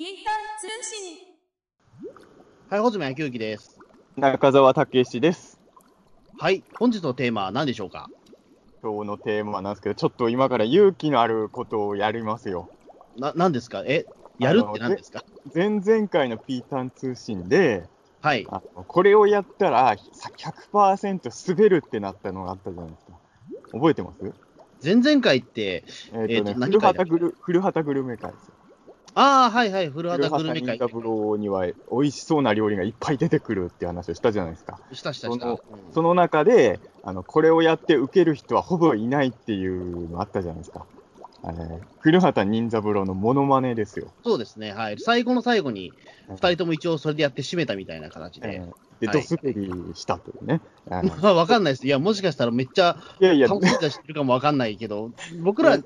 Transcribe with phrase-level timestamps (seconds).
[0.00, 1.18] ピータン通信。
[2.70, 3.78] はい、穂積野球機です。
[4.16, 5.60] 中澤武史です。
[6.38, 8.08] はい、本日のテーマは何でしょうか？
[8.82, 12.70] 今日のテーマなんですけど、ちょっと今から勇気のあることをやりますよ。
[13.18, 13.82] な、何ですか？
[13.86, 14.06] え、
[14.38, 15.22] やるって何ですか？
[15.54, 17.86] 前々回のピータン通信で、
[18.22, 18.46] はい。
[18.48, 23.12] あのこれをやったら100%滑るってなったのがあったじゃないですか。
[23.72, 24.32] 覚えてます？
[24.82, 27.10] 前々回って、えっ、とね、えーと何古回だっけ？
[27.10, 28.54] 畑グル古畑グルメ会ですよ。
[29.14, 30.78] ああ、はいはい、古古畑グルメ会。
[30.78, 34.80] 畑任三郎には美味しそうな料理がいっぱい出てくるって話をしたじゃないですか。
[34.92, 35.56] したしたした。
[35.92, 40.86] その中で、あのこれをやって受ける人はほぼいないっていうのあったじゃないですか。
[41.44, 44.10] えー古畑任三郎のモノマネですよ。
[44.24, 44.96] そうですね、はい。
[44.98, 45.92] 最後の最後に、
[46.28, 48.54] うん二人とも一応それでやって締めたみたいな形で。
[48.54, 50.60] えーで、はいドスベリしたというね。
[51.22, 51.86] まあ、わかんないです。
[51.86, 55.10] いや、もしかしたらめっちゃいやいや、楽してるかもわかんないけど、
[55.42, 55.78] 僕ら、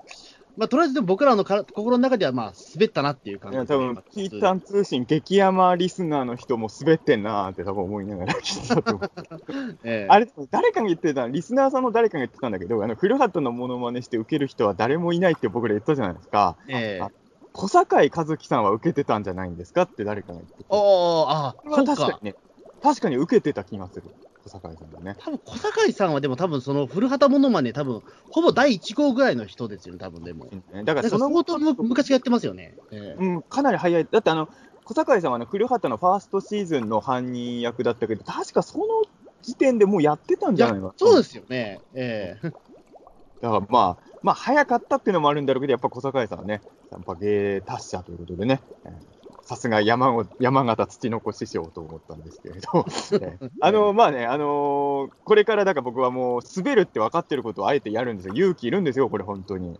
[0.56, 9.10] まあ、とりあえずでも僕らのから心の中では、まあ、滑ったなっていう感いやじですね、多分ピータン通信、激山リスナーの人も滑ってんなーって多分思いながら聞いてたと思う。
[9.82, 16.56] ええあれ、誰かが言ってた、リスナーさんの誰かが言ってたんだけど、あの古畑のモノマネして受ける人は誰もいないって僕ら言ったじゃないですか。
[16.68, 17.10] ええあ
[17.56, 20.64] 小堺一樹さんは受けてたんじゃないんですかって誰かが言ってて。
[20.70, 22.30] おー、あこれはそうか確かに。
[22.30, 22.34] ね、
[22.82, 24.10] 確かに受けてた気がする。
[24.46, 25.16] 小堺さんはね。
[25.18, 30.50] 多分小堺さんはでも多分その古畑モノマネ多分ほぼ第1号ぐらいの人ですよね、多分でも。
[30.84, 32.76] だからその相当む昔やってますよね。
[32.92, 34.06] ええうん、かなり早い。
[34.10, 34.48] だってあの、
[34.84, 38.84] 小堺さんはあの古畑のファーストシーズンの犯人役だったけど、確かその
[39.42, 40.94] 時点でもうやってたんじゃないかな。
[40.96, 41.80] そうですよね。
[41.94, 42.52] ええ
[43.40, 52.84] だからまあ、まあ早かったっていうのもあるんだろうけど、やっぱ小堺さんはね、やっぱ芸達者ということでね、えーさすが山を山形土の子師匠と思ったんですけれど、
[53.20, 58.34] えーあのまあね、あのーこれからだから僕はもう滑るって分かってることをあえてやるんですよ。
[58.34, 59.78] 勇気いるんですよ、これ本当に。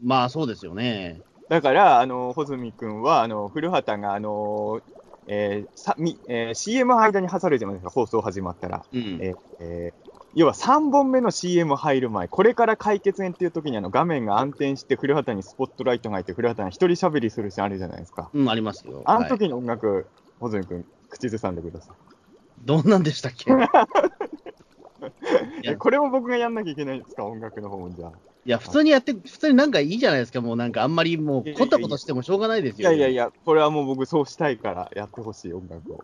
[0.00, 1.20] まあそうですよね。
[1.48, 4.80] だから、あの穂積君は、あの古畑が、あの
[5.26, 8.84] えーさみえー CM の間に挟るじゃないですか、放送始まったら。
[8.92, 9.18] うん。
[9.20, 10.07] えーえー
[10.38, 18.30] 要は3本目の CM 入る前、これから解決編っていう時にあの画面が暗転して、古畑にスポットライトが入って、古畑が一人喋りするシーンあるじゃないですか。
[18.32, 18.98] うん、ありますよ。
[18.98, 20.06] はいあの時の音楽、
[20.38, 21.92] 穂積君、口ずさんでくださ
[22.64, 23.50] どんなんでしたっけ？
[23.50, 23.58] いい。
[25.64, 28.12] やえこれも僕がやんなきゃいけないんですか、音楽の方もじゃあ。
[28.44, 32.92] や、普通にやって、普通になんかいいじゃないですか、もうなんかあんまりもう、こったことしてもしょうがないですよ。
[32.92, 35.98] いやいやいや、これはもう僕そうしたいからやってほしい音楽を。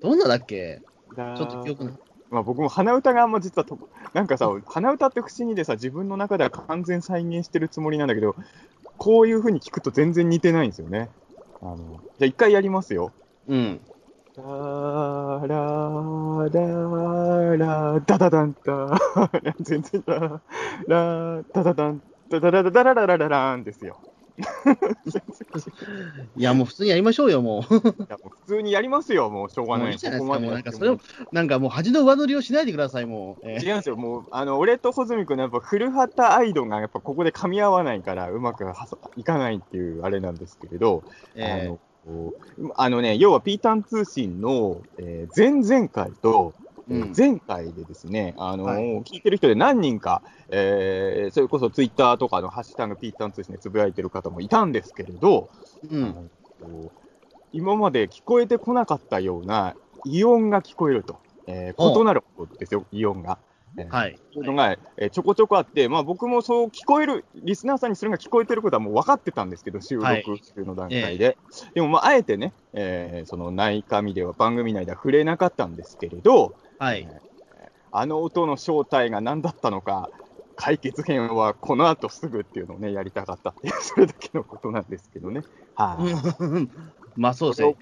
[0.00, 0.80] どんなだっけ？
[1.14, 1.94] ちょちょっと記憶ない。
[2.34, 3.78] まあ、僕も鼻歌があんま実はと、
[4.12, 8.34] なんかさ、鼻歌って不思議でさ、自分の中では完全再現してるつもりなんだけど、
[8.98, 11.08] こういう風に聞くと全然似てないんですよね。
[11.62, 11.76] あの
[12.18, 13.12] じゃあ一回やりますよ。
[13.48, 13.80] うん。
[14.36, 18.56] ダーラーダーラーダダダン
[19.60, 20.40] 全然ダー
[20.88, 24.00] ラーダダダンダダダダダラララララーンですよ。
[26.36, 27.74] いや、もう普通にやりましょうよ、もう。
[27.74, 27.76] い
[28.08, 29.86] やもう普通にやりますよ、もうしょうがない。
[29.86, 33.48] もういいじゃないですか、もうなんかここまでやってそれを、なんかもう恥の上塗りをしないでください、もう。
[33.48, 41.04] え違うんですよ、もう、あの、俺と穂積君のやっぱ古畑アイドがやっぱここで噛み合わないから、うまくはさいかないっていうあれなんですけれど、
[41.36, 46.63] ええあの、こうあのね、要はピータン通信の、えー前々回と、うん
[47.16, 55.48] 前回でですね、あのはい聞いてる人で何人か、えーそれこそツイッターとかのハッシュタグピータン通信でつぶやいてる方もいたんですけれど、
[55.90, 56.30] うん。
[57.52, 63.38] 今まで聞こえてこなかったようなイオンが聞こえると、えー異なることですよ、イオンが。
[63.76, 64.18] えーはい。
[64.32, 71.38] そういうのが、えーちょこちょこあって、まあ、僕もそう聞こえる、リスナーさんにそれが聞こえてることはもう分かってたんですけど、収録はい中の段階で。
[71.74, 77.08] でも、まあ、あえてね、えーその内紙では、番組内では触れなかったんですけれど、はい。
[77.90, 80.10] あの音の正体が何だったのか、
[80.56, 85.42] 解決編はこの後すぐっていうのをね、やりたかったっていう、 それだけのことなんですけどね。
[85.74, 86.70] はい、う ん
[87.16, 87.76] まあそうですね。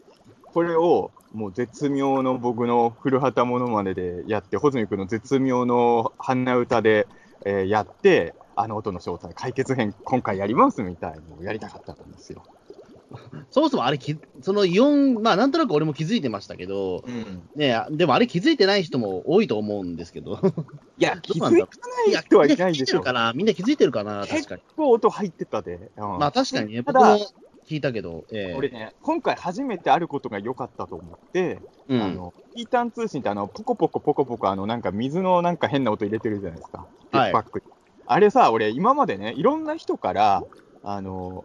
[0.53, 7.09] これをもう絶妙の僕の古畑ものまねでやって、穂積君の絶妙の鼻歌で、
[7.47, 12.42] えーやって、あの音の正体、解決編、今回やりますみたいのをやりたかったんですよ。
[13.50, 17.04] そもそもあれき、その4、まあなんとなく俺も気づいてましたけど、
[17.54, 20.41] ね、でもあれ気づいてない人も多いと思うんですけど。
[20.98, 23.12] いや、気 どうなんだいづかない人はいないでしょみんな気づいてるか。
[23.12, 24.20] なみんな気づいてるかな？
[24.26, 24.60] 確か結に。
[24.76, 25.91] 構音入ってたで。
[25.97, 27.03] うんまあ確かにね、僕も
[27.68, 32.03] 聞いたけど、ええ俺ね、今回初めてあることが良かったと思って、うん。
[32.03, 36.86] あの、ピータン通信ってあの、ポコポコポコポコ、あの、なんか水のなんか変な音入れてるじゃないですか。
[37.10, 37.32] はい
[38.04, 40.42] あれさ、俺、今までね、いろんな人から、
[40.82, 41.44] あの、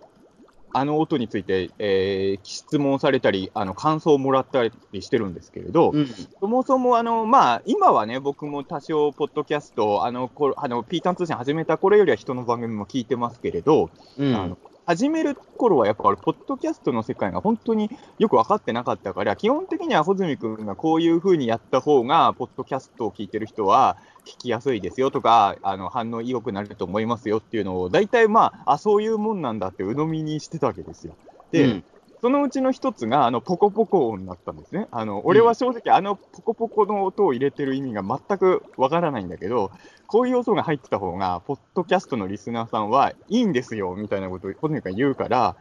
[0.74, 6.08] あの音について、えー質問されたり、あの、感想をもらったりしてるんですけれど、うん。
[6.40, 14.36] そもそも、あの、まあ、今はね、僕も多少、ポッドキャスト、あの、こあの、ピータン通信始めた頃よりは人の番組も聞いてますけれど、うん。
[14.36, 31.18] あの始める頃はやっぱ俺、ポッドキャストの世界が本当によく分かってなかったから、基本的には穂積君がこういうふうにやった方が、ポッドキャストを聞いてる人は聞きやすいですよとか、あの反応良くなると思いますよっていうのを、大体まあ、あ、そういうもんなんだって鵜呑みにしてたわけですよ。
[31.52, 31.84] で、うん
[32.22, 34.88] そのうちの一つが、あの、ポコポコ音になったんですね。
[34.92, 39.72] あの、俺は正直、あのポコポコの音を入れてる意味が全くわからないんだけど、
[40.08, 45.56] こういう音が入ってた方が、ポッドキャストのリスナーさんはいいんですよ、みたいなことを穂積君が言うから、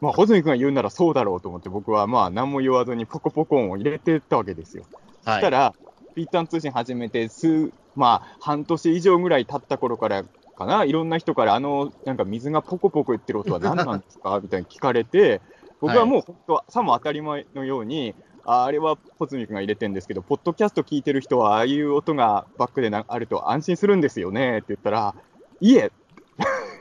[0.00, 4.84] まあ、穂積君が言うならそうだろうと思って、僕はまあ、何も言わずにポコポコ音を入れてったわけですよ。
[5.24, 5.74] はい、そしたら、
[6.14, 10.24] ピータン通信始めて数、まあ、半年以上ぐらい経った頃から
[10.56, 14.40] かな、いろんな人から、あの、なんか水がポコポコ言ってる音は何なんですか？
[14.42, 15.40] みたいに聞かれて、
[15.80, 18.14] 僕はもう本当、さも当たり前のように、
[18.44, 25.14] ああれはポツミ君が入れてるんですけど、ポッドキャスト聞いてる人は、ああいう音がバックであると安心するんですよねって言ったら、
[25.60, 25.92] いえ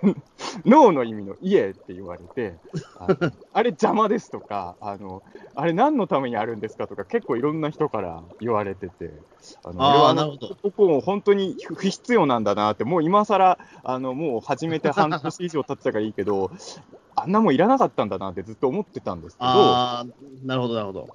[0.65, 2.55] 脳の意味の家って言われて、
[2.99, 3.07] あ
[3.53, 5.23] あれ邪魔ですとかあの、
[5.55, 9.11] あれ何のためにあるんですかとか、結構いろんな人から言われてて、
[9.63, 16.51] あのあなるほど僕も本当に不必要なんだなって、もう今更あのもう始めて半年以上経っちゃからいいけど、
[17.15, 20.05] あんなもんいらなかったんだなってずっと思ってたんですけど、あ
[20.43, 21.07] なるほど、なるほど。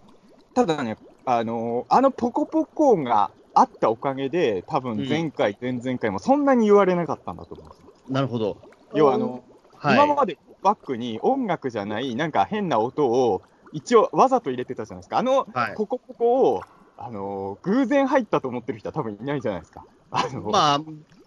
[0.54, 7.82] ただね、あのあのポコポコ音があったおかげで、多分前回、うん、前々回もそんなに言われなかったんだと思います。
[8.08, 8.56] なるほど。
[8.94, 9.42] 要はあの、
[9.76, 13.42] はい、今までバックに音楽じゃない、なんか変な音を
[13.72, 15.18] 一応わざと入れてたじゃないですか。
[15.18, 16.62] あの、はい、ポコポコを、
[16.96, 19.84] あの偶然入ったと思ってる人は多分いないじゃないですか。
[20.10, 20.80] あのまあ、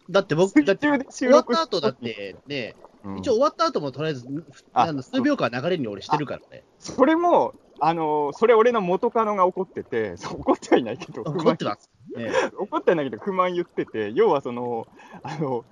[0.09, 2.75] だって僕、だって終わった後だってね、
[3.17, 4.25] 一応終わった後もとりあえず、
[4.73, 6.63] あの数秒間流れに俺してるからね。
[6.79, 11.89] それも、あのそれ俺の元カノが怒ってて、怒ってはいないけど、怒ってます。
[12.15, 14.87] ね、怒ってはないけど、不満言ってて、要はその、
[15.23, 15.65] あの、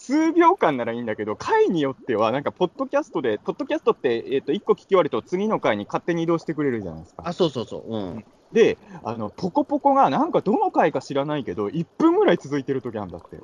[0.00, 7.22] 数秒間ならいいんだけど、回によっては、なんか、ポッドキャストで、ポッドキャストって、えっ、ー、と、1個聞き終わると、次の回に勝手に移動してくれるじゃないですか。
[7.26, 7.94] あ、そうそうそう。
[7.94, 8.24] うん。
[8.52, 13.38] で、あの、ポコポコが、なんかどの回か知らないけど、1分ぐらい続いてる時あるんだって。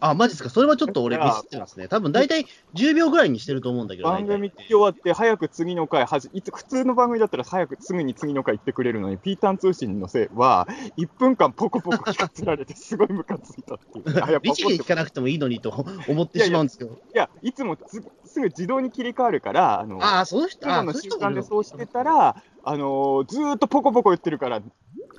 [0.00, 0.50] あ、マジですか？
[0.50, 1.88] それはちょっと俺ミスってますね。
[1.88, 4.08] 多分大体10秒ぐらいにしてると思うんだけど。
[4.08, 14.04] 番組終わって、早く次の回はじいつ、普通の番組だったら早くすぐに次の回行ってくれるのに、ピータン通信のせいは、1分間ポコポコ聞かせられて、すごいムカついたっていう。
[14.24, 15.70] あ、やっぱ聞かなくてもいいのにと
[16.08, 16.90] 思ってしまうんですけど。
[16.90, 24.60] いやいつもすぐ自動に切り替わるから、あの、あその人の習慣でそうしてたら、あのー、ずーっとポコポコ言ってるから、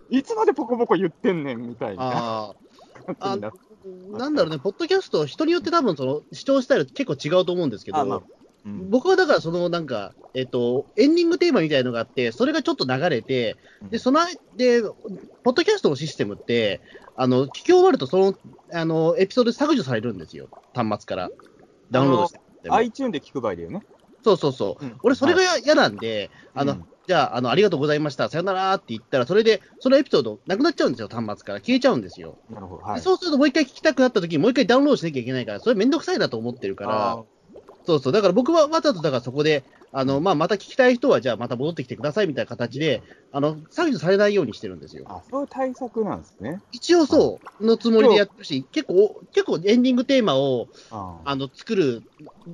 [0.09, 2.53] いつまでポコポコ言ってんねんみたいな。
[3.19, 3.41] あ
[4.11, 8.21] なんだろうね、ポッドキャスト、人によって多分その視聴スタイル結構違うと思うんですけど、まあ
[8.65, 13.55] うん、僕はだからそのなんか、えっ、と、エンディングテーマみたいのがあって、それがちょっと流れて、
[13.89, 14.19] で、その、
[14.55, 16.81] で、ポッドキャストのシステムって、
[17.15, 18.35] あの、聞き終わるとその、
[18.73, 21.29] あの、エピソード削除されるんですよ、端末から。
[21.91, 22.39] ダウンロードして。
[22.65, 23.85] iTune で聞く場合だよね。
[24.23, 24.85] そうそうそう。
[24.85, 31.59] うん、俺、それが嫌なんで、あの、じゃあ、あの、ありがとうございました、さよならって言ったら、それで、そのエピソードなくなっちゃうんですよ、端末から。
[31.59, 32.37] 消えちゃうんですよ。
[32.49, 32.83] なるほど。
[32.83, 37.23] はい、そうすると、もう一回聞きたくなった時に、もう一回ダウンロードしなきゃいけないから、それめんどくさいなと思ってるから、
[37.85, 38.13] そうそう。
[38.13, 39.63] だから僕はわざと、だからそこで、
[39.93, 43.01] あの、まあ、また聞きたい人は、じゃあまた戻ってきてくださいみたいな形で、
[43.31, 45.05] あの、削除されないようにしてるんですよ。
[45.07, 46.61] あ、そういう対策なんですね。
[46.71, 52.03] 一応そう、のつもりでやってるし、結構、結構エンディングテーマを、あの、作る、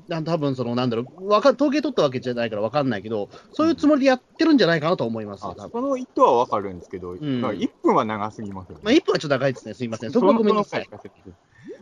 [0.09, 5.43] 多分その、なんだろう、わか、統計取ったわけじゃないからわかんないけど、そういうつもりでやってるんじゃないかなと思います。
[5.43, 8.81] その意図はわかるんですけど、うん、1分は長すぎますよね。
[8.83, 9.73] まあ、1分はちょっと長いですね。
[9.75, 10.11] すみません。
[10.11, 10.89] そこはごめんなさい。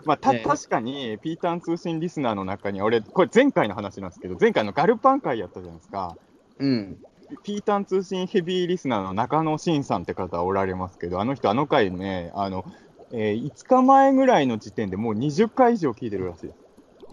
[0.06, 6.18] まあ、た、確かに、ピーターン通信リスナーの中に、俺、これ前回の話なんですけど、前回のガルパン会やったじゃないですか。
[6.60, 6.98] うん。
[7.44, 12.66] ピーターン通信ヘビーリスナーの中野慎さんって方おられますけど、あの人、あの回ね、あの、
[13.12, 16.56] えー、5日前ぐらいの時点でもう20回以上聞いてるらしいです。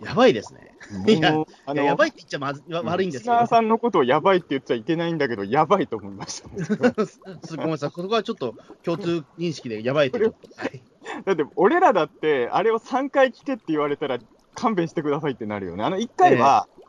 [0.04, 0.74] やばいですね。
[1.08, 3.32] いや、あのやばいって言っちゃまず悪いんですよ。
[3.32, 10.18] リスナーさんのことをやばいって言っちゃいけないんだけど、やばいと思いました、ごめんなさい、ここはちょっと共通認識でやばいと。
[10.18, 10.26] は
[10.66, 10.82] い
[11.24, 14.18] だって、俺らだって、あれを3回聞けって言われたら、
[14.54, 15.84] 勘弁してくださいってなるよね。
[15.84, 16.87] あの1回は、えー、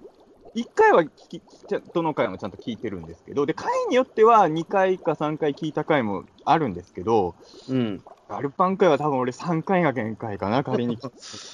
[0.56, 1.42] 1回は聞き、
[1.94, 7.36] どの回もちゃんと聞いてるんですけど、で、回によっては2回か3回聞いた回もあるんですけど、
[7.68, 8.02] うん。
[8.30, 11.00] ガルパン回は多分俺3回が限界かな、仮に。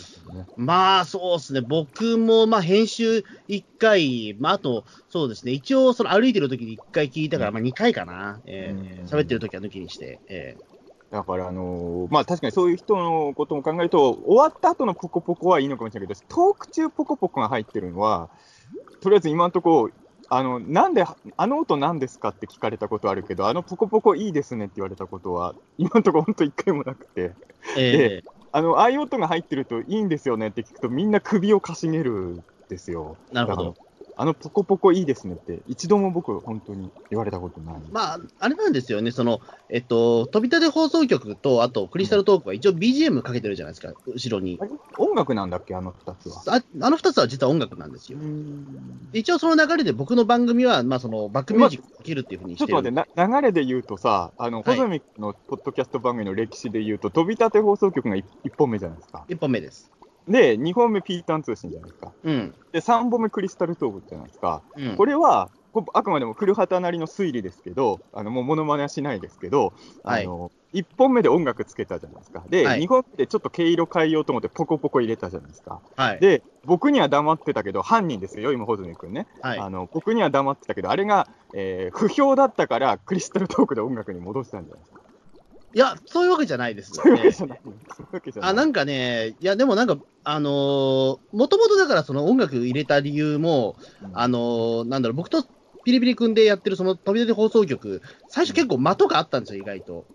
[0.58, 1.62] まあ、そうですね。
[1.62, 5.54] 僕も、まあ、編集1回、まあ、あと、そうですね。
[5.54, 8.42] 一応、その歩いてる時に1回聞いたから、まあ、2回かな。
[8.46, 10.20] えー、喋ってる時は抜きにして。
[10.28, 10.76] えー
[11.12, 18.30] だから、あのー、まあ確かにそういう人のことも考えると、終わった後のポコポコはいいのかもしれないけど、トーク中ポコポコが入ってるのは、
[19.02, 19.94] とりあえず今のところ、
[20.30, 21.06] あの、なんで、
[21.38, 27.34] あの音なんですかって聞かれたことあるけど、あのポコポコいいですねって言われたことは、今のところ本当一回もなくて。
[27.78, 33.18] えー、あの、ああいう音が入ってるといいんですよねって聞くと、みんな首をかしげるんですよ。
[33.32, 33.76] なるほど。
[34.18, 37.76] あのポコポコいいですねって、一度も僕、本当に言われたことない。
[37.92, 44.58] まあ、あれなんですよね、その、えっと、飛び立て放送局と、あと、クリスタルトークは一応 BGM かけてるじゃないですか、後ろに。
[44.98, 46.44] 音楽なんだっけ、あの2つは。
[46.48, 48.18] ああの2つは実は音楽なんですよ。
[49.12, 59.26] 一応その流れで僕の番組は、まあ、そのバックミュージックかけるっていうふうにしてる、ま、ちょっと待って、流れで言うとさ、あの、ホズミのポッドキャスト番組の歴史で言うと、飛び立て放送局が 1, 1本目じゃないですか。
[59.28, 59.92] 1本目です。
[60.28, 62.12] で、2本目ピータン通信じゃないですか。
[62.24, 62.56] うん。
[62.72, 64.62] で、3本目クリスタルトークじゃないですか。
[64.76, 65.50] うん、これは、
[65.94, 72.44] あくまでも古畑なりの推理ですけど、あのもうモノマネはしないですけど、あの、はい、1本目で音楽つけたじゃないですか。
[72.50, 75.82] で、はい、2本目でちょっと毛色変えようと思って、ポコポコ入れたじゃないですか。
[75.98, 79.90] はい、で、僕には黙ってたけど、犯人ですよ、今、穂積君ね、はい、あの。
[79.92, 85.02] 僕には黙ってたけど、あれが、えー、不評だったから、クリスタルトークで音楽に戻したんじゃないですか。
[85.76, 87.30] いや、そういうわけじゃないですよね。
[88.40, 95.44] あ、なんかね、いや、でもなんか、あのー、もともとだからその音楽入れた理由も、うん、あのー、なんだろう、僕と
[95.84, 100.06] ピリピリ君でやってるその飛び出て放送局、最初結構間とかあったんですよ、意外と。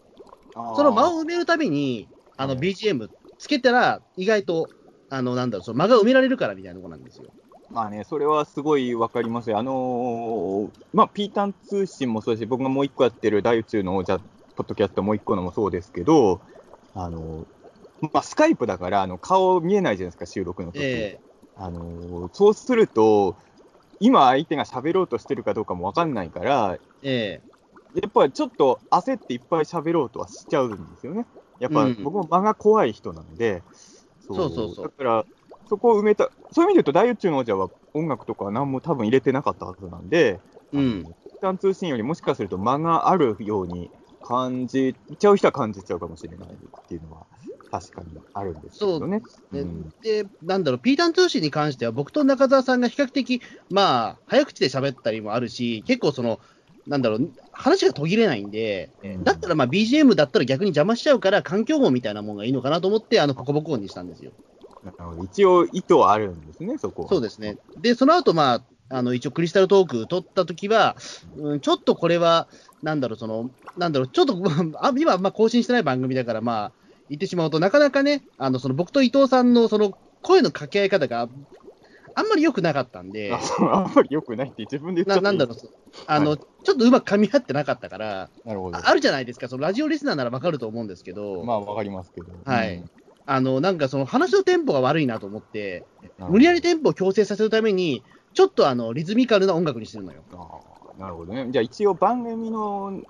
[0.55, 4.71] その間を埋めるたびに、あの、BGM つけたら、意外と、
[5.11, 7.25] あの、なんだろう、その間が埋められるからみたいなとこなんですよ。
[7.71, 9.59] まあね、それはすごいわかりますよ。
[9.59, 14.21] あのー、まあ、ピータン通信もそうだし、僕がもう一個やってる大宇宙の王者
[14.61, 16.39] ポッドキャストもう一個のもそうですけど、
[16.95, 17.47] あの、
[18.13, 23.37] まあ、スカイプだから、あの、顔見えないじゃないですか、収録の時、えー、あの、そうすると、
[24.01, 31.25] 今相手が喋ろうとしてるかどうかもわかんないから、えー、やっぱりちょっと焦っていっぱい喋ろうとはしちゃうんですよね。
[31.59, 33.63] やっぱ僕も間が怖い人なんで、
[34.29, 34.85] うん、そうそうそう。
[34.85, 35.25] だから、
[35.71, 40.39] そこを埋めた、そういう意味で言うと、大宇宙の王者は音楽とか何も多分入れてなかったはずなんで、
[40.73, 41.07] うん。
[41.41, 43.91] 一旦通信よりもしかすると間があるように
[44.31, 47.27] 感じちゃう人は感じちゃうかもしれないっていうのは、
[47.69, 49.23] 確かにあるんですけどね。
[49.27, 56.39] そうで、うん、で、なんだろう、ピータン通信に関しては、僕と中澤さんが比較的、まあ、早口で喋ったりもあるし、結構その、
[56.87, 64.31] なんだろう、話が途切れないんで、うん、だったらまあ BGM だったら逆に邪魔しちゃうから、環境音みたいなものがいいのかなと思って、あの、ココボコ音にしたんですよ。
[65.25, 67.09] 一応意図はあるんですね、そこは。
[67.09, 67.59] そうですね。
[67.81, 70.97] で、その後、まあ、あの、一応クリスタルトーク撮った時は、
[71.37, 72.49] うん、ちょっとこれは、
[72.83, 74.37] なんだろう、その、なんだろう、ちょっと、
[74.81, 76.73] あ今、まあ、更新してない番組だから、まあ、
[77.09, 81.29] 言ってしまうとなかなかね、あの、その僕と伊藤さんのその声の掛け合い方が、
[82.15, 83.33] あんまり良くなかったんで。
[83.33, 85.57] ああんまり良くないって自分で言ったなんだろう、
[86.07, 91.43] あの、はい、ちょっとうまく噛み合ってなかったから、なるほどあるじゃないですか、そのラジオリスナーならわかると思うんですけど。
[91.45, 92.27] まあ、わかりますけど。
[92.45, 92.77] はい。
[92.77, 92.91] うん、
[93.27, 95.85] あの、なんかその話のテンポが悪いなと思って、
[96.19, 98.03] 無理やりテンポを強制させるために、
[98.35, 100.23] ちょっとあのリズミカルな音楽にしてるのよ。
[100.33, 101.47] あなるほどね。
[101.51, 103.01] じゃあ一応番組の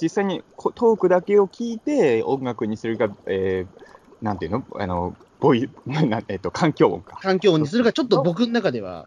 [0.00, 0.42] 実際に
[0.74, 4.64] トークだけを聞いて音楽にするか、えー、なんていうの？
[4.74, 5.70] あの、ボイ、
[6.26, 7.20] えっと、環境音か。
[7.22, 9.06] 環境音にするか、ちょっと僕の中では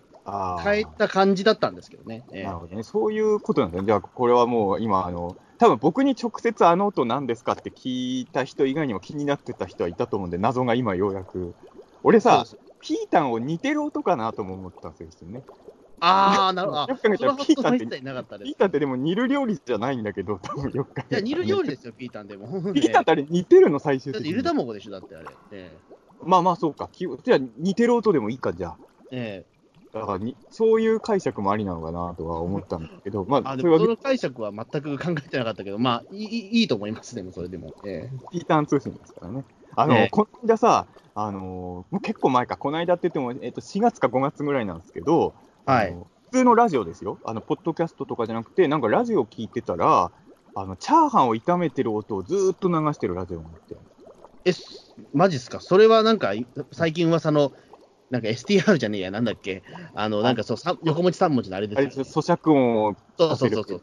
[0.64, 2.24] 変えた感じだったんですけどね。
[2.32, 2.84] なるほどね。
[2.84, 3.86] そういうことなんですね。
[3.86, 11.54] じゃあ、これはもう今、あの、多分僕に直接あの音何ですかって聞いた人以外にも気になってた人はいたと思うんで、謎が今ようやく。
[12.04, 12.46] 俺さ、
[12.80, 15.44] ピータンを似てる音かなとも思ったんですよね。
[16.00, 16.82] ああ、なるほど。
[16.82, 21.08] よく考えたらピータンって、ピータンってでも煮る料理じゃないんだけど、多分よく考えたら。
[21.10, 22.48] いや、煮る料理ですよ、ピータンでも。
[22.74, 24.30] ピータンってあれ似てるの、最終的に。
[24.30, 25.28] ゆで卵でしょ、だってあれ。
[25.52, 25.78] え
[26.24, 26.90] まあまあ、そうか。
[26.94, 28.78] じゃあ、似てる音でもいいか、じゃあ。
[29.12, 29.56] ええ
[29.96, 37.74] だからに、そういう解釈もありなのかなとは思ったんだけど、まあ、あその解釈は全く考えてなかったけど、まあ、いいいいと思います、でも、それでも。
[37.86, 39.46] ええ、ピータン通信ですからね。
[39.78, 45.34] あの、えこの間さ、あのー、結構前か、この間って言っても、えっと、4月か5月ぐらいなんですけど、
[45.66, 45.98] はい。
[46.32, 47.20] 普通のラジオですよ。
[47.24, 50.12] あの、ポッドキャストとかじゃなくて、なんかラジオ聞いてたら、
[50.54, 53.78] あの、チャーハンを炒めてる音をずっと流してるラジオがあって。
[54.46, 54.54] え、
[55.14, 55.60] マジっすか？
[55.60, 56.34] それはなんか、
[56.72, 57.52] 最近噂の、
[58.12, 59.64] なんか STR じゃねえや、なんだっけ？
[59.94, 63.82] あの、なんかそう、横持ち3文字のあれですよ、ね、咀嚼音をそうそうそうそう。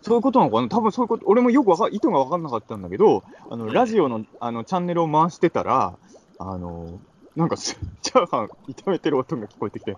[0.00, 0.68] そういうことなのかな？
[0.68, 5.98] 多分そういうこと、俺もよくわか意図が分かんなかったんだけど、あの、ラジオの、あの、チャンネルを回してたら、
[6.38, 7.00] あの、
[7.36, 9.96] なんか、チャーハン炒めてる音が聞こえてきて、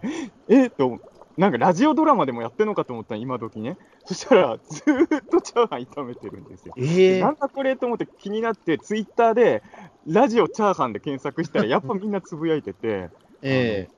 [0.48, 0.66] え？
[0.66, 1.00] っと、
[1.36, 3.76] なんかラジオドラマでもやってんのかと思った今時ね。
[4.04, 6.74] そしたら、ずーっとチャーハン炒めてるんですよ。
[6.76, 9.62] えー、なんだこれと思って気になって、ツイッターで、
[10.06, 13.10] ラジオチャーハンで検索したら、 やっぱみんなつぶやいてて、
[13.42, 13.88] え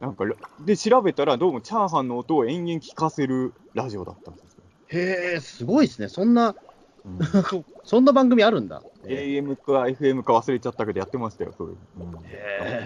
[0.00, 0.24] ー、なんか、
[0.64, 4.62] で、調べたら、どうもチャーハンの音を延々聞かせるラジオだったんですよ。
[4.88, 6.08] へえ、すごいですね。
[6.08, 6.56] そんな、うん、
[7.84, 8.82] そんな番組あるんだ。
[9.04, 11.76] AM か FM か忘れちゃったけど、やってましたよ、そういう。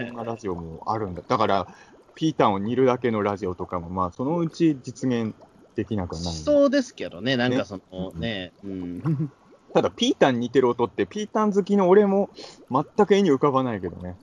[0.08, 1.22] うん、なラジオもあるんだ。
[1.26, 1.66] だから、
[2.14, 5.34] ピータンを煮るだけのラジオとかも、まあ、そのうち実現
[5.74, 9.32] できなくはないそうですけどね、なんかそのね、ねうん、
[9.72, 12.30] ただ、ピータン似てる音って、ピータン好きの俺も
[12.70, 14.16] 全く絵に浮かばないけどね。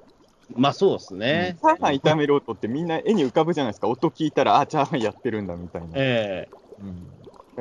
[0.55, 1.57] まあそうですね。
[1.59, 3.87] チャーハン炒める音ってみんな絵に浮かぶじゃないですか。
[3.87, 5.89] 音聞いたら、あ、チャーハンやってるんだみたいな。
[5.95, 7.18] ええうん。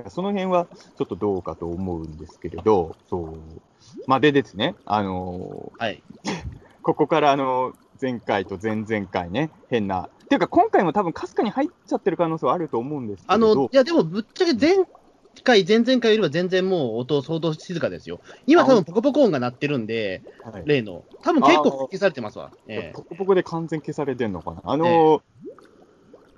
[0.09, 3.39] その辺はちょっとどうかと思うんですけれど、そう。
[4.07, 6.03] まあでですね、あのーはい。
[6.83, 10.09] ここからあの、前回と前々回ね、変な。
[10.25, 13.53] っていうか今回も多分かすかに入っちゃってる可能性はあると思うんですけれど。
[13.53, 14.77] あの、いやでもぶっちゃけ前
[15.43, 18.21] 回、前々回よりは全然もう音相当静かですよ。
[18.47, 21.05] 今多分ポコポコ音が鳴ってるんで、はい例の。
[21.23, 22.53] 多分結構消されてますわ。
[22.69, 24.63] ええポコポコで完全消されてんのかな。
[24.65, 25.21] あのー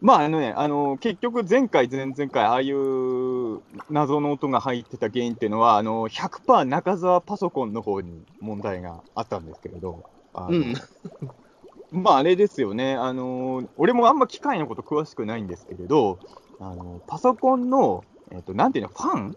[0.01, 10.75] まああのね、あのー結局前回、前々回、ああいう謎の音が入ってた原因っていうのは、あのー100%中澤パソコンの方に問題があったんですけれど、あのうん。
[11.91, 16.21] まああれですよね、あのー俺もあんま機械のこと詳しくないんですけれど、
[16.59, 19.37] あのーパソコンの、えっとなんていうの、ファン？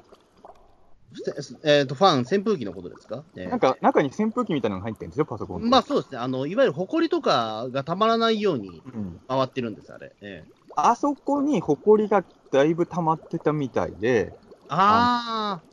[1.64, 5.66] えっと、ファン、扇風機のことですか、ええなんか中に扇風機みたいなのが入ってるんですよ、パソコン。
[5.66, 6.20] まあそうですね。
[6.20, 10.16] あの、いわゆる埃とかがたまらないようにうん回ってるんです、あれ。
[10.22, 14.36] ええあそこにホコリがだいぶ溜まってたみたいで、
[14.68, 15.68] ああ、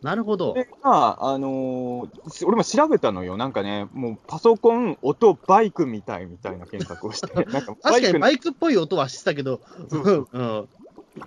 [0.00, 0.58] なるほどそ。
[0.58, 3.36] れが、あのーし俺も調べたのよ。
[3.36, 10.68] なんかね、もうパソコン、音、バイクみたいみたいな検索をして、 なんかバイク確かにバイクっぽい音はしてたけど、そうそう うん。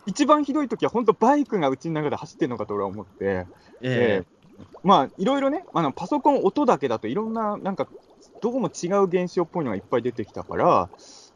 [0.05, 3.45] 一番ひどい時は本当バイクがうちの中で走ってるのかと俺は思って、
[3.81, 4.23] え
[4.83, 7.87] まあ、いろいろね、あのパソコン音だけだといろんな、なんか、
[8.41, 10.89] どうも違う現象っぽいのがいっぱい出てきたから、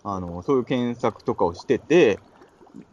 [0.06, 2.20] あのそういう検索とかをしてて、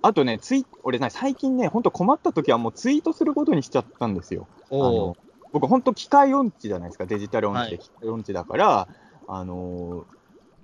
[0.03, 4.47] あとね、ツイ俺ね、最近ね、本当困った時はもうツイートすることにしちゃったんですよ。
[4.71, 5.17] あの
[5.53, 7.71] 僕、本当、機械音痴じゃないですか、デジタル音痴はい。
[7.73, 8.89] で機械音痴だから、
[9.27, 10.21] あのー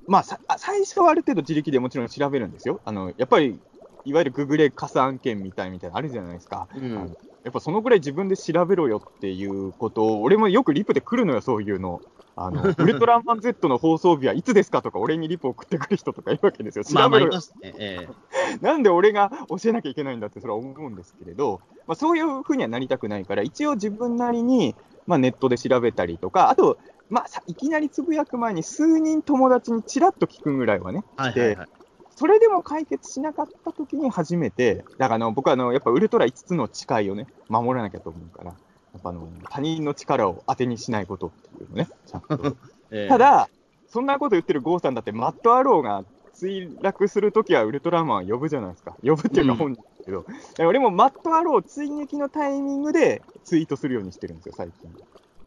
[0.09, 2.81] まあさ、あ最初はある程度自力でもちろん調べるんですよ。
[2.85, 3.59] あのやっぱり、
[4.07, 6.69] いわゆるググレ加算件みたいみたいなのあるじゃないですか。
[6.75, 12.01] うんやっぱそのぐらい自分で調べろよっていうことを、俺もよくリプで来るのよ、そういうの。
[12.35, 16.85] あの ウルトラマン Z の放送日はいつですかとか、俺にリプ送ってくる人とかいるわけですよ。
[16.93, 17.75] まあまあ、調べろよいますね。
[17.79, 24.75] ええなんで俺が教えなきゃいけないんだってそれは思うんですけれど、まあ、そういうふうにはなりたくないから、一応自分なりに、
[25.07, 26.79] まあ、ネットで調べたりとか、あと、
[27.09, 31.69] まあ、さいきなりつぶやく前に数人友達にちらっと聞くぐらいはね、はいはいはい。
[32.17, 38.57] それでも解決しなかった時に初めて、だからあの僕はあのやっぱウルトラ5つの誓いをね、守らなきゃと思うから、や
[38.99, 42.57] っぱあの他人の力を当てにしないことっていうのね、ちゃんと。
[42.91, 43.51] ええた、だ、
[43.89, 48.95] そんなこと言ってるゴーさんだって、マットアローが墜落するときはウルトラマンを呼ぶじゃないですか。
[49.03, 54.91] 呼ぶっていうかうん本人だけど、だから俺もマットアロー追撃のタイミングでツイートするようにしてるんですよ、最近。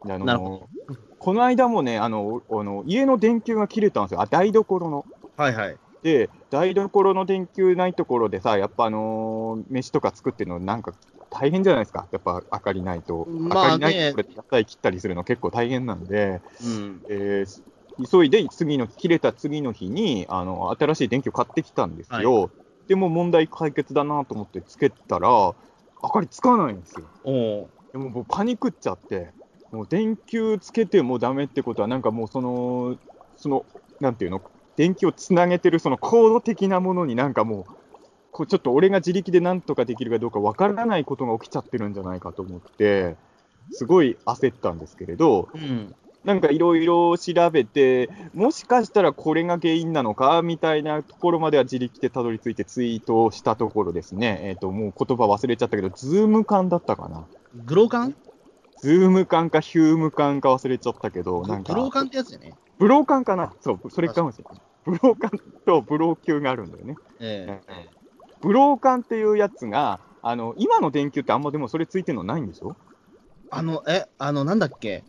[0.04, 0.68] であの
[1.18, 5.04] この間もねあの、あの家の電球が切れたんですよ、あ台所の。
[5.36, 5.76] はいはい。
[6.02, 10.92] で、台所の電球ないところでさ、やっぱあのー飯とか作ってるの、なんか
[11.30, 13.26] 大変じゃないですか、やっぱ明かりないと。
[13.26, 13.84] まあね。
[13.84, 16.40] 明かりないところで野菜切ったりするの結構大変なんで。
[16.62, 17.02] うん。
[17.08, 17.62] えー
[18.10, 22.50] 急いで次の切れた次の日にあの新しい電球買ってきたんですよ、
[22.88, 25.54] でも問題解決だなと思ってつけたら明
[26.08, 27.06] かりつかないんですよ。
[27.92, 29.32] でももうパニクっちゃって
[29.70, 32.96] もう電球つけてもダメってことはなんかもうその
[33.36, 33.66] その
[34.00, 34.40] なんていうの？
[34.76, 37.74] 電気をつなげてるそのコード的なものになんかもう
[38.32, 43.16] こうちょっと俺が自力でなんとかできるかどうかわからないことが起きちゃってるんじゃないかと思って
[43.72, 45.94] すごい焦ったんですけれど、うん。
[46.24, 57.24] なんかいろいろ調べて、もしかしたらこれが原因なのかみたいなところまでは自力でたどり着いてツイートをしたところですね、えっ、と、もう言葉忘れちゃったけど、ズーム感だったかな。
[57.64, 58.14] グローカン
[58.80, 62.54] ズーム感かヒューム感か忘れちゃったけど、なんか、グローカンってやつじゃね。
[62.80, 63.52] ブロー感かな？
[63.60, 64.62] そう、それかもしれない。
[64.86, 65.30] ブロー感
[65.66, 66.96] とブロー級があるんだよね。
[67.20, 67.60] え
[68.40, 72.74] ブロー感っていうやつが、あの、今の電球ってあんまでもそれついてるのないんでしょ？
[73.50, 75.04] あの、え、あの、なんだっけ？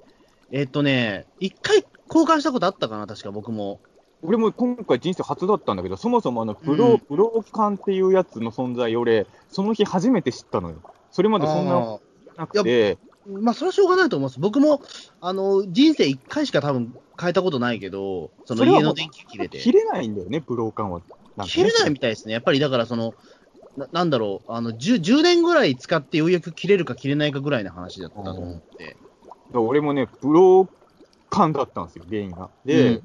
[0.52, 3.80] えっとね、一回交換したことあったかな、確か僕も。
[4.22, 10.76] 俺も今回人生初だったんだけど、そもそもあのブロ,、うんブローカンっていうやつの存在、俺、その日初めて知ったのよ。
[11.10, 12.00] それまでそんなあ
[12.42, 14.40] なくて、ーまあ、それはしょうがないと思います。
[14.40, 14.82] 僕も、
[15.20, 19.60] あの、人生一回しか多分変えたことないけど、その家の電気切れて。
[19.60, 21.02] 切れないんだよね、ブローカンは。
[21.46, 22.34] 切れないみたいですね。
[22.34, 23.14] やっぱりだからその、
[23.78, 28.98] ななんだろう、あの 10, 10年ぐらい使ってようやく切れるか切れないかぐらいの話だったと思って。
[29.54, 30.68] 俺もね、ブロー
[31.30, 32.50] カンだったんですよ、原因が。
[32.66, 33.02] で、うん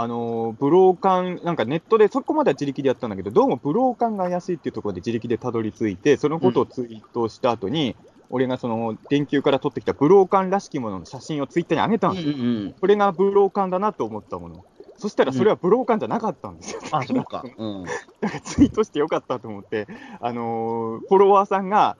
[0.00, 7.96] あのーブローカン、なんかネットでそこまでは自力でやったんだけど、どうもブローカンが怪しいっていうところで自力でたどり着いて、そのことをツイートした後に、
[8.30, 12.34] 俺がその電球から撮ってきたブローカンらしきものの写真をツイッターに上げたんうんですよ。
[12.34, 12.74] うん。
[12.78, 14.64] これがブローカンだなと思ったもの。
[14.98, 16.80] そしたらそれはブローカンじゃなかったんですよ。
[16.90, 17.44] あ、そうか。
[17.56, 17.84] うん。
[18.20, 19.86] だからツイートしてよかったと思って、
[20.20, 21.96] あのーフォロワーさんが、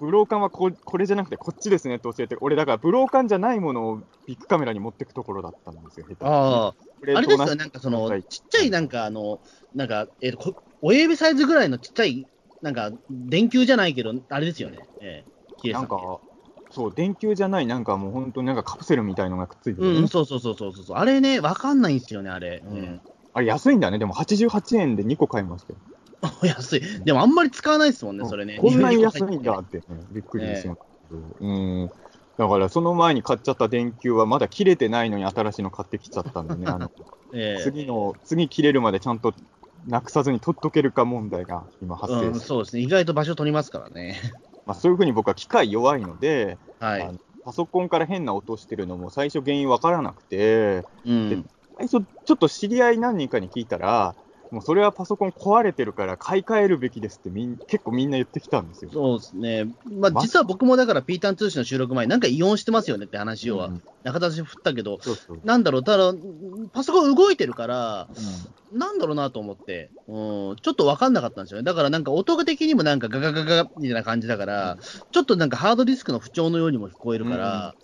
[0.00, 9.38] ブローカンはここれじゃなくてこっちですねって教えて、俺だからブローカンじゃないものをビッグカメラに持ってくところだったんですよ、ああ、あれですよ、なんかその、ちっちゃいなんかあの、
[9.76, 12.26] なんか、えっ、ー、と、親指サイズぐらいのちっちゃい、
[12.62, 14.78] なんか、電球じゃないけど、あれですよね。
[15.00, 15.31] えー、
[15.72, 16.20] なんか、
[16.70, 20.96] そう、電球じゃない、なんかもう本当になんかカプセルみたいのがくっついてる、ね、うん、そうそうそうそうそう。
[20.96, 22.62] あれね、わかんないんですよね、あれ。
[22.64, 23.00] うん。
[23.34, 23.98] あれ安いんだね。
[23.98, 25.78] でも88円で2個買いましたよ。
[26.42, 26.82] 安い。
[27.04, 28.58] でもあんまり使わないですもんね、それね。
[28.60, 30.86] こんなに安いんだって、ね、びっくりしました。
[31.10, 31.90] えー、うん。
[32.38, 36.90] だからその前に買っちゃった電球はまだ切れてないのに新しいの買ってきちゃったんでね、あの
[37.34, 39.34] えー、次の、次切れるまでちゃんと
[39.86, 44.16] なくさずに取っとけるか問題が今発生うん、そうですね、意外と場所取りますからね。
[44.66, 54.14] まあそういうふうに僕は機械弱いので、はい、パソコンから変な音してるのも最初原因分からなくて、うん、最初ちょっと知り合い何人かに聞いたら、
[54.52, 58.90] もうそれはパソコン壊れてるから買い替えるべきですってみん結構みんな言ってきたんですよ。
[58.92, 59.64] そうですね。
[59.90, 63.70] まあ、実は僕もだから、ピーターン通信の収録前、なんか異音してますよねって話を、
[64.02, 66.12] 中田氏振ったけど、そうそうなんだろう、ただ、
[66.72, 68.08] パソコン動いてるから、
[68.72, 71.64] うん、なんだろうなと思って、うん、ちょっと分かんなかったんですよね。
[71.64, 77.74] だからなんか音的にもなんかガガガガみたいな感じだから、うん、ちょっとなんかハードディスクの不調のようにも聞こえるから、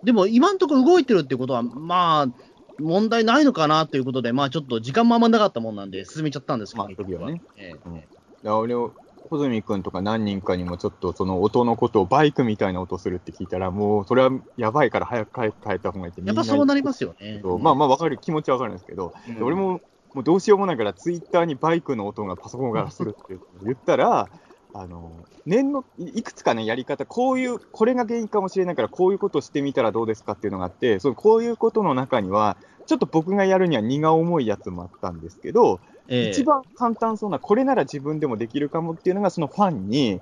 [0.00, 7.42] うん、でも今んところ動いてるってことは、まあ、問題ないのかなということで、まあちょっと時間もあんまなかったもんなんで、進めちゃったんですけど、まあ、時はね。
[7.56, 8.92] えー、うん、俺を、
[9.28, 17.40] 穂積君とか何人かにもちょっとその音のことをバイクみたいな音するって聞いたら、もうそれはやばいから早く変えた方がいいって、やっぱそうなりますよね。
[17.60, 19.80] まあまあわかる、気持ちはわかるんですけど、うん、俺も
[20.14, 24.28] もうどうしようもないから、ツイッターにバイクの音がパソコンからするって言ったら、
[24.72, 25.12] あの
[25.46, 32.56] 念のいくつかね、やり方、こういう、これが原因かもしれないから、こういうことをしてみたらどうですかっていうのがあって、そのこういうことの中には、
[32.86, 40.20] ちょっと僕がやるには荷が重いやつもあったんですけど、えー、一番簡単そうな、これなら自分でもできるかもっていうのが、そのファンに、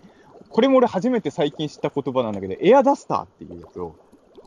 [0.50, 3.96] これも俺初めて最近知った言葉なんだけど、エアダスターっていうやつを。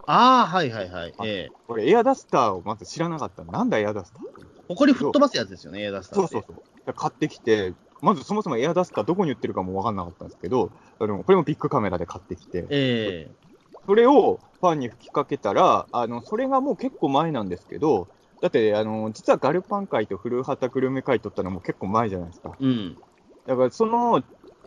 [0.05, 1.13] ああ、はいはいはい。
[1.23, 3.43] えー、これエアダスターをまず知らなかった。
[3.43, 4.21] なんだエアダスター
[4.67, 6.93] ほこり吹っ飛ばすやつですよね、エアダスターそうそうそう。
[6.93, 18.07] 買ってきて、まずそもそもエアダスターどこに売ってるかも分かんなかったんですけど、これもビッグカメラで買ってきて、えー、それをファンに吹きかけたら、あのそれがもう結構前なんですけど、
[18.41, 22.55] だって、あの、実はガルパン会と古畑グルメ会撮ったのも結構前じゃないですか。
[22.59, 22.97] うん。
[23.45, 24.23] だから、その、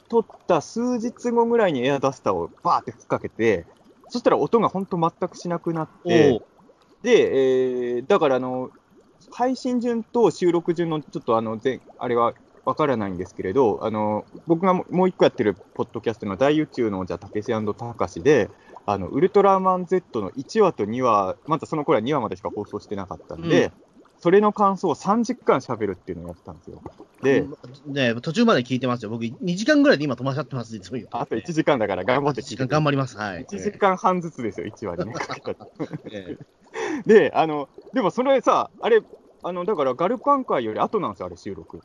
[0.08, 3.66] 撮った数日後ぐらいにエアダスターをバーって吹っかけて、
[4.10, 6.40] そしたら音が本当全くしなくなって、
[7.02, 8.70] で、えー、だから、あの、
[9.32, 11.58] 配信順と収録順のちょっとあの、
[11.98, 18.50] あれはわからないんですけれど、あの、僕がもう一個やってるポッドキャストの大宇宙のじゃたけしたかしで、
[18.86, 23.72] あの、ウルトラマン Z の1話と2話、まだその頃は2話までしか放送してなかったんで、うん、
[24.18, 26.82] それの感想を3時間喋るっていうのをやってたんですよ。
[27.22, 27.46] で、
[27.86, 29.10] ね、途中まで聞いてますよ。
[29.10, 32.66] 僕、2時間ぐらいで今止まっちゃってます、いつもあと1時間だから頑張って聞いて。
[32.66, 33.16] 頑張ります。
[33.16, 33.44] はい。
[33.44, 35.14] 1時間半ずつですよ、1話にね。
[37.06, 39.02] で、あの、でもそれさ、あれ、
[39.42, 41.80] あの、だからガルパン会より後なんですよ、あれ収録。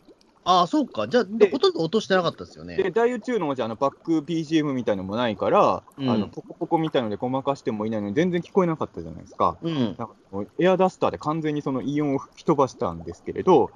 [0.45, 1.07] ああ、そうか。
[1.07, 2.75] じゃあ、ほとんど落としてなかったですよね。
[2.75, 9.57] で、大宇宙のじゃあのバック BGM みたいのもないから、うん、あのポコポコみたいのでごまかしてもいないのに全然聞こえなかったじゃないですか。
[9.61, 10.09] うん、か
[10.57, 13.71] エアダスターで完全にそのイオンを吹き飛ばしたんですけれど、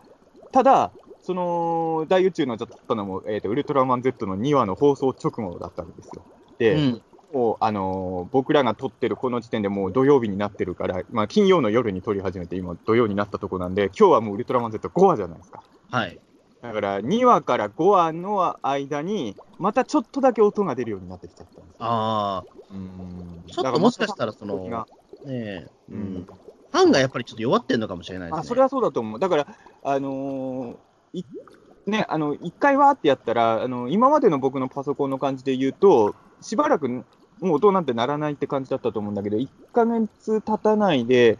[0.51, 6.23] ただ、その大宇宙のじゃったのも、えーと、ウルトラマン Z の2話の放送直後だったんですよ。
[6.59, 7.01] で、うん、
[7.33, 15.63] もう、あのー、僕らが撮ってるこの時点でもう土曜日になってるから、まあ、金曜の夜に撮り始めて、今、土曜になったとこなんで、今日はもうウルトラマン Z5 話じゃないですか。
[15.89, 16.19] はい。
[16.63, 22.73] だから2話から5話の間に、またちょっとだけ音が出るようになってきちゃったんですああ。
[22.73, 23.43] うん。
[23.47, 24.85] ちょっともしかしたら、その、ね
[25.25, 26.25] え、うん。
[26.71, 28.39] ファンがやっぱりちょっと弱ってるのかもしれないですね。
[28.39, 29.19] あ、それはそうだと思う。
[29.19, 29.47] だから、
[29.83, 31.25] あのー、
[31.85, 37.03] ね、あの、一回わーってやったら、あの、今までの僕のパソコンの感じで言うと、しばらく、も
[37.41, 41.37] う音なんてならないって感じだったと思うんだけど、1ヶ月経たないで、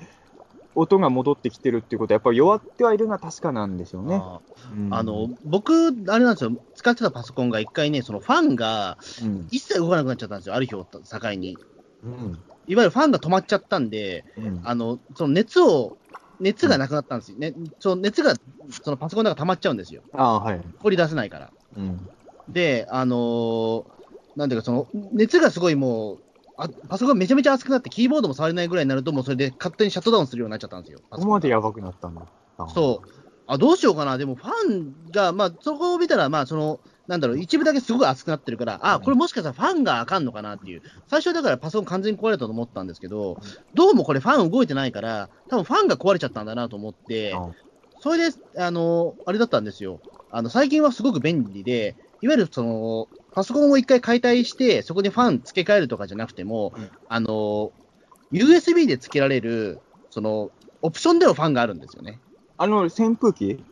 [0.76, 4.20] 音が戻ってきてるっていうことは、やっぱり弱ってはいるのは確かなんでしょうね。
[4.22, 4.40] あ
[4.74, 8.98] うん、あの僕、あれなんですよ、使ってたパソコンが一回ね、そのファンが
[9.52, 11.58] 一切動かなくなっちゃったんですよ、ある日を境に。
[12.04, 15.98] うん、いわゆるファンが止まっちゃったんで、うん、あのその熱を、
[16.40, 18.36] 熱がなくなったんですよ、ね、その熱が
[18.82, 20.02] そのパソコンの中溜まっちゃうんですよ。
[20.14, 20.62] あはい。
[20.82, 21.52] 取り出せないから。
[21.78, 22.10] うん、
[22.50, 23.84] で、あのー、
[24.36, 26.20] なんていうか、その熱がすごいもう、
[26.56, 31.00] あパソコンめちゃめちゃ熱くなって、キーボードも触れないぐらいになると、もうそれで勝手にシャットダウンするようになっちゃったんですよ。
[31.10, 32.26] ここまでやばくなったんだ。
[32.68, 33.08] そう。
[33.46, 34.18] あ、どうしようかな。
[34.18, 40.82] でもファンが、まあ、そこを見たら、まあ、その、なんだろう、一部だけすごく熱くなってるから、あ、これもしかしたらファンがあかんのかなっていう。
[41.08, 43.39] 最初だからパソコン完全に壊れたと思ったんですけど、
[43.74, 47.44] どうもこれファン動いてないから、多分ファンが壊れちゃったんだなと思って、
[48.00, 50.02] それで、あの、あれだったんですよ。
[50.30, 57.74] あの、最近はすごく便利で、いわゆるその、パソコンを一回解体して、そこにファン付け替えるとかじゃなくても、うん、あの、
[58.32, 62.22] USB で付けられる、その、オプションでのファンがあるんですよね。
[62.56, 63.66] あの、扇風機？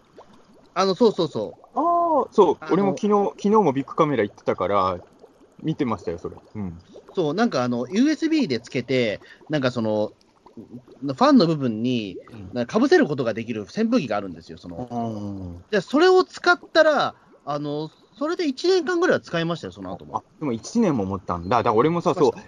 [0.73, 1.79] あの、そうそうそう。
[1.79, 4.99] ああ、そう、俺も昨日、昨日もビッグカメラ行ってたから、
[5.63, 6.35] 見てましたよ、それ。
[6.55, 6.77] うん。
[7.15, 10.11] そう、なんかあの、USB でつけて、なんかその、
[10.57, 12.17] ファンの部分に
[12.67, 15.61] かぶせることができる扇風機があるんですよ、その。
[15.71, 17.89] で、それを使ったら、あの、
[18.21, 20.17] それで1年間ぐらいは使いましたよ、その後も。
[20.17, 21.57] あ、でも1年も持ったんだ。
[21.57, 22.39] だから俺もさ、そう、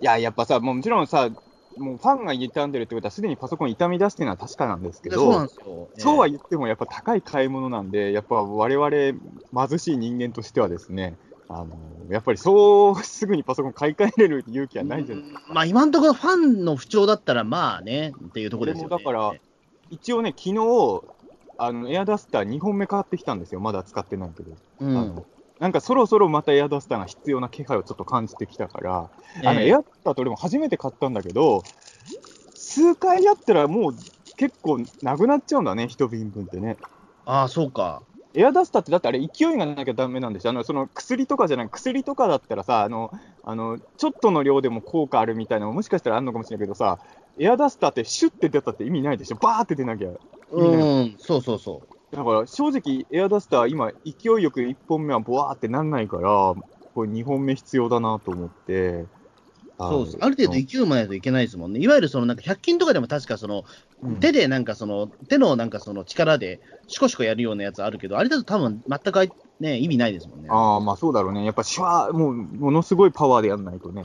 [0.00, 1.30] いや、やっぱさ、もちろんさ、
[1.76, 5.48] もうファンが傷んでるってことは、すでにパソコン傷み出してるのは確かなんですけど、
[5.96, 11.14] そうは言っても、やっぱ高い買い物なんで、やっぱ我々貧しい人間としてはですね、
[11.48, 11.66] あの
[12.10, 15.42] やっぱりそう すぐにパソコン買い替えれる勇気はないじゃないですか。
[15.52, 18.96] まあ、今のところ、ファンの不調だったら、まあね、っていうところですよね。
[18.96, 19.32] だから、
[19.88, 21.02] 一応ね、昨日
[21.64, 24.52] あのエアダスター2本目買ってきたんですよ、まだ使ってないけど。
[24.80, 25.26] うん、あの
[25.60, 31.62] なんかそろそろまたエアダスターが必要な気配をちょっと感じてきたから、えー、あのエアダスターと俺も初めて買ったんだけど、
[32.54, 33.94] 数回やったらもう
[34.36, 36.78] 結構なくなっちゃうんだね、一瓶分ってね。
[37.26, 38.02] ああ、そうか。
[38.34, 40.50] エアダスターってだってあれ勢いがなきゃだめなんですよ。
[40.50, 43.12] あのその薬とかじゃない、薬とかだったらさ、あの、
[43.44, 46.98] あの、ちょっとの量でも効果あるみたいなのもしかしたらあるのかもしれないけどさ、
[47.38, 49.36] エアダスターってシュッて出たって意味ないでしょ。
[49.36, 50.08] バーって出なきゃ。
[50.52, 52.16] うん、そうそうそう。
[52.16, 56.54] だから正直、エアダスター、今、勢いよく1本目はボワーってなんないから、
[56.94, 59.06] これ2本目必要だなと思って、
[59.78, 61.80] そうですある程度勢いもないといけないですもんね。
[61.80, 63.64] いわゆるそのなんか100均とかでも確かその、
[64.02, 70.48] うん、手でなんかその、手のなんかその力でシコシコやるようなやつあるけど、あれだと多分全くね、意味ないですもんね。
[70.50, 71.44] ああ、まあそうだろうね。
[71.44, 74.04] やっぱシュワー、もうものすごいパワーでやんないとね。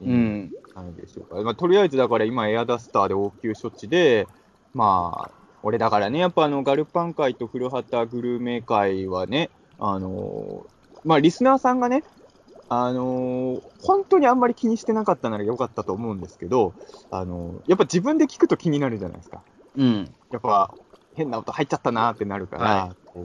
[0.00, 0.50] うん。
[0.74, 1.42] あれでしょうか。
[1.42, 4.26] まあ、とりあえずだから今エアダスターで応急処置で、
[4.74, 12.04] まあ、俺だからね、やっぱあの、ガルパン会と古畑グルメ会はね、あのー、まあ、リスナーさんがね、
[12.68, 16.74] あのー、本当にあんまり気にしてなかったならよかったと思うんですけど、
[17.10, 19.42] あのー、やっぱ自分で聞くと気になるじゃないですか。
[19.76, 20.14] うん。
[20.30, 20.74] やっぱ、
[21.14, 23.20] 変な音入っちゃったなってなるから、はい、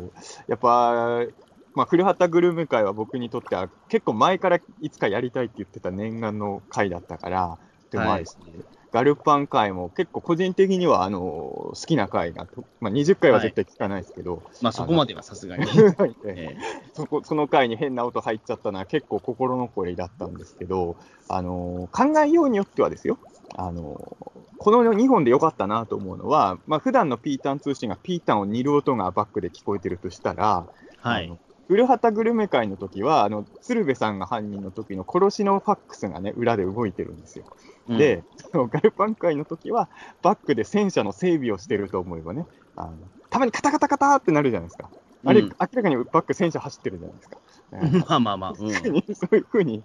[0.47, 1.25] やっぱ、
[1.73, 7.57] まあ、古畑グルメ会は僕にとっては結構前からいつかやりたいって言ってた念願の会だったから、
[7.91, 12.45] でもあるし、ね、はいガルパン会も結構個人的にはあの好きな回が、
[12.81, 15.65] まあ、20回は絶対聞かないですけど、はい、まあそこまではさすがに、
[16.25, 16.57] え
[16.93, 20.97] そこその回に変な音入っちゃったのは結構心残りだったんですけど、
[21.29, 23.17] あの考えようによってはですよ、
[23.55, 24.17] あの
[24.57, 30.65] この2本で良かったなと思うのは、まあ普段のピータン通信がピータンを煮る音がバックで聞こえてるとしたら、
[30.97, 31.31] はい、
[31.71, 37.45] 古畑グルメ会の時は、あの鶴瓶さんが犯人の時の殺しのファックスがね、裏で動いてるんですよ。
[37.87, 39.87] で、そのガルパン会の時は、
[40.21, 42.93] バックで戦車の整備をしてると思えばね、あの
[43.29, 44.89] たまにカタカタカタってなるじゃないですか。
[45.23, 47.37] あれ、うん、明らかにバック戦車走ってるじゃないですか。
[48.09, 48.71] まあまあまあ、うん、
[49.15, 49.81] そういうふうに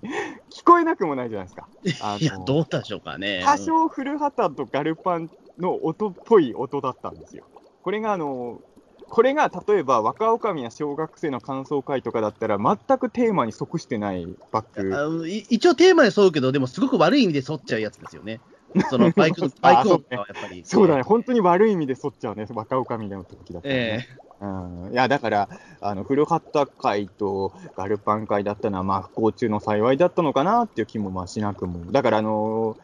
[0.51, 1.69] 聞こえなくもないじゃないですか。
[2.19, 3.43] いや、どうでしょうかね。
[3.45, 7.45] 多少古畑とガルパンの音っぽい音だったんですよ。
[7.85, 8.61] これがあの
[9.09, 18.41] これが例えば若女将や小学生の感想会とかだったら、全くテーマに即してないバック一応テーマに沿うけど、でもすごく悪い意味で沿っちゃうやつですよね。
[18.91, 20.63] そのバイクバイク音はやっぱり。
[20.65, 24.07] そうだね、本当に悪い意味で沿っちゃうね、若女将の時だったら、ね。
[24.11, 25.49] えーうん、いやだから、
[25.81, 32.77] あの古畑会とガルパン会だったのは、まあ、不幸中の幸いだったのかなっていう気もまあしなくも、だから、あのー、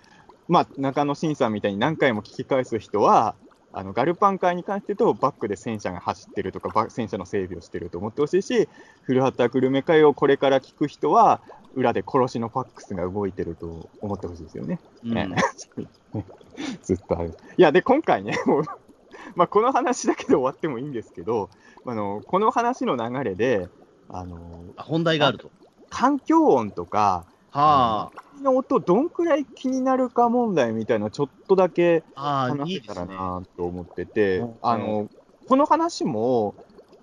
[0.49, 3.35] まあ、中野慎さんみたいに何回も聞き返す人は、
[3.75, 8.69] あのガルパン会に関して言うと、バックで戦車が走ってるとか、戦車の整備をしてると思ってほしいし、
[9.03, 11.41] 古畑グルメ会をこれから聞く人は、
[11.75, 14.79] 裏で殺しのファックスが動いてると思ってほしいですよね。
[15.05, 15.15] うん、
[16.83, 17.35] ずっとある。
[17.57, 18.63] いや、で、今回ね、もう
[19.37, 21.49] まあ、この話だけで終わってもいいんですけど、
[21.85, 23.69] あのこの話の流れで、
[24.09, 25.51] あの本題があると。
[25.89, 35.09] 環境音とか、はあ、の音、どんくらい気になるか問題みたいなちょっとだけ話せたらなと思ってて、いいね、あの
[35.49, 36.55] この話も、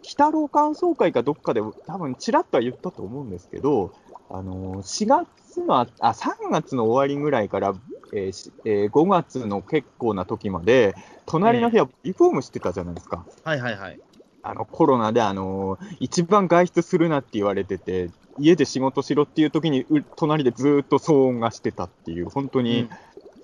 [0.02, 3.94] 北郎感想会かどっかで多分ちらっとは言ったと思うんですけど、
[4.30, 7.74] あの4月のあ、3月の終わりぐらいから、
[8.14, 13.26] えーえー、5月の結構な時まで、隣の部屋、リフォームしてたじゃないですか。
[13.44, 14.00] はいはいはい。
[14.42, 22.90] あのコロナで、あの一番外出するなって言われてて、家で仕事しろっていう時に、隣でずっと騒音がしてたっていう、本当に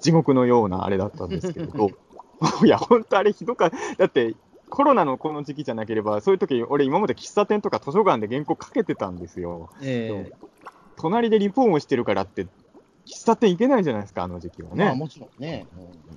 [0.02, 1.92] 地獄のようなあれだったんですけど、
[2.64, 3.78] いや、本当あれひどかった。
[3.98, 4.36] だって、
[4.70, 9.70] コロナのこの時期じゃなければ、そういう時俺、今まで喫茶店とか図書館で原稿かけてたんですよ。
[9.82, 10.48] えー、
[10.98, 12.48] 隣でリフォームしてるからって、
[13.06, 14.86] 喫茶店行けないじゃないですか、あの時期はね。
[14.86, 15.68] まあ、もちろんね。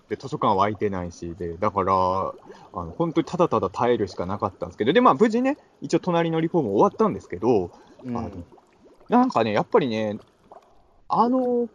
[0.08, 7.70] で、図書館は空いてないし、で、だから、あの本当にただただ耐えるしかなかったんですけど、で、まあ、無事ね、一応隣のリフォーム終わったんですけど、
[8.04, 8.30] うん、あの
[9.08, 10.18] なんかね、やっぱりね、
[11.08, 11.68] あの、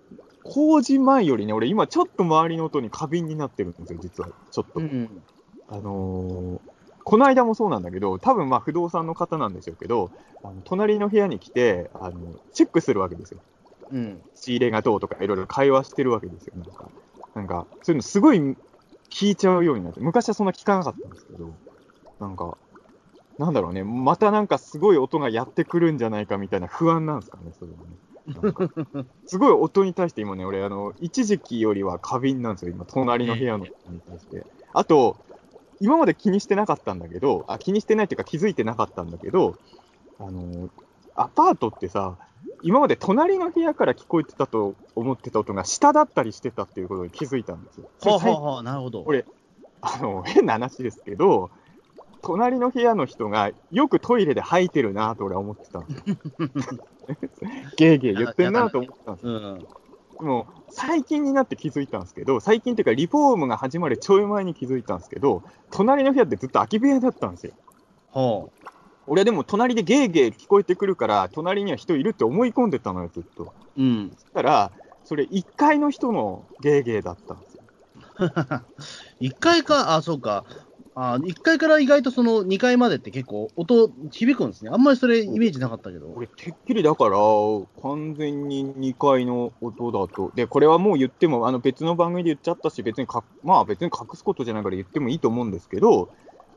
[0.44, 4.30] 工事前よりね、俺今ちょっと周りの音に過敏になってるんですよ、実は。
[4.52, 4.80] ちょっと。
[4.80, 5.24] うん、
[5.70, 6.60] あのー、
[7.04, 10.12] この間もそうなんだけど、多分まあ不動産の方なんでしょうけど、
[10.44, 13.40] あの隣の部屋に来て、あの、チェックするわけですよ。
[13.92, 14.22] うん。
[14.36, 16.54] 仕入れがどうとかいろいろ会話してるわけですよ。
[16.58, 16.92] なんか、
[17.36, 18.40] なんか、そういうのすごい
[19.12, 21.56] 聞いちゃうようになって、昔はそんな聞かなかったんですけど、
[22.20, 22.58] なんか、
[23.38, 27.98] なんだろうね、またなんかすごい音がやってくるんじゃないかみたいな不安なんですかね、それはね。
[29.26, 34.46] すごい音に対して今ね、俺、あの、一時期よりは過敏なんですよ、今、隣の部屋の人に対して。
[34.74, 35.18] あと、
[35.80, 39.56] 今まで気にしてなかったんだけど、あ、気にしてないっていうか気づいてなかったんだけど、
[40.20, 40.70] あの、
[41.16, 42.18] アパートってさ、
[42.62, 47.90] 今まで隣の部屋から聞こえてたと思ってた音が下だったりしてたっていうことに気づいたんですよ。
[48.02, 49.04] はあ、はあ、なるほど。
[49.06, 49.26] 俺、
[49.82, 51.52] あの、 変な話ですけど、
[52.22, 56.18] 隣の部屋の人がよくトイレで吐いてるなと俺は思ってたんですよ。
[57.76, 59.58] ゲーゲー言ってんなと思ってたんですよ。
[60.20, 67.54] でも、最近になって気づいたんですけど、最近っていうか、リフォームが始まるちょい前に気づいたんですけど、隣の部屋ってずっと空き部屋だったんですよ。
[68.14, 68.73] はあ、
[69.08, 73.54] 俺はでも隣でゲーゲー聞こえてくるから、隣には人いるって思い込んでたのよ、ずっと。
[73.78, 74.12] うん。
[74.16, 74.72] そしたら、
[75.04, 77.62] それ1階の人のゲーゲーだったんですよ。
[79.20, 80.46] 1階か、あ、そうか。
[80.96, 84.70] あ1階から意外とその2階までって結構音響くんですね。
[84.72, 86.12] あんまりそれイメージなかったけど。
[86.16, 87.18] 俺、てっきりだから、
[87.82, 90.32] 完全に2階の音だと。
[90.36, 96.10] で、これはもう言っても、あの別の番組で言っちゃったし、別にか、まあ別に隠すことじゃないから言ってもいいと思うんですけど、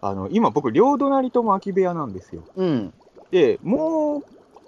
[0.07, 2.43] あの今僕、両隣とも空き部屋なんですよ。
[2.57, 2.95] うん。
[3.31, 4.23] で、もう、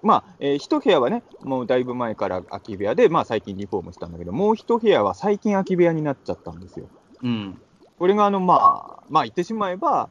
[0.07, 6.87] まあ、えー、一部屋はね、もうだいぶ前から空き部屋で、まあ最近リフォームしたんだけど、もう一部屋は最近空き部屋になっちゃったんですよ。
[7.23, 7.59] うん。
[7.99, 8.55] これがあの、ま
[9.01, 10.11] あ、まあ言ってしまえば、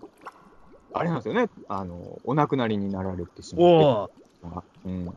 [0.93, 4.13] あれなんですよね、あの、お亡くなりになられてしまって。
[4.85, 5.13] うん、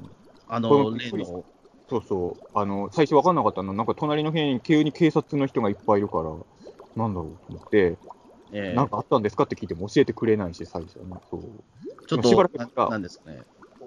[0.48, 1.44] あの。
[1.88, 6.30] そうそう、あの、最初分かんなかったの、なんか隣の部屋に急に警察の人がいっぱいいるから、
[6.94, 7.98] なんだろうと思って、
[8.52, 11.04] えー、なんかあったんですかって聞いても教えてくれないし、最初ね。
[11.30, 11.40] そう
[12.06, 13.42] ちょっと、しばらくななんですかね。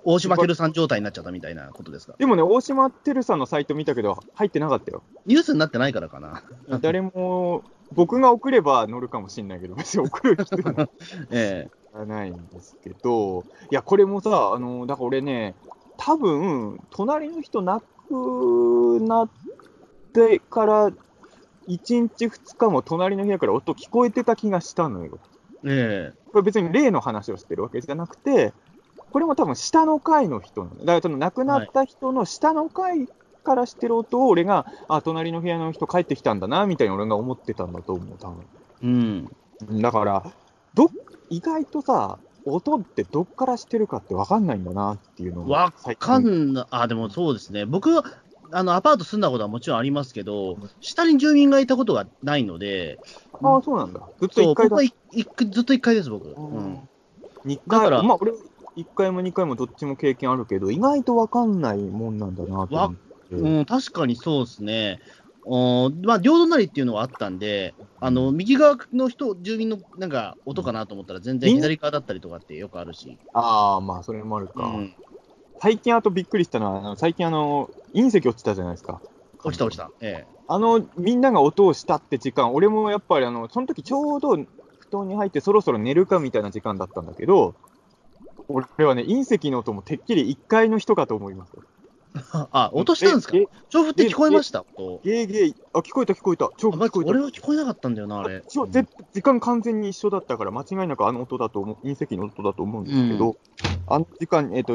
[0.06, 2.15] 大島てるさん状態になっちゃったみたいなことですか？
[2.17, 5.02] でもね、大島てるさんのサイト見たけど、入ってなかったよ。
[5.26, 6.43] ニュースになってないからかな。
[6.82, 10.89] 誰も僕が送れば乗るかもしれないけど、別に送る人は
[11.32, 15.56] ええ、ないんですけど、いや、これもさ、あのだから俺ね、
[15.97, 19.30] 多分隣の人亡くなっ
[20.13, 20.91] てから
[21.67, 25.19] 1日、2日も隣の部屋から音聞こえてた気がしたのよ。
[25.65, 28.54] ええ、これ別に例の話をしてるわけじゃなくて、
[29.12, 30.63] これも多分下の階の人。
[30.63, 33.08] だからその亡くなった人の下の階
[33.43, 38.45] からしてる音を俺が、あ、隣の部屋の人帰ってきたんだな、みたいに俺が思ってたんだと思う、多分。
[38.82, 38.88] う
[39.78, 39.82] ん。
[39.82, 40.23] だから、
[40.73, 40.89] ど、
[41.30, 47.65] 意外とさ、音ってどっからしてるかって分かんないんだなっていうのわかんな、あ、でもそうですね。
[47.65, 48.04] 僕は、
[48.54, 53.00] あの、アパート住んだことはもちろんありますけど、下に住民がいたことがないので。
[53.42, 54.00] ああ、そうなんだ。
[54.20, 54.78] ずっと1階だ。
[54.78, 56.28] ずっと1階です、僕。
[56.28, 56.88] うん。
[57.46, 58.32] 2階、だからまあ、俺、
[58.76, 62.96] 1階も2階もどっちも経験あるけど、意外と分かんないもんなんだなと思。
[63.32, 65.00] うん、確かにそうですね。
[65.46, 73.20] おまあ、両隣っていうのはあったんで、あの右側の人、住民のなんか音かなと思ったら、全然左側だったりとかってよくあるし。
[73.34, 74.63] ああ、まあ、それもあるか。
[74.63, 74.96] うん、
[75.63, 78.99] 最近、あとびっくりしたのは、あの最近あの、隕石落ちたじゃないですか。
[79.45, 79.89] 落ちた、落ちた。
[80.02, 80.28] ええ。
[80.49, 84.45] あの、みんなが音をしたって時間、俺もやっぱり、あの、その時ちょうど布
[84.91, 87.56] 団に入って、そろそろ寝るかみたいな時間だったんだけど、
[88.49, 91.54] 俺はね、隕石の音もてっきり1階の人かと思います。
[92.52, 93.38] あ、音したんですか？
[93.69, 94.63] 調布って聞こえました？
[95.04, 96.49] ゲーゲー、あ、聞こえた聞こえた。
[96.58, 97.10] 調布聞こえた。
[97.12, 98.41] 俺は聞こえなかったんだよな、あれ。
[98.47, 103.36] ちょぜ時間完全に一緒だったから、間違いなくあの音だと思う、隕石の音だと思うんですけど、うん、
[103.88, 104.73] あの時間、えっ、ー、と、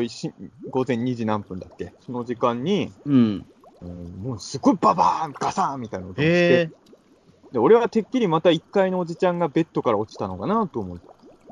[0.70, 1.92] 午前2時何分だっけ？
[2.04, 3.46] その時間に、うん。
[3.80, 6.70] うん、もうすごいババーン、ガサーンみたいな音がして、
[7.52, 11.00] で、俺はてっきりまた1階のおじちゃんがベッドから落ちたのかなと思う。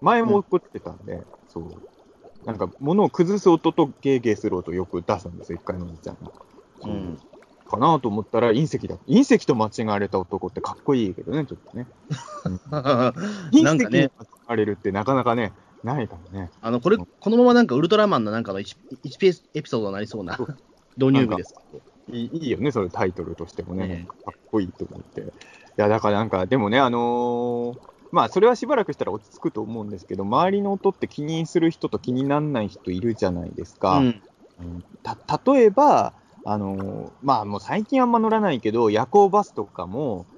[0.03, 1.65] 前も起こってたんで、うん、そう。
[2.47, 6.31] なんか物を崩す音とゲーゲーする音をよく出すんですよ、一回のおじちゃんが。
[6.85, 7.19] うん。
[7.69, 8.95] かなと思ったら隕石だ。
[9.09, 11.89] 隕石と間違われた男ってかっこいいけどね、ちょっとね。
[12.71, 13.11] 隕
[13.53, 14.11] 石に間違
[14.47, 15.53] われるってなかなかね、
[15.83, 16.51] ないからね。
[16.63, 20.39] あの、これ、このままなんかウルトラマンのなんかの 1, 1エピソードになりそうな
[20.97, 21.55] 導入部です
[22.13, 25.23] いいいよね、それタイトルとしてもね、ねかっこいいと思って。
[25.23, 25.25] い
[25.77, 34.09] や、だからなんか、でもね、あのーまあ、それはしばらくしたら落ち着くと思うんですけど、周りの音って気にする人と気にならない人いるじゃないですか。
[34.59, 35.19] うん、た
[35.55, 40.29] 例えば、あのまあ、もう最近あんま乗らないけど、夜行バスとかも、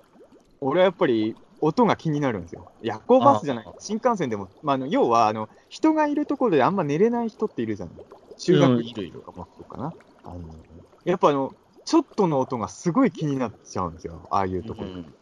[0.60, 2.70] 俺はやっぱり音が気になるんですよ。
[2.80, 7.96] 夜行バスじゃない、新幹線でも、まあ、あの要はあの人がいるところであんま寝れない人っているじゃない。
[8.38, 9.94] 中学生とかもそうかな。
[10.24, 10.64] あの
[11.04, 11.54] やっぱあの
[11.84, 14.90] ちょっとの音がすごい気になっちゃうんですよ、ああいうところ。
[14.90, 15.14] うん、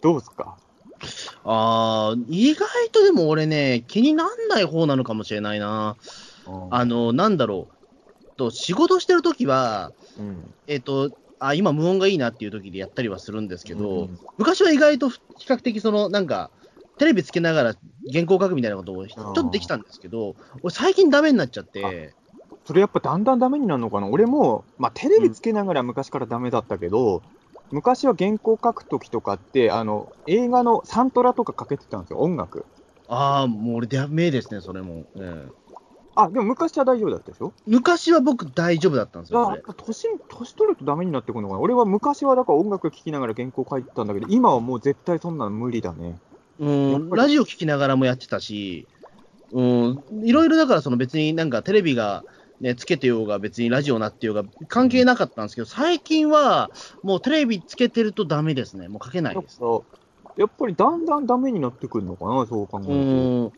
[0.00, 0.56] どうですか？
[1.44, 5.96] ああ、意外とでも俺ね、気になんない方なのかもしれないな。
[6.70, 7.76] あの、なんだろう。
[8.36, 16.50] と仕事してるときは、うん、えっ、ー、と、あ、今無音がいいなっていう時でやったりはするんですけど、うん、昔は意外と比較的その、なんか、
[16.98, 17.74] テレビつけながら
[18.10, 22.14] 原稿書くみたいなことをちょっとできたんですけど、俺最近ダメになっちゃって、
[22.64, 24.08] それやっぱだんだんダメになるのかな。
[24.08, 27.22] 俺も、まあ、テレビつけながら昔からダメだったけど、うん、
[27.70, 32.64] 昔は原稿書くときとかって、あの、映画のサントラとかかけてたんですよ、音楽。
[33.08, 35.04] ああ、もう俺ダメですね、それも。
[35.16, 35.46] え
[36.18, 37.52] あ、でも昔は大丈夫だったでしょ？
[37.66, 39.58] 昔は僕大丈夫だったんですよ。
[39.76, 41.60] 年、年取るとダメになってくるのかな？
[41.60, 46.18] 俺は昔はだから音楽聴きながら原稿書いてたんだけど、今はもう絶対そんなの無理だね。
[46.58, 48.88] うん、ラジオ聴きながらもやってたし、
[49.52, 52.24] うん、いろいろだからその別になんかテレビが
[52.60, 56.70] ね、つけてようが、別にラジオなってようが、関係なかったんですけど、最近は、
[57.02, 58.88] もうテレビつけてるとダメですね。
[58.88, 59.60] もうかけないです。
[60.36, 63.52] やっぱりだんだんダメになってくるのかな、そう考えると。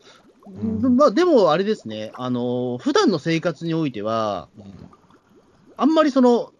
[0.51, 4.47] うん、まあ、でもあれですね、あの普段の生活においては、
[5.77, 6.51] あんまりその、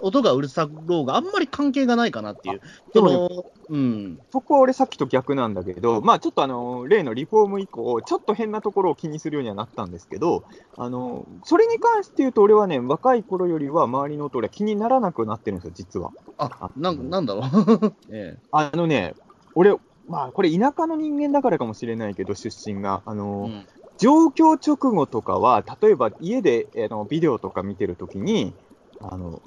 [0.00, 2.60] 音がうるさろうがあんまり関係がないかなっていう。
[2.94, 3.28] その、
[3.68, 4.18] うん。
[4.32, 10.44] そこは俺さっきと逆なんだけど、まあちょっとあの、例のリフォーム以降、ちょっと変なところを気にするようにはなったんですけど、
[10.76, 16.12] あの、それに関して言うと俺はね、若い頃よりは周りの音俺気にならなくなってるんですよ、実は。
[16.38, 17.94] あ、ななんだろう。
[18.14, 19.14] ええ、あのね、
[19.54, 19.76] 俺、
[20.08, 23.02] まあこれ田舎の人間だからかもしれないけど、出身が。
[23.04, 23.66] あの、うん
[23.98, 28.54] 状況直後とかは、例えば家であのビデオとか見てるときに、
[29.00, 29.42] あの、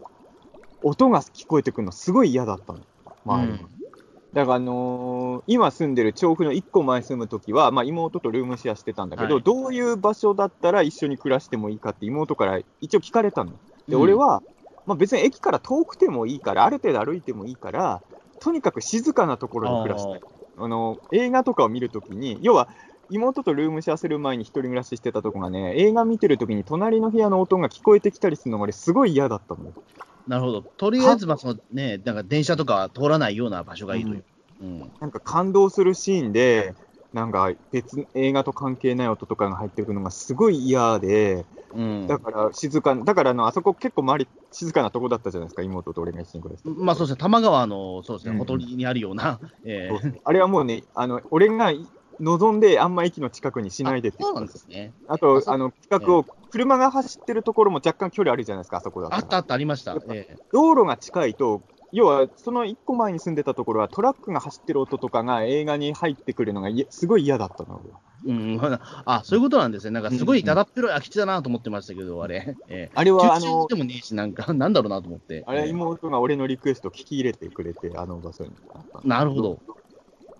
[0.83, 2.79] 音が聞こえてくるのすごい嫌だったの、
[3.25, 3.59] 周りに。
[3.59, 3.67] うん、
[4.33, 13.53] だから、あのー、今住んでる調布の1個前住むときは、まあ、妹とルームシェアしてたんだけど、はい、どういう場所だったら一緒に暮らしてもいいかって妹から一応聞かれたの。
[13.87, 14.41] で、俺は、
[14.85, 18.01] まあ、別に駅から遠くてもいいから、ある程度歩いてもいいから、
[18.39, 20.21] とにかく静かなところに暮らしたい。
[20.57, 22.67] あの映画とかを見るときに、要は
[23.11, 29.73] 妹とルームシェアする前に一人暮らししてたとこがね、映画見てるときに隣の部屋の音が聞こえてきたりするのが俺すごい嫌だったの。
[30.27, 30.61] なるほど。
[30.61, 34.23] とりあえず、まあ、そのね、なんか電車とか通らないような場所がいいという。
[34.61, 36.75] うん、なんか感動するシーンで、
[37.13, 46.69] なんか別、映画と関係ない音とかが入ってくるのがすごい嫌で、うん、だから静か、だからあのあそこ結構周り静かなとこだったじゃないですか、妹と俺が一緒に暮らして。
[46.69, 49.39] まあそうですね、多摩川の、そうですね、ほとりにあるような。
[49.65, 51.73] えー、あれはもうね、あの俺が
[52.21, 54.93] 望んで、あんま駅の近くにしないでってそうなんですね。
[55.07, 59.95] あと、あの、企画を、車が走ってるところも若干距離あるじゃないですか、あそこだあったあった、ありました。
[60.51, 61.61] 道路が近いと、
[61.91, 67.81] 要は、その1個前に住んでたところは、トラックが走ってる音とかが映画に入ってくるのがすごい嫌だったの。
[68.23, 68.59] うん、
[69.05, 69.91] あ、そういうことなんですね。
[69.91, 72.55] なんかすごいだだっぺろい空き地だなと思ってましたけど、あれ。
[72.67, 75.43] えー、あれは、あの、でもねえし、なんか、 なんだろうなと思って。
[75.47, 78.51] あれ、妹が俺のリクエスト聞き入れてくれて、あの場所に。
[79.03, 79.59] なるほど。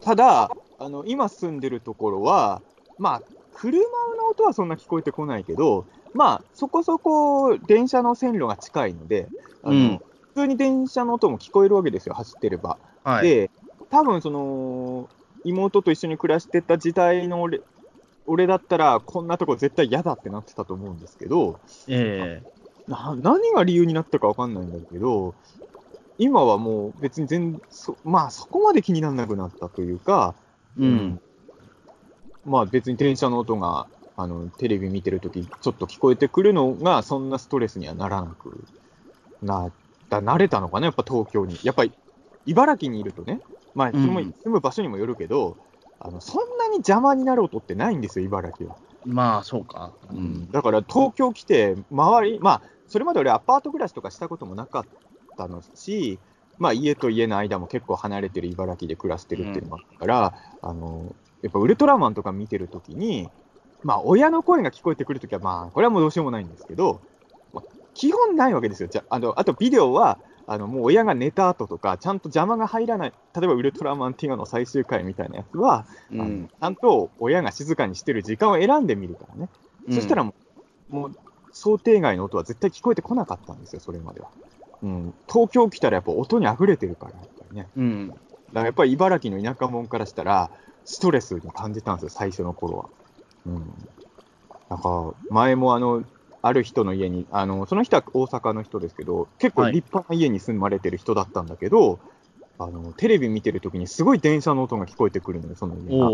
[0.01, 0.51] ただ、
[0.81, 2.61] あの今住んでるところは、
[2.97, 3.21] まあ、
[3.53, 3.77] 車
[4.17, 9.27] の音はそんな聞こえてこないけど、まあ、そこそこ電車の線路が近いので、
[9.63, 12.79] あの、うん、普通に電車の音も聞こえるわけですよ、走ってれば。
[13.03, 13.51] はい、で、
[13.91, 15.07] 多分その、
[15.43, 17.61] 妹と一緒に暮らしてた時代の俺
[18.27, 25.35] 俺だったら、こんなとこ絶対嫌だってなってたと思うんですけど、えー、な何が理由になったか分かんないんだけど、
[26.17, 30.35] 今はもう別に全そ、まあそこまで気にならなくなったというか、
[30.77, 31.19] うん。
[32.45, 38.63] まあ別に電車の音が、あの、テレビ見てるとき、ちょっと聞こえてくるのが、そんなストレスにはならなく
[39.41, 39.71] なっ
[40.09, 41.57] た、慣れたのかな、やっぱ東京に。
[41.63, 41.91] やっぱり、
[42.45, 43.41] 茨城にいるとね、
[43.75, 45.55] まあ、住む場所にもよるけど、うん、
[45.99, 48.75] あの、そんなに邪魔になる音ってないんですよ、茨城は。
[49.05, 49.93] まあ、そうか。
[50.09, 50.51] うん。
[50.51, 54.85] だから東京来て、周り、まあ、それまで俺アパート暮らしとかしたこともなかっ
[55.31, 56.19] ったのし、
[56.57, 63.29] まあ、家と家の間も結構離れてる茨城で暮らしてるっていうのもあったから、うん、あのやっぱウルトラマンとか見てるときに、
[63.83, 67.01] まあ、親の声が聞こえてくるときは、まあ、これはもうどうしようもないんですけど、
[67.53, 68.89] まあ、基本ないわけですよ。
[68.89, 79.49] じゃあのあと、ビデオは、あのもう親が寝た後とか、ちゃんと邪魔が入らない、例えばウルトラマンティガの最終回みたいなやつは、うん、ちゃんと親が静かにしてる時間を選んでみるからね。
[79.87, 80.33] うん、そしたらも
[80.91, 81.15] う、もう
[81.53, 84.29] 想定外の音は絶対聞こえてこなかったんですよ、それまでは。
[84.83, 87.67] うん、東京来たらやっぱ音に溢れてるから、やっぱりね。
[87.75, 88.07] うん。
[88.09, 88.21] だか
[88.53, 90.49] らやっぱり茨城の田舎者からしたら、
[90.85, 92.89] ストレスに感じたんですよ、最初の頃は。
[93.45, 93.73] うん。
[94.69, 96.03] なんか、前もあの、
[96.41, 101.99] ある人の家に、あの、その人は大阪の人ですけど、結構立派な家に住まれてる人だったんだけど、はい、
[102.57, 106.09] あの、テレビ見てるときにすごい電車の音が聞こえてくるのよ、その家が。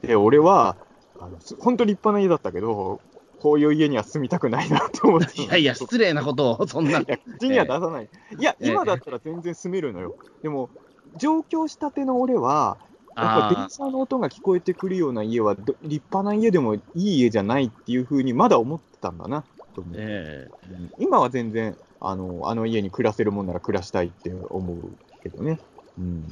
[0.00, 0.76] で、俺は、
[1.18, 3.00] あの、本当立派な家だったけど、
[3.46, 5.40] こういう家には住みたくないなって思って。
[5.40, 6.98] いやいや、失礼なことを、そんな。
[6.98, 8.08] いや、口には出さない。
[8.32, 10.16] えー、いや、今だったら全然住めるのよ。
[10.42, 10.68] でも、
[11.16, 12.76] 上京したての俺は、
[13.16, 19.44] やっぱ電車の音が聞こえてくるような家は、立派な家でもいい家じゃないっていうふうにまだ思ってたんだな、
[19.76, 24.90] と思う、えー、今は全然あの、あの家に暮らせるもんなら暮らしたいって思う
[25.22, 25.60] けどね。
[25.96, 26.24] うん、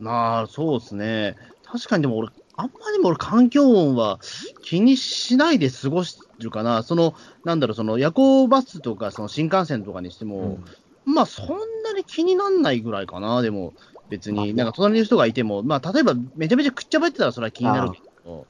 [0.00, 1.36] まあ、そうですね。
[1.62, 4.20] 確かにでも俺、あんまりも俺、環境音は
[4.62, 6.82] 気にしないで過ごしてるかな。
[6.82, 10.58] その、なんだろう、その夜行バスとか、その新幹線とかにしても、
[11.06, 11.46] うん、まあ、そん
[11.82, 13.74] なに気になんないぐらいかな、でも。
[14.10, 18.46] 別に、なんか隣の人がいても、まあ、例えばめちゃめちゃくっちゃべってたらそれは気になるけど、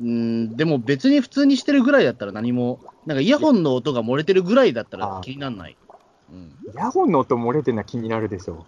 [0.00, 5.76] うん、でも別に普通にしてるぐらいだったら何も、なんかイヤホンの音が漏れてるぐらいだったら気にならない。
[6.30, 8.66] うん、イヤホンの音漏れてるのは気になるでしょ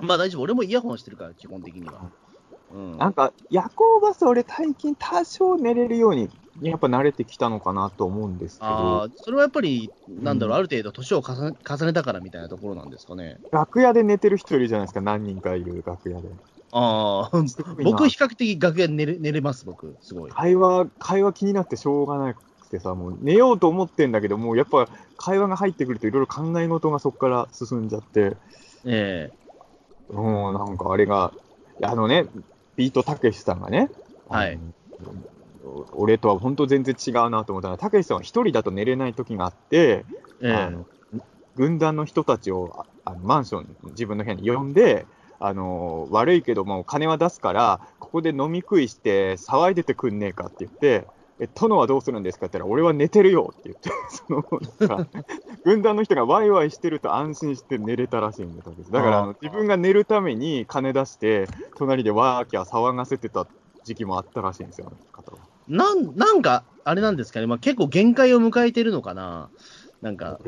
[0.00, 0.06] う。
[0.06, 2.10] まあ大丈夫、俺もイヤホンしてるから、基本的には。
[2.70, 6.28] うん、なんか夜行バス、俺、最近多少寝れるように
[6.62, 9.08] やっぱ慣れてきたのかなと思うんですけど。
[9.16, 13.38] それはやっぱり、なんだろう、うん、ある程度年を重ね重ねたからみたいなところなんですかね。
[13.52, 16.28] 楽屋で寝てる人いるじゃないですか、何人かいる楽屋で。
[16.72, 17.36] ああ、
[17.84, 20.30] 僕、比較的楽屋で寝れ寝れます、僕、すごい。
[20.30, 22.40] 会話、会話気になってしょうがなく
[22.70, 28.36] てさ、もう寝ようと思ってんだけど、もうやっぱ会話が入ってくると、いろいろ考え事がそこから進んじゃって。
[28.84, 29.30] え
[30.10, 31.32] えー、うん、なんかあれが、
[31.82, 32.26] あのね、
[32.78, 33.90] ビートたけしさんがね、
[34.28, 34.58] はい。
[35.92, 40.04] 俺とは本当全然違うなと思ったら、たけしさんは一人だと寝れない時があって、
[40.40, 40.86] えー、あの
[41.56, 45.06] 軍団の人たちをあのマンション、自分の部屋に呼んで、
[45.40, 51.08] あの悪いけども金は出すから、ここで飲み食いして騒いでてくんねえかって言って、
[51.40, 52.46] え、殿はどうするんですか？
[52.46, 54.44] って言ったら、俺は寝てるよって言って、 その
[54.88, 55.22] なんか
[55.64, 58.90] 軍団の人がワイワイしてると安心して寝れたらしいんです。
[58.90, 63.46] だから自分が寝るために金出して、隣でワーキャー騒がせてた
[63.84, 65.38] 時期もあったらしいんですよ、方は。
[65.68, 69.50] なんなんか、あれなんですかね、まあ、結構限界を迎えてるのかな、
[70.00, 70.38] なんか。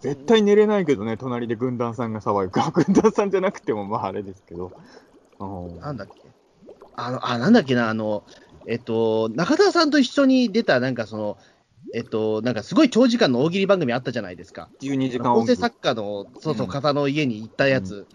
[0.00, 4.72] 絶対寝れないけどね、隣で軍団さんが騒ぐか、 軍団さんじゃなくても、まああれですけど。
[5.40, 6.30] なんだっけ
[6.94, 8.24] あの、あ、なんだっけな、あの、
[8.68, 11.38] えっと、中田さんと一緒に出た、なんかその、
[11.94, 14.68] えっと、なんかすごい長時間の大喜利番組あったじゃないですか。
[14.80, 18.06] 12時間構成作家の、そうそう、方の家に行ったやつ。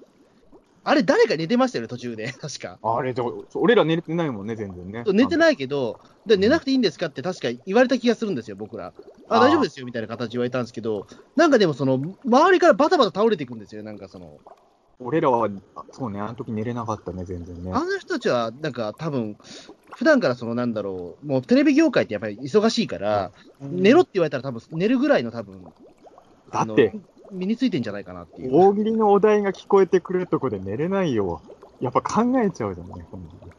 [0.83, 2.77] あれ、誰か寝てましたよね、途中で、 確か。
[2.83, 3.15] あれ、
[3.55, 5.03] 俺ら寝てないもんね、全然ね。
[5.11, 5.97] 寝てないけど、
[6.27, 8.93] で寝なくていいんですかって確か言われた気がするんですよ、僕ら。
[9.29, 14.37] あ、大丈夫ですよみたいな形言われたんですけど、なんかでも、その、周りからバタバタ倒れていくんですよ、なんかその。
[15.03, 15.49] 俺らは、
[15.91, 17.71] そうね、あの時寝れなかったね、全然ね。
[17.73, 19.37] あの人たちは、なんか多分、
[19.95, 23.31] 普段からそのなんだろう、もうテレビ業界ってやっぱり忙しいから、
[23.61, 25.61] うん、寝ろって言われたら多分寝るぐらいの多分、
[26.51, 26.93] だって、
[27.31, 28.55] 身についてんじゃないかなっていう。
[28.55, 31.41] 大喜利のお題が聞こえてくるとこで寝れないよ。
[31.83, 33.05] やっぱ考えちゃうじゃんね、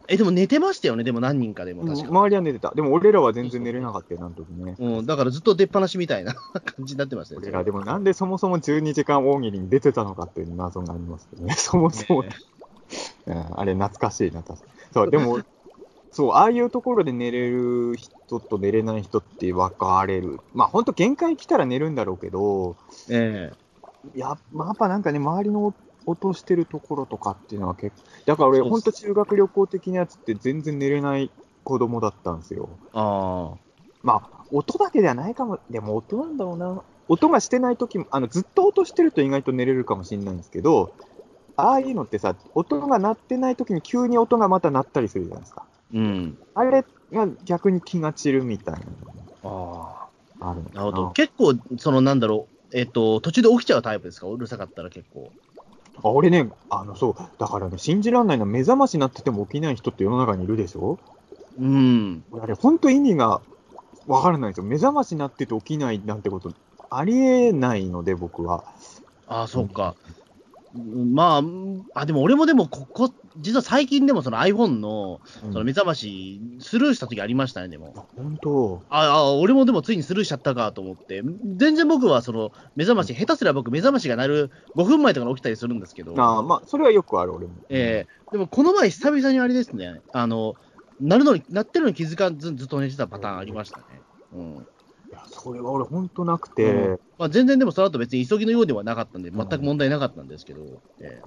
[0.09, 2.73] え、でも寝てましたよね、でも何人かでも確か、周りは寝てた。
[2.75, 4.77] でも俺らは全然寝れなかったよ、なんとね。
[4.79, 12.31] うん、だからずっと出っ放しみたいな感じになってましたよ、俺ら、でもなんでそもそも12時間大喜利に出てたのかっていう謎がありますけどね、 そもそも、ね
[13.27, 15.41] うん、あれ懐かしいな、確かそう、でも、
[16.11, 20.41] そう、ああいうところで寝れる人と寝れない人って分かれる。
[20.55, 22.77] まあ、本当限界来たら寝るんだろうけど、
[23.11, 23.65] ええ。
[24.19, 25.75] や,、まあ、やっぱなんかね、周りの
[26.07, 31.31] 落としてるところとかっていうのは結構、だから俺、本当、中学旅行的なやつって全然寝れない
[31.63, 32.69] 子供だったんですよ。
[32.93, 33.55] あ
[34.03, 36.83] まあ、音だけではないかも、でも音なんだろうな。
[37.09, 40.93] 音がしてないときも、あのずっと音してると意外と寝れるかもしれないんですけど、
[41.57, 45.67] ああいうのってさ、音が鳴ってないときに急に音がまた鳴ったりするじゃないですか。
[45.93, 46.39] うん。
[46.55, 48.81] あれが逆に気が散るみたいな。
[49.43, 50.09] あ
[50.41, 50.51] あ。
[50.51, 51.11] あるなるほど。
[51.13, 54.27] 結構、そのなんだろう、えっと、途中で起きちゃうタイプですか？
[54.27, 55.33] うるさかったら結構。
[56.03, 60.99] あ俺ね、あの、そう、だからね、信じられないのは目覚ましになってても起きない人って世の中にいるでしょ？
[61.59, 62.25] うん。
[62.33, 63.41] あれ、本当意味が
[64.07, 64.65] わからないんですよ。
[64.65, 66.53] 目覚ましになってて起きないなんてこと
[66.91, 68.65] ありえないので、僕は。
[69.27, 69.97] ああ、そうか。
[70.75, 71.41] ま
[71.95, 78.09] あ、あ、でも俺もでも、ここ、実は最近でもその iPhone のその目覚まし、スルーした時ありましたね、でも。
[78.17, 78.83] 本当？
[78.89, 81.23] ああ、俺もでもついにスルーしちゃったかと思って、
[81.57, 86.15] 全然僕はその目覚まし、下手すら僕、目覚ましが鳴る5分前とかに起きたりするんですけど。
[86.21, 87.53] あまあ、それはよくある、俺も。
[87.69, 90.55] ええー、でもこの前、久々にあれですね、あの、
[91.01, 93.85] 鳴るのに、鳴ってるのに気づかずずっと寝てたパターンありましたね。
[94.33, 94.67] うん。
[95.27, 101.23] それは俺、本当なくて、うん、まあ、全然でもその後別に急ぎのようではなかったんで、全く問題なかったんですけど、うん、え。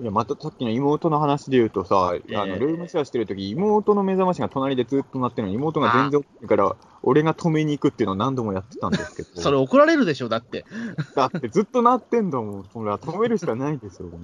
[0.00, 9.28] いや、またさっきの妹の話で言うとさ、えー、あのルームシェアしてるとき、妹の目覚ましが隣でずっと鳴ってるのに、妹が全然起きないから、俺が止めに行くっていうのを何度もやってたんですけど。
[9.42, 10.64] それ怒られるでしょ、だって。
[11.14, 14.16] だってずっと鳴ってんだもん、それは止めるしかないですよね。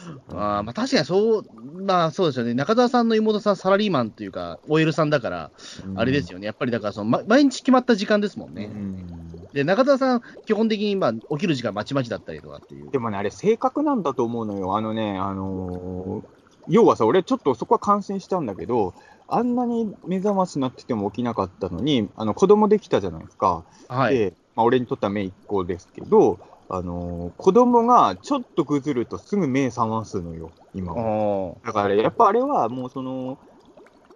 [0.32, 1.44] あまあ確かにそう、
[1.82, 5.50] まあそうですよね、中澤さんの妹さん、サラリーマンというか、OL さんだから、
[5.94, 8.70] あれですよね、やっぱりだからその、ま、毎日決まった時間ですもんね。
[8.72, 9.21] うん
[9.52, 12.90] で、中田さん、基本的にまあ起きる時間まちまちだったりとかっていう。
[12.90, 14.76] でもね、あれ、性格なんだと思うのよ。
[14.76, 16.24] あのね、あのー、
[16.68, 18.94] 要はさ、俺、ちょっとそこは感心したんだけど、
[19.28, 23.64] あんなに目覚ましになってても起きなかったのに、あの子供できたじゃないですか。
[23.88, 24.14] はい。
[24.14, 26.38] で、まあ、俺にとっては目一個ですけど、
[26.68, 31.56] あのー、子供がちょっとぐずるとすぐ目覚ますのよ、今は。
[31.64, 33.38] だから、やっぱあれはもうその、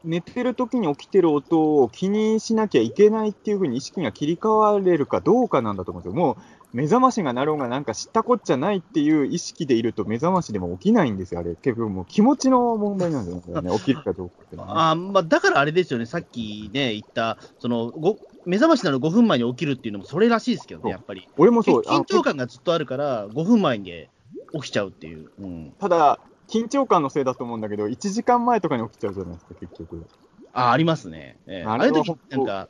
[0.07, 6.19] 寝てる時に起きてる音を気にしなきゃいけないっていうふうに意識が切り替われるかどうかなんだと思うんですよ。
[6.19, 6.37] もう
[6.73, 11.51] 目覚ましが鳴ろうがなんか知ったこっちゃないっていう意識でいると目覚ましでも起きないんですよ、あれ。
[11.57, 21.29] 結局もう気持ちの問題なんですよね、起きるかどうかって、ね、 あまあ、だからあれですよね、さっきね、言った、そのご目覚ましなの5分前に起きるっていうのもそれらしいですけどね、やっぱり。
[21.39, 21.81] 俺もそう。
[21.83, 24.09] 緊張感がずっとあるから、5分前に
[24.53, 25.31] 起きちゃうっていう。
[25.41, 30.07] うん、ただ、緊張感のせいだと思うんだけど、1時間前とかに起きちゃうじゃないですか、結局。
[30.53, 31.37] あ、ありますね。
[31.47, 32.69] えー、あれ時なんか、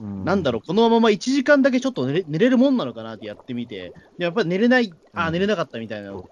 [0.00, 6.24] うん、なんだろう、このまま1時間だけちょっと寝れ寝れるもんなのかなってやってみて、やっぱり寝れない、あ、寝れなかったみたいな、うん、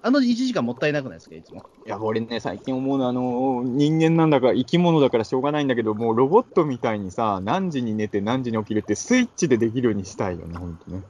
[0.00, 1.66] あの1時間もったいなくないですか、いつも？
[1.84, 11.02] いや、俺ね、最近思うのは、あの、人間なんだか生き物だからしょうがないんだけど、もうロボットみたいにさ、何時に寝て何時に起きるってスイッチでできるようにしたいよね、本当ね。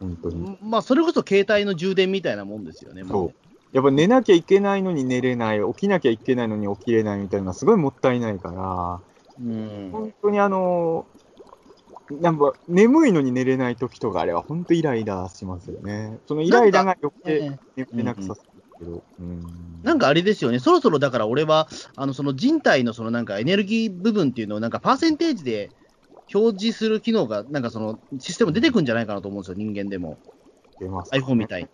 [0.00, 0.58] 本当に。
[0.62, 3.34] まあ、それこそ携帯の充電みたいなもんですよね、もう、ね。
[3.76, 9.00] やっぱ寝なきゃいけないのに寝れない、起きなきゃいけないのに起きれないみたいなすごいもったいないから、
[9.38, 11.04] うん、本当にあの
[12.10, 16.18] なんか眠いのに寝れない時とかあれは本当イライラしますよね。
[16.26, 18.48] そのイライラが余計眠れなくさせる
[18.78, 19.02] けど。
[19.82, 25.70] なんかあれですよね、そろそろだから俺は、あのその人体のそのなんかエネルギー部分っていうのをなんかパーセンテージで
[26.34, 30.16] 表示する機能が、なんかそのシステム出てくるんじゃないかなと思うんですよ、人間でも。
[30.80, 31.68] 出ます、ね、iPhone みたいに。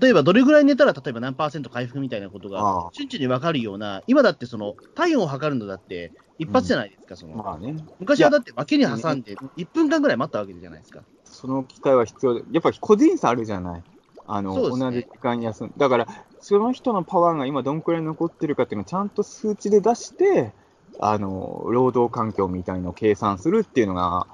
[0.00, 11.02] 例えば、どれぐらい寝たら、例えば何パーセント回復みたいなことが、瞬時に分かるような、今だってその、体温を測るのだって、一発じゃないですか、その、まあね、昔はだって脇に挟んで、1分間ぐらい待ったわけじゃないですか。
[11.24, 13.82] その機会は必要で、やっぱ個人差あるじゃない。
[14.26, 15.72] あの、ね、同じ時間に休む。
[15.76, 16.06] だから、
[16.40, 20.52] その人のパワーが今どんくらい残ってるかっていうのをちゃんと数値で出して、
[21.00, 24.26] あの、労働環境みたいのを計算するっていうのが、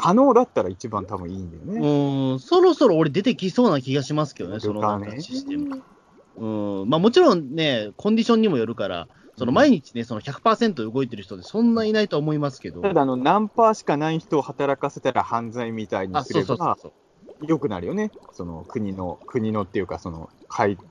[0.00, 1.88] 可能だったら一番多分いいんだよね。
[2.32, 5.82] うん、そろそろ俺出てきそうな気がしますけどね、そのシステム。
[6.36, 12.80] うん、まあもちろんね、コンディションにもよるから、その毎日ね、その100%動いてる人ってそんないないと思いますけど。
[12.80, 16.78] ただ、あの、何パーしかない人を働かせたら犯罪みたいにすれば、
[17.44, 18.12] よくなるよね。
[18.32, 20.30] その国の、国のっていうか、その、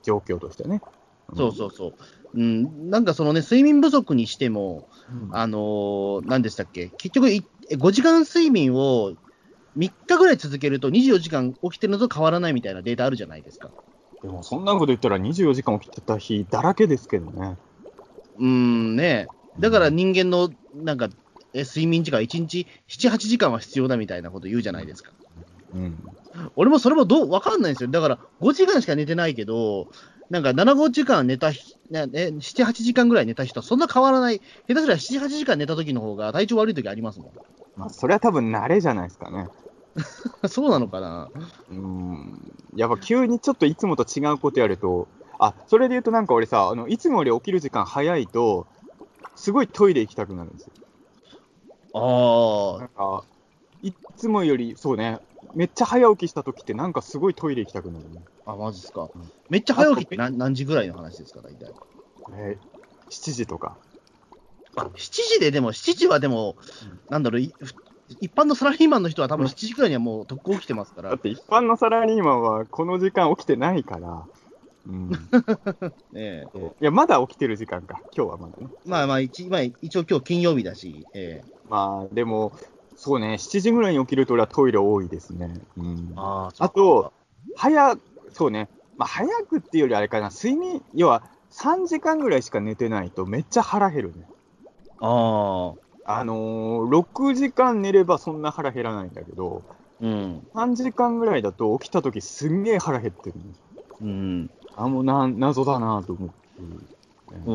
[0.03, 0.81] 状況としてね。
[1.29, 1.93] うん、そうそうそう。
[2.35, 4.89] うん、なんかそのね、睡眠不足にしても、
[5.29, 7.29] うん、あのー、何でしたっけ、結局
[7.71, 9.13] 5時間睡眠を
[9.77, 13.69] 3日ぐらい続けると24時間起きてるのと変わらないみたいなデータあるじゃないですか。
[14.21, 17.57] でもそんなこと言ったら24時間起きてた日だらけですけどね。
[18.39, 19.27] うんね。
[19.59, 21.09] だから人間のなんか
[21.53, 25.11] 睡眠時間1日7、8時間は必要だみたいなこと言うじゃないですか。
[25.73, 25.97] うん、
[26.55, 27.89] 俺もそれもどう分かんないんですよ。
[27.89, 29.87] だから5時間しか寝てないけど、
[30.29, 31.55] なんか7、5時間寝た、ね、
[31.89, 34.41] 7、8時間ぐらい寝た人はそんな変わらない。
[34.67, 37.29] 下手すりゃ7、8時間寝た時の方が体調悪い時ありますもん。
[37.75, 39.47] まあ、それは多分慣れじゃないですかね。
[40.49, 41.29] そうなのかな
[41.69, 42.39] うん。
[42.75, 45.07] やっぱ急にちょっといつもと違うことやると、
[45.39, 48.67] あ、それで言うとなんか俺さ、あの、いつもより起きる時間早いと、
[49.35, 50.73] すごいトイレ行きたくなるんですよ。
[51.93, 52.79] ああ。
[52.79, 53.23] なんか、
[53.81, 55.19] いつもより、そうね、
[55.53, 58.21] めっちゃ早起きした時ってなんかすごいトイレ行きたくなるね。
[58.47, 59.09] あ、マジっすか。
[59.13, 61.71] うん、めっちゃ早起きって何何時ぐらいの話ですか、大体。
[62.37, 63.77] えー、7時とか。
[64.75, 71.09] あ、7時ででも、7時はでも、うん、なんだろう、一般のサラリーマンの人は多分7時くらいにはもうとっく起きてますから。
[71.09, 74.25] だって一般のサラリーマンはこの時間起きてないから。
[74.87, 75.09] うん、
[76.13, 76.45] ねえ
[76.79, 78.69] いや、まだ起きてる時間か、今日はまだね。
[78.85, 82.53] まあまあ一、まあ、一応今日金曜日だし、ええまあでも、
[82.95, 85.59] そうね、7時ぐらいに起きると俺はトイレ多いですね。
[85.77, 87.11] うん、ああと、
[87.57, 87.97] 早、
[88.37, 94.27] そうね、まあ、早くっていうよりあれかな、睡眠、要は3時間ぐらいしか寝てないとめっちゃ腹減るね。
[94.99, 95.73] あ
[96.05, 96.19] あ。
[96.19, 99.63] あのー、6時間寝ればそんな腹減らないんだけど、
[99.99, 103.43] うん、3時間ぐらいだと起きたときすんげえ腹減ってる、ね。
[104.01, 104.49] うん。
[104.75, 106.35] あ、もうな、謎だなと思って。
[107.47, 107.51] う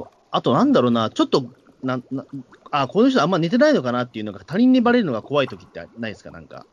[0.00, 0.04] ん。
[0.30, 1.44] あとなんだろうな、ちょっと、
[1.82, 2.24] な、な、
[2.70, 6.66] あ、この人あんま寝てないのかなっていうのが他人にバレるのが怖いときってないですか、なんか。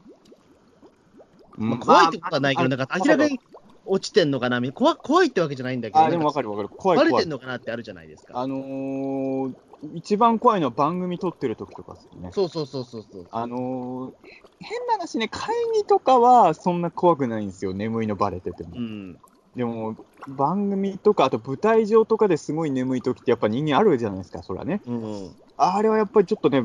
[1.58, 3.39] まあ、怖いってことはないけど、なんか明らかに
[3.86, 7.12] 落ちてんのかな怖怖いってわけじゃないんだけど、あでも分かる分かる、怖い怖い。
[7.12, 8.39] バレてんのかなってあるじゃないですか。
[8.39, 9.54] あのー、
[9.95, 12.30] 一番怖いのは番組撮ってる時とかですよね。
[12.34, 13.28] そうそうそうそうそう。
[13.32, 14.14] あのー、
[14.60, 18.70] 変な話ね、会議とかはそんな怖くないんですよ、眠いのバレてても。
[18.76, 19.18] うん、
[19.56, 19.95] でも、
[20.28, 24.82] 番組とか、あと舞台上とかですごい眠い時ってやっぱ人間あるじゃないですか、それはね。
[24.86, 26.64] うん、あれはやっぱりちょっとね、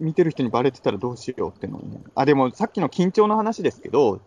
[0.00, 2.00] 見てる人にバレてたらどうしようってのね。
[2.14, 4.20] あ、でもさっきの緊張の話ですけど、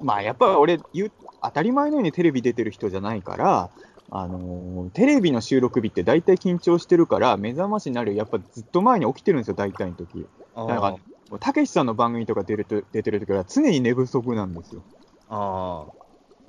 [0.00, 1.12] まあやっぱ俺言う、
[1.42, 3.70] 当たり前のようにテレビ出てる人じゃないから、
[4.10, 10.96] あのー、テレビの収録日って大体緊張してるから、目覚ましになるやっぱずっと前に起きてるんですよ、大体の時だか
[11.30, 14.82] ら、たけしさんの番組とか出ると出てる時は常に寝不足なんですよ。
[15.28, 15.92] ああ。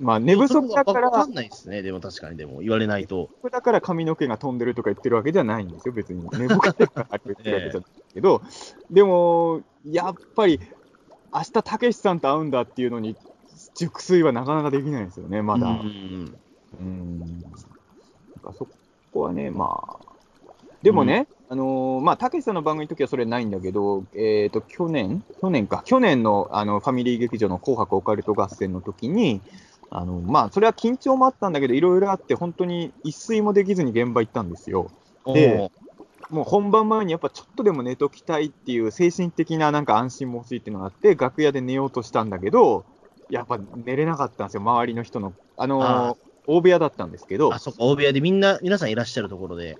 [0.00, 1.10] まあ寝不足だから。
[1.10, 3.28] わかんないですね、でも確かに、でも言われないと。
[3.52, 6.26] だから髪の毛が飛んでるとか言ってるわけじゃないんですよ、別に。
[6.32, 8.42] 寝ぼけてるから言ってるわけじゃないけど、
[8.90, 10.60] でも、やっぱり、
[11.32, 13.16] 明日たけしさんと会うんだっていうのに、
[13.74, 15.68] 熟睡はなかなかできないんですよね、まだ。
[15.68, 16.36] うん。
[16.80, 17.44] うん
[18.56, 18.66] そ
[19.12, 20.10] こはね、まあ。
[20.82, 25.22] でもね、うん、あのー、まあ、たけしさんの番組の時はそれないんだけど、えっ、ー、と、去年？
[25.40, 25.82] 去年か。
[25.84, 29.40] 去年の、あの、ファミリー劇場の紅白オカルト合戦の時に、
[29.90, 34.90] あの、まあ、それは緊張もあったんだけど、いろいろあって、本当に一睡もできずに現場行ったんですよ。
[35.26, 35.70] で、
[36.30, 42.84] もう本番前にやっぱちょっとでも寝ときたいっていう精神的ななんか安心も欲しいっていうのがあって、楽屋で寝ようとしたんだけど、
[43.30, 45.32] やっぱ寝れなかったんですよ、周りの人の。
[45.56, 46.16] あのー、
[46.46, 47.54] 大部屋だったんですけど。
[47.54, 49.78] あ、そっか、大部屋でみんな、皆さんいらっしゃるところで。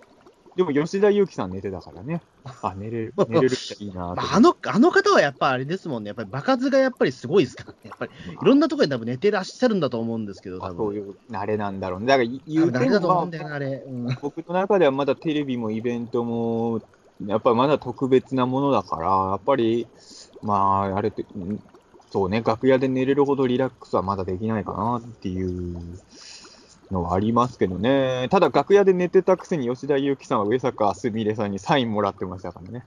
[0.57, 2.21] でも吉田裕樹さん寝てたからね。
[2.63, 6.09] あ、寝れる、 寝れるっていいな、あ、の、あの方はやっぱあれですもんね。
[6.09, 7.79] やっぱり場数がやっぱりすごいですからね。
[7.85, 10.77] やっぱりいろんなところで多分寝てらっしゃるんだと思うんですけど、多分。
[10.77, 12.07] そういう慣れなんだろうね。
[12.07, 16.81] だから言うても、ね、うん、僕の中ではまだテレビもイベントも、
[17.27, 19.87] やっぱりまだ特別なものだから、やっぱり、
[20.43, 21.25] まあ、あれって、
[22.11, 25.79] そうね、楽屋で寝れるほどリラックスはまだできないかなっていう
[26.91, 28.29] のはありますけどね。
[28.31, 32.85] ただ、楽屋で寝てたくせに吉田裕樹さんは上坂すみれさんにサインもらってましたからね。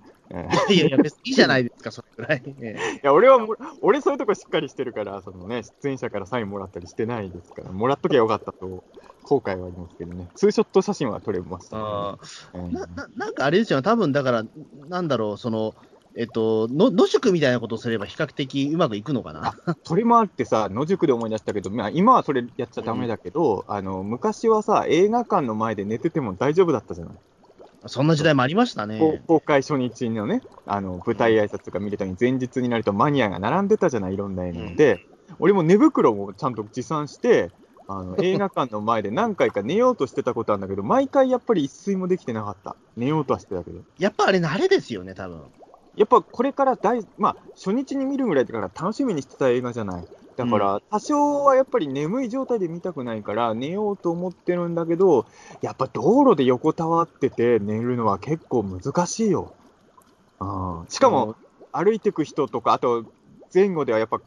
[0.69, 2.43] いやいや、別にいいじゃないですか、それぐらい。
[2.45, 3.45] いや、俺は、
[3.81, 8.83] 俺そういうとこしっかりしてるから、そのね、出演者からサインもらったりしてないですから、もらっときゃよかったと、
[9.23, 10.27] 後悔はありますけどね。
[10.35, 11.83] ツーショット写真は撮れました、ね、
[12.71, 13.07] なな。
[13.15, 14.43] なんかあれですよ、多分だから、
[14.89, 15.75] なんだろう、その、
[16.15, 19.55] えっと、の野宿みたいなことをすれば比較的うまくいくのかな？
[19.83, 27.13] それもあってさ、野宿で思い出したけど、まあ、今はそれやっちゃだめだけど、うん、あの昔はさ、映画館の前で寝てても大丈夫だったじゃない？
[27.87, 29.21] そんな時代もありましたね。
[29.27, 37.49] 公開初日のね、あの舞台挨拶とか見れたのに、前日になるとマニアが並んでたじゃない、いろんな映画で、うん、俺も寝袋もちゃんと持参して、
[37.87, 42.75] あの 映画館の前で何回か寝ようとしてたことあるんだけど、毎回やっぱり一睡もできてなかった。
[42.95, 43.81] 寝ようとはしてたけど。
[43.97, 45.41] やっぱあれ、慣れですよね、多分
[45.95, 50.05] やっぱこれから大、まあ、初日に見るぐらいだから楽しみにしてた映画じゃない。
[50.35, 55.25] だから、多少はやっぱり眠い状態で見たくないから、寝ようと思ってるんだけど、
[55.61, 59.53] やっぱ道路で横たわってて寝るのは結構難しいよ。
[60.39, 61.35] うん、しかも、
[61.71, 63.05] 歩いてく人とか、あと
[63.53, 64.19] 前後ではやっぱ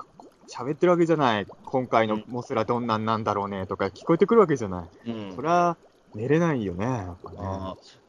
[0.48, 1.46] 喋ってるわけじゃない。
[1.64, 5.10] 今回のモスラどんなんなんだろうねとか聞こえてくるわけじゃない。
[5.10, 5.76] うん、それは
[6.14, 7.38] 寝れないよね、やっぱね。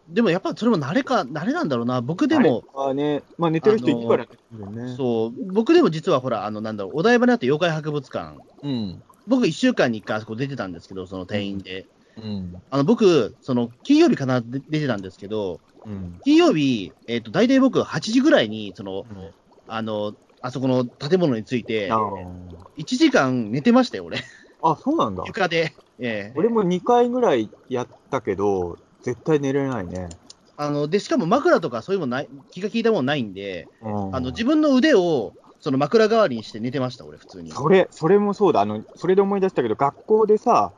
[0.09, 2.01] でもやっぱそれも慣れか、慣れなんだろうな。
[2.01, 2.63] 僕でも。
[2.75, 4.95] あね、まあ寝てる人いるからね。
[4.95, 5.53] そう。
[5.53, 8.37] 僕でも実はほら、あの、なんだろう、お台場にあって妖怪博物館。
[8.63, 9.03] うん。
[9.27, 11.85] 僕1週間に1回あそこ出てたんですけど、その店員で。
[12.17, 12.61] うん。
[12.71, 19.29] あの、僕、その、金曜日かな出てたんですけど、うん、金曜日、えっ、ー、と、大体僕8時ぐらいに、その、うん、
[19.67, 24.19] あの、あそこの建物について、1時間寝てましたよ、俺。
[24.61, 25.23] あ、そうなんだ。
[25.25, 25.73] 床で。
[25.99, 28.77] ええ俺も2回ぐらいやったけど、
[29.07, 30.19] 絶対寝れないね。
[30.59, 33.69] あのでしかも枕とかそういうもない、気が利いたものないんで、
[34.09, 37.61] あの自分の腕をその枕代わりにして寝てました、俺、普通に。
[37.61, 38.61] それ、それもそうだ。
[38.61, 40.73] あの、それで思い出したけど、学校でさ、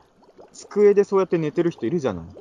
[0.52, 2.36] 机でそうやって寝てる人いるじゃない？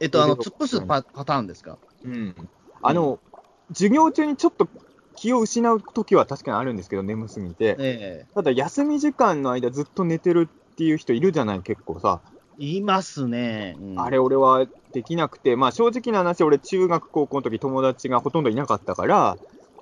[0.00, 1.78] えっと、あの、突っ伏すパパターンですか？
[2.04, 2.34] うん。
[2.82, 3.20] あの、
[3.68, 4.68] 授業中にちょっと
[5.14, 7.78] 気を失う時は確かにあるんですけど、眠すぎて。
[7.78, 12.22] ええ、ただ、休み時間の間ずっと寝てるっていう人いるじゃない、結構さ。
[12.58, 19.36] いますね、うん、あれ、俺はできなくて、まあ、正直な話、俺、中学、高校の時友達がほとんどいなかったから、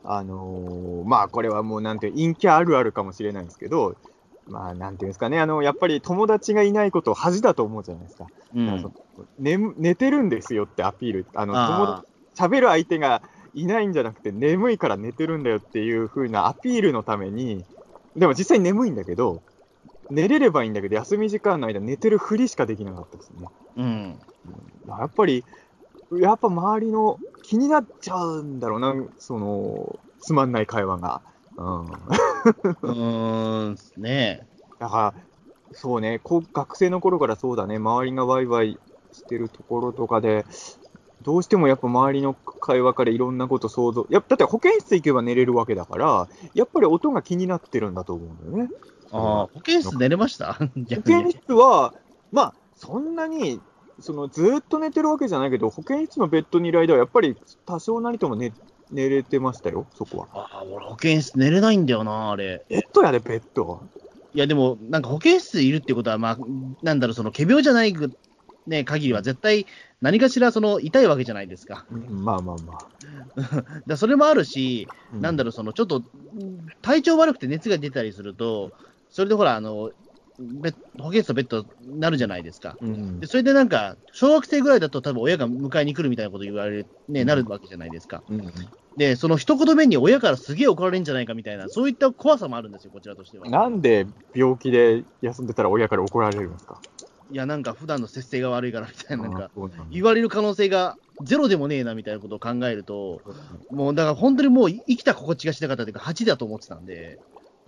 [0.04, 3.96] あのー、まあ、これはもう、なんていう、陰キャあるあるかもしれないんですけど、
[4.50, 8.26] まあ、なんていうんですかね、あのやっぱり友達がいないことを恥だと思うじゃないですか。
[8.54, 8.92] うん、
[9.38, 12.04] 寝寝てるんですよってアピール、あの友
[12.34, 13.22] 喋る相手が
[13.54, 17.64] いないんじゃなくて、眠いから寝てるんだよっていう風なアピールのために、
[18.16, 19.42] でも実際眠いんだけど、
[20.10, 23.48] 寝れればいいんだけど、休み時間の間、寝てるふりしかできなかったですね。
[23.76, 24.18] うん。
[24.86, 25.44] やっぱり、
[26.20, 31.22] やっぱ周りの気になっちゃうんだろうな、その、つまんない会話が。
[31.56, 31.86] うん。
[32.82, 34.46] うん、ね
[34.78, 35.14] だから、
[35.72, 38.78] そうね、こ学生の頃からそうだね、周りがワイワイ
[39.12, 40.44] してるところとかで、
[41.22, 48.70] どうしてもやっぱ周りの会話からいろんなこと想像、やだって保健室行けば寝れるわけだから、やっぱり音が気になってるんだと思うんだよね。
[49.12, 50.54] ああ、保健室寝れました？
[50.54, 51.94] 保健室は、
[52.32, 53.60] まあ、そんなに、
[54.00, 57.36] そのずっと寝てるわけじゃないけど、保健室のベッドにいる間は、やっぱり
[57.66, 58.52] 多少なりとも寝
[58.90, 60.28] 寝れてましたよ、そこは。
[60.32, 62.64] ああ、俺、保健室寝れないんだよな、あれ。
[62.68, 63.82] ベッドやで、ベッド。
[64.32, 66.38] いや、でも、なんか保健室いるってことは、まあ、
[66.82, 67.94] なんだろう、その、仮病じゃない
[68.66, 69.66] ね、限りは絶対
[70.00, 71.86] 何かしらその痛いわけじゃないですか。
[71.90, 72.88] まあまあまあ。
[73.86, 76.02] だそれもあるし、うん、なんだろう、そのちょっと
[76.82, 78.72] 体調悪くて熱が出たりすると、
[79.10, 79.90] それでほら、あの
[80.98, 83.26] 保健室のベッドになるじゃないですか、うん、で。
[83.26, 88.22] それでなんか、小学生ぐらいだと、多分親が迎えに来るみたいなこと言われ、ね、なるわけじゃないですか。
[88.28, 88.52] うん、
[88.96, 93.50] で、その一言目に親からすげえ怒られるんじゃないかみたいな、そういった怖さもあるんですよ、こちらとしては。
[93.50, 96.80] なんで病気で休んでたら親から怒られるんですか？
[97.30, 99.50] いや、なんか普段の節制が悪いからみたいな、なんか、
[99.90, 103.20] 言われる可能性がゼロでもねえなみたいなことを考えると、
[103.70, 107.18] もうだから本当にもう生きた心地がしなかったというか、8だと思ってたんで。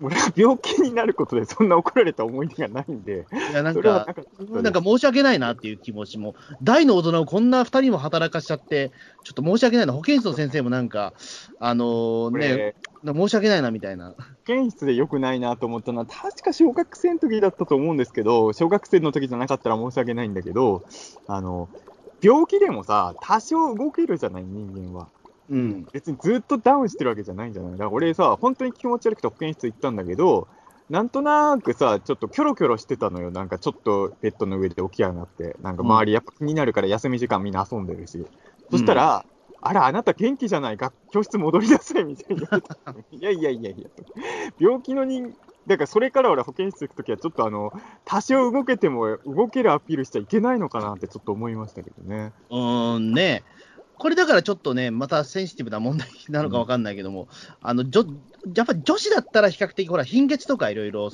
[0.02, 4.06] 俺は病気になることでそんな怒られた思い出がないんで、いやなんか、
[4.50, 8.90] なんか申し訳ないなっていう気持ちも、大の大人をこんな2人も働かしちゃって、
[9.22, 11.12] ちょっと申し訳ないな、保健室の先生もなんか、
[11.60, 12.74] あのー、ね、
[13.04, 14.10] 申し訳ないなみたいな。
[14.10, 20.82] 保健室でよくないなと思ったのは、確か小学生の時だったと思うんですけど、小学生の時じゃなかったら申し訳ないんだけど、
[21.28, 21.68] あの、
[22.20, 25.08] 病気でもさ、多少動けるじゃない、人間は。
[25.52, 27.72] うん、別にずっとダウンしてるわけじゃないんじゃない？
[27.72, 30.48] だから俺さ、本当に気持ち悪くて保健室行ったんだけど、
[30.88, 33.30] なんとなくさ、ちょっとキョロキョロしてたのよ。
[33.30, 38.18] なんかちょっとベッドの上で起き上がって、なんか周りやっぱ気になるから休み時間みんな遊んでるし。
[38.18, 38.26] うん、
[38.70, 39.26] そしたら、
[39.60, 40.76] あら、あなた元気じゃない？
[40.78, 42.62] か、教室戻りなさいみたいな。
[43.12, 43.88] いやいやいやいや、
[44.58, 45.32] 病気の人、
[45.66, 47.72] だからそれから俺保健室行くときはちょっとあの、
[48.04, 52.32] 多少動けても動けるアピールしちゃいけないのかなってちょっと思いましたけどね。
[52.50, 53.44] うーんね。
[54.02, 57.28] これだからちょっとね、またセンシティブな問題なのか分かんないけども、うん、
[57.60, 58.04] あのじょ
[58.52, 61.08] やっぱり女子だったら比較的、ほら、貧血とかいろいろ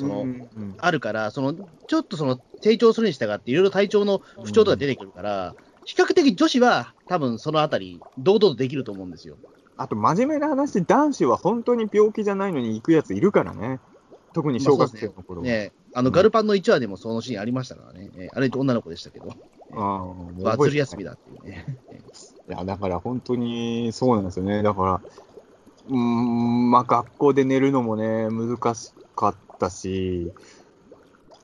[0.78, 9.36] あるから、そのちょっとその成長するに従って、いろいろ体調の不調とか出てくるから、うん、比較的女子は多分そのあたり、堂々とできると思うんですよ。
[9.76, 13.80] あと、真面目な話、男子は本当に病気じゃないのに行くやついるからね。
[14.32, 15.46] 特に小学生の頃は。
[15.46, 18.10] ね、あの、ガルパンの1話でもそのシーンありましたからね。
[18.16, 19.34] えあれ、女の子でしたけど。
[19.74, 20.06] あ
[20.40, 21.66] あ、バズる休みだっていうね。
[22.48, 24.62] いや、だから本当にそうなんですよね。
[24.62, 25.00] だから、
[25.88, 30.32] うん、まあ学校で寝るのもね、難しかったし、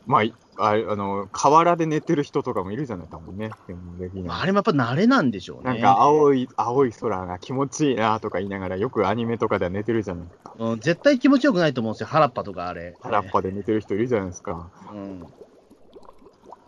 [0.07, 0.23] まあ、
[0.57, 3.51] ああの、河原で寝てる人とかもいるじゃない、多分ね。
[4.29, 5.65] あれもやっぱ慣れなんでしょうね。
[5.65, 10.55] なんか青い、青い空が気持ちいいなとか言いながら、よくアニメとかでは寝てるじゃないですか。
[10.59, 12.95] うん、絶対気持ちよくないと思うんですよ、原っぱとかあれ。
[13.01, 14.71] 原っぱで寝てる人いるじゃないですか。
[14.93, 15.27] うん。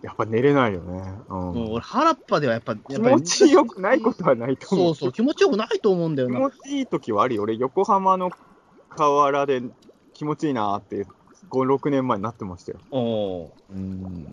[0.03, 1.21] やっぱ寝れないよね。
[1.29, 1.37] うん。
[1.37, 4.95] もう俺、原っぱではやっぱ、やっぱ気持ちよくないことはないと思う。
[4.95, 6.37] そうそう、気持ちよくないと思うんだよな。
[6.37, 7.43] 気持ちいい時はあるよ。
[7.43, 8.31] 俺、横浜の
[8.89, 9.63] 河原で
[10.13, 11.07] 気持ちいいなって、
[11.49, 12.79] 5、6年前になってましたよ。
[12.91, 14.27] おうん。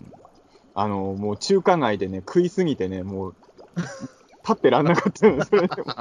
[0.74, 3.36] あの、もう中華街でね、食いすぎてね、もう、
[3.76, 5.94] 立ってらんなかったの、それでも。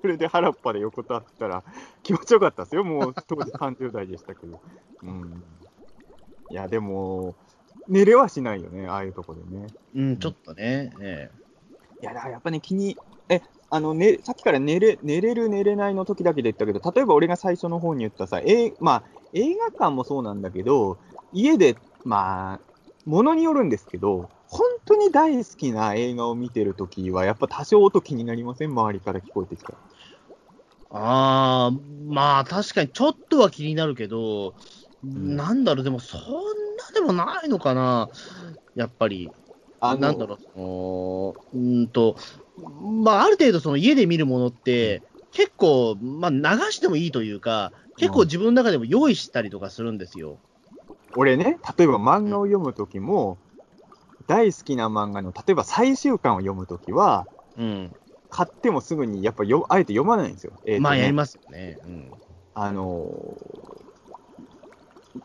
[0.00, 1.62] それで原っぱで横立ったら、
[2.02, 2.84] 気持ちよかったですよ。
[2.84, 4.60] もう当時30代でしたけど。
[5.02, 5.42] うん。
[6.48, 7.36] いや、でも、
[7.88, 9.66] 寝れはしないよね、ああいうとこでね。
[9.94, 10.92] うん、ちょっとね。
[11.00, 11.30] え
[12.00, 12.96] え、いや、だからやっぱね、気に、
[13.28, 20.98] え、あの、ね、さっきから寝れ寝れる、寝れないの時だけで言ったけど、例えば俺が最初の方に言ったさ、えまあ、映画館もそうなんだけど、
[21.32, 22.60] 家で、まあ、
[23.04, 28.70] ものによるんですけど、本当に大好きな映画を見てるときは、やっぱ多少音気になりません？
[28.70, 29.74] 周りから聞こえてきた
[30.90, 31.70] ああ、
[32.06, 34.54] まあ確かにちょっとは気になるけど、うん、
[35.04, 36.26] なんだろう、でもそんな
[36.94, 38.10] でもないのかな、
[38.74, 39.30] やっぱり。
[39.80, 42.16] あなんだろう、そのうんと、
[43.02, 45.02] まあ、ある程度その家で見るものって、
[45.32, 50.38] 結構、まあ、流してもいいというか、結構自分の中でも用意したりとかするんですよ。
[51.16, 53.36] 俺ね、例えば漫画を読むときも、
[54.26, 57.26] 大好きな漫画の、例えば最終巻を読むときは、
[57.56, 57.92] うん、
[58.30, 60.52] 買ってもすぐにやっぱよあえて読まないんですよ。
[60.64, 61.78] えーね、まあやりますよね。
[61.84, 62.10] うん、
[62.54, 63.83] あのー、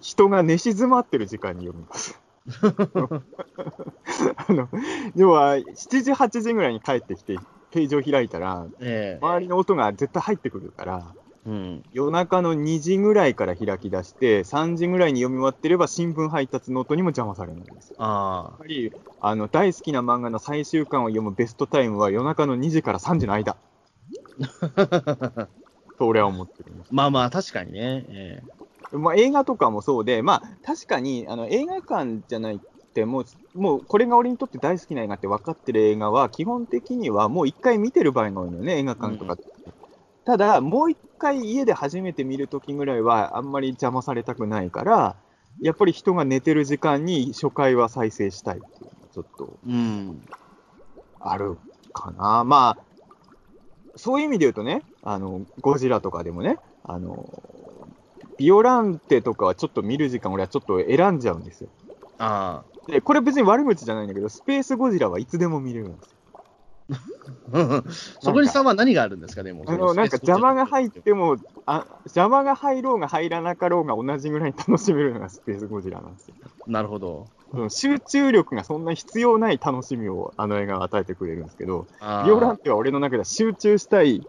[0.01, 2.19] 人が寝静まってる時間に読みます。
[4.47, 4.69] あの
[5.15, 7.37] 要は7時、8時ぐらいに帰ってきて、
[7.71, 11.13] ページを開いたら、えー、周りの音が絶対入ってくるから、
[11.45, 17.95] うん、夜中の2時ぐらいから開き出して、3時ぐらいに読み終わってれば、新聞配達の音にも邪魔されないんですよ。
[17.99, 23.55] あやっぱりあの大好きな漫画の最終巻を読むベストタイムは夜中の2時から3時の間。
[25.99, 26.87] と俺は思ってるんです。
[26.91, 28.05] まあまあ、確かにね。
[28.07, 32.59] えー、まあ、映画とかもそうで、まあ、確かにあの映画館じゃないっ
[32.93, 39.33] てもう、もうこれが俺にとって大好きな映画って分かってる映画は、基本的にはもう一回見てる場合が多いのよね、映画館とか。
[39.33, 39.39] うん、
[40.25, 45.15] ただ、もう一回家で初めて見るときぐらいは、あんまり邪魔されたくないから、
[45.61, 50.25] やっぱり人が寝てる時間に初回は再生したいっていうのがちょっと、うん、
[51.19, 51.57] ある
[51.93, 52.43] かな。
[52.45, 52.88] まあ、
[53.99, 57.17] そういう意味で言うとね、あの、ゴジラとかでもね、あの、
[58.37, 61.69] ビオランテとかはちょっと見る時間、俺はちょっと選んじゃうんですよ。
[62.17, 62.91] ああ。
[62.91, 66.18] で、これ別に悪口じゃないんだけど、スペースゴジラはいつでも見れるんですよ。
[68.21, 69.65] そこにさんは何があるんですかね、もう。
[69.67, 76.35] あの、なんか邪魔が入っても、あ邪魔が入ろうが入らなかろうが同じぐらい楽しめるのがスペースゴジラなんですよ。
[76.67, 77.27] なるほど。
[77.69, 81.87] 集中力がそんな必要ない楽しみをあの映画は与えてくれるんですけど、
[82.25, 84.21] ビオランテは俺の中では集中したい、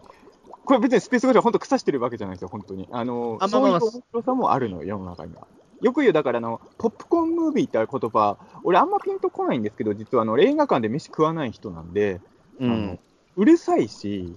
[0.65, 2.87] これ別にスペースゴジラ本当腐してるわけじゃないですよ、本当に。
[2.91, 5.47] あの、あそういう面白さもあるの、世の中には。
[5.81, 12.21] よく言う、だからあの、ポップコーンムービーって言葉、俺あんまピンとこないんですけど、実はあの映画館で飯食わない人なんで、
[12.67, 12.99] うん、
[13.37, 14.35] うるさいし、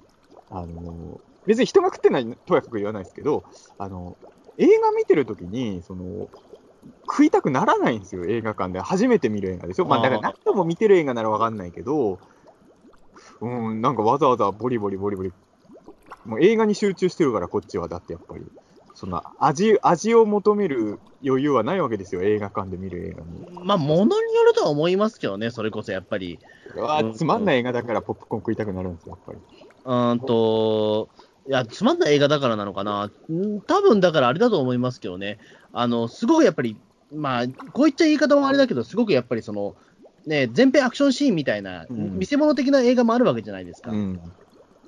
[0.50, 3.44] あの、別に人が食ってないとやかく言わないですけど、
[3.78, 4.16] あの、
[4.58, 6.28] 映画見てるときに、その、
[7.06, 8.80] 食いたくならないんですよ、映画館で。
[8.80, 9.84] 初めて見る映画でしょ？
[9.84, 12.18] まあ、だから何度も見てる映画ならわかんないけど、
[13.40, 15.32] うん、なんかわざわざボリボリボリボリ、
[16.24, 17.88] もう映画に集中してるから、こっちは。
[17.88, 18.44] だってやっぱり。
[18.94, 23.66] そんな味味を求める余裕はないわけですよ、映画館で見る映画に。
[23.66, 26.38] まあ、ものによるとは思いますけどね、それこそやっぱり。
[26.78, 29.64] あつまんない映画だからポップコーン食いたくなるんですよ、やっぱり。
[29.84, 31.08] うんと、
[31.48, 33.10] いや、つまんない映画だからなのかな。
[33.66, 35.38] 多分だからあれだと思いますけどね。
[35.72, 36.76] あの、すごくやっぱり、
[37.12, 39.74] まあ、こういった言い方もあれだけど、すごくやっぱりその、
[40.26, 43.90] ね、全編アクションシーンみたいな、見せ物的な映画もあるわけじゃないですか。
[43.90, 44.20] うん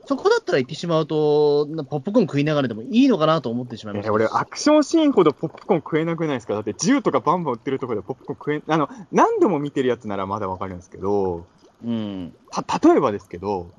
[0.07, 4.13] そこだったら言ってしまうと、ポップコーン食いながらでもいいのかなと思ってしまいました。
[4.13, 6.55] 俺、アクションシーンほどポップコーン食えなくないですか？
[6.55, 11.49] だって銃とかバンバン売ってるところでポップコーン食え、あの、何度も見てるやつならまだわかるんですけど、
[11.85, 12.33] うん。
[12.51, 13.73] た、例えばですけど、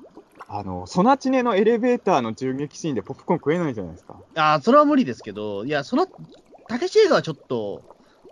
[0.50, 4.22] あの、ソナチネのエレベーターの銃撃シーンでポップコーン食えないじゃないですか。
[4.36, 6.08] ああ、それは無理ですけど、いや、その、
[6.68, 7.84] たけし映画はちょっと、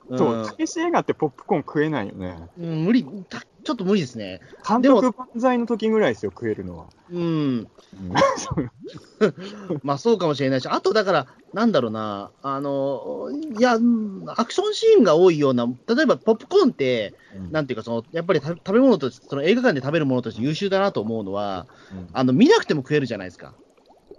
[0.10, 2.38] そう、たけし映画ってポップコーン食えないよね。
[2.60, 4.42] うん、無理、たちょっと無理ですね。
[4.68, 6.86] 監督万歳の時ぐらいですよ、食えるのは。
[7.12, 7.68] うん。
[9.82, 13.80] まあそうかもしれないし、あとだから、なんだろうな、あの、いや、
[14.28, 23.54] アクションシーンが多いような、例えばポップコーンって、うん、なんていうかその、やっぱり食べ物として、その映画館で食べるものとして優秀だなと思うのは、うん、あの見なくても食えるじゃないですか。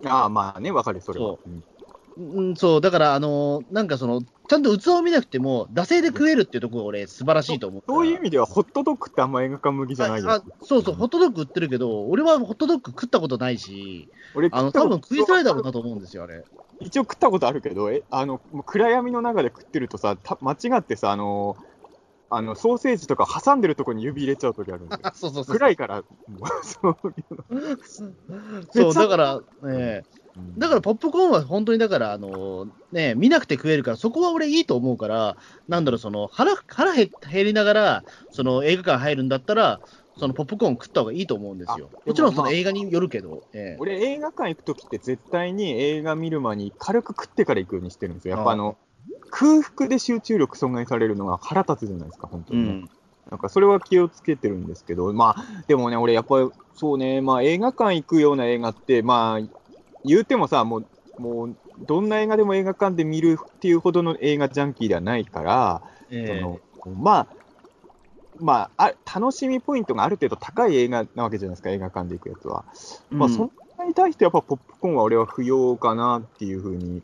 [0.05, 1.37] ああ、まあね、わかる、それは。
[2.19, 7.83] うん、そう、だから、あのー、なんかその、ちゃんと器を見なくても、惰性で食えるっていうところが俺、素晴らしいと思う。
[7.87, 16.45] そういう意味では、ホットドッグってあんま映画館向きじゃないあそうそう、ホットドッグ売ってるけど、俺はホットドッグ食ったことないし、俺あの、多分食いづらいだろうなと思うんですよ、あれ。
[16.81, 21.77] 一応食ったことあるけど、え、あの、暗闇の中で食ってるとさ、間違ってさ、あのー
[22.29, 26.03] あのソーセージとか挟んでるところに指入れちゃうときあるんで そうそうそう暗いから、
[26.81, 26.97] そう
[28.73, 30.03] そうだから、ね、
[30.59, 35.37] だからポップコーンは本当にだから、あのね、見なくて食えるから、そこは俺いいと思うから、
[35.69, 39.81] なんだろう、その腹腹減りながら、その映画館入るんだったら、
[40.19, 41.91] そのポップコーン食った方がいいと思うんですよ。
[42.07, 43.43] もちろんその映画によるけど。
[43.53, 48.37] ええ、俺、映画館行くときって絶対に映画見る前に軽く食ってから行くようにしてるんですよ。
[48.37, 48.79] やっぱあの、
[49.31, 52.69] 空腹で集中力損害されるのが腹立つじゃないですか、本当に、ね。
[52.69, 52.91] うん
[53.31, 59.41] なんかそれは気をつけてるんですけど、まあ、でもね、俺やっぱり、そうね、まあ映画館行くような映画って、まあ、
[60.07, 60.87] 言うてもさ、もう、
[61.19, 67.27] もう、どんな映画でも映画館で見るっていうほどの映画ジャンキーではないから、えー、そのまあ、
[68.39, 72.65] まああ、楽しみポイントがある程度高い映画なわけじゃないですか、映画館で行くやつは。
[73.11, 77.03] うん、まあ、そんなに対してやっぱポップコーンは俺は不要かなっていうふうに、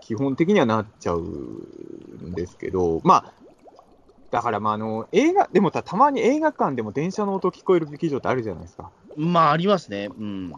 [0.00, 3.32] 基本的にはなっちゃうんですけど、まあ、
[4.30, 8.90] だからまああの映画、でもたまに映画館でも電車の音聞こえる劇場ってあるじゃないですか。
[9.16, 10.08] まあありますね。
[10.16, 10.52] うん。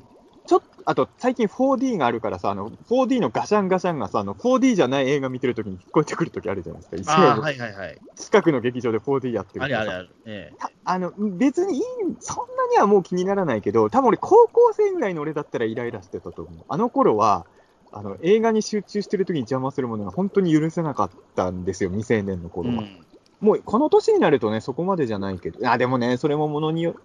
[0.47, 7.34] ちょっと、あと最近 4D があるからさ、あの 4D のガシャンガシャンがさ、あの 4D じゃない映画見てるときに聞こえてくるときあるじゃないですか。
[7.34, 7.99] あはいはいはい。
[8.16, 10.11] 近くの劇場で 4D やってるあれあれある。
[10.26, 11.82] ええ、あの別にいい、
[12.20, 16.64] そんなにはもう気にならないけど、多分俺高校生ぐらいの俺だったらイライラしてたと思う。
[16.68, 17.47] あの頃は、
[17.93, 22.76] あの映画に集中してるときに邪魔するものが本当に許せなかったんですよ、未成年の頃は。
[22.76, 23.07] うん、
[23.40, 26.97] もうこの年になるとね、そこまでじゃないけど、あでもね、それもものによ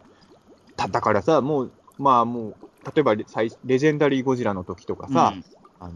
[0.77, 5.43] だだからさ、もう、まあもう、例えばレジェンダリーゴジラの時とかさ、うん、
[5.79, 5.93] あの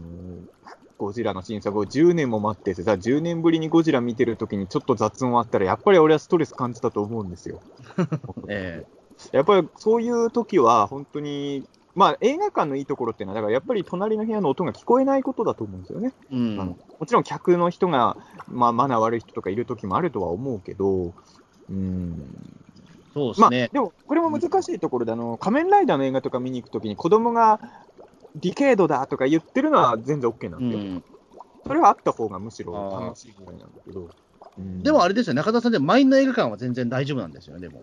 [0.98, 7.60] ゴジラの新作を10年も待っててさ、10年ぶりにゴジラ見てる時にちょっと雑音あったら、やっぱり俺はストレス感じたと思うんですよ。
[8.48, 8.84] え
[9.32, 16.14] え、やっぱりそういう時は、本当にまあ、映画館のいいところっていうのは、だからやっぱり隣の部屋の音が聞こえないことだと思うんですよね。
[16.30, 18.16] うん、あのもちろん客の人が、
[18.48, 21.12] まあ、マナー悪い人とかいる時もあるとは思うけど、
[21.68, 22.32] うん、
[23.14, 27.60] そうですね、まあ、でも、これも難しいところで、あの仮面ライダーの映画とか見に行くときに、子供が
[28.36, 30.90] ディケードだとか言ってるのは全然 OK なんですよ。
[30.90, 31.04] うん、
[31.66, 34.08] それはあった方がむしろ楽しいぐらいなんだけど。
[34.58, 37.82] うん、でもあれですよ、中田さんで満員の映画館は全然大丈夫なんですよね、でも。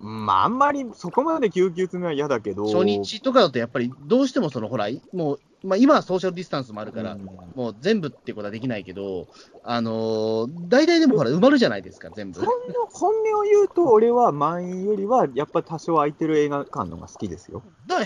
[0.00, 2.66] まあ、あんまりそこまでぎゅうぎゅうするのは嫌だけど。
[2.66, 9.26] 初日とかだとやっぱりどうしてもその、ほら、もう、まあ、今はソーシャルディスタンスもあるから、うん、もう全部ってことはできないけど、
[9.64, 12.40] あのー、大体でもほら、埋まるじゃないですか、全部。
[12.40, 12.54] 本
[12.90, 17.62] 本音を言うと、俺は満員よりは、やっぱ多少空いてる映画館のが好きですよ。
[17.86, 17.96] だ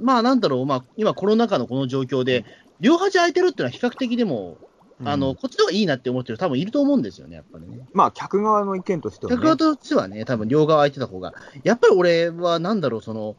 [0.00, 2.44] まあ、なんだろう、まあ、今、コロナ禍のこの状況で、
[2.80, 4.58] 両端空いてるっていうのは比較的でも、
[5.04, 7.86] あの、こっちの方がいいなって思ってる多分いると思うんですよね、やっぱりね。
[7.92, 11.34] まあ、客側の意見としては、ね、客側としてはね、多分両側空いてた方が、
[11.64, 13.36] やっぱり俺はなんだろう、その、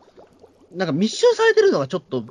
[0.73, 2.25] なんか密集されてるのがちょっと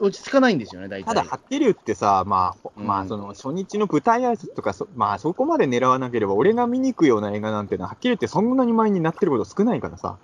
[0.00, 1.06] 落ち着かないんですよね、大体。
[1.06, 10.18] ただ、はっきり言ってさ、まあ、うん、まあ、その初日の舞台挨拶とかそ、まあ、そこまで狙わなければ、俺が見に行くような映画なんてのは、はっきり言って、そんなに前になってること少ないからさ、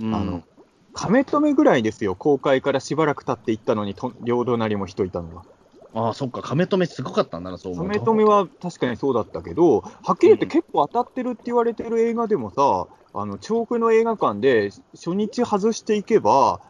[0.00, 0.42] うん、あの、
[0.92, 5.44] 亀止めぐらいですよ、公開からしばらく経っていったのに、と両隣も人いたのは。
[5.94, 16.60] ああ、そっか、亀止めすごかったんだな、そう思う亀止めは確かにそうだったけど、はっきり言って結構当たってるって言われてる映画でもさ、あの、調布の映画館で初日外していけば、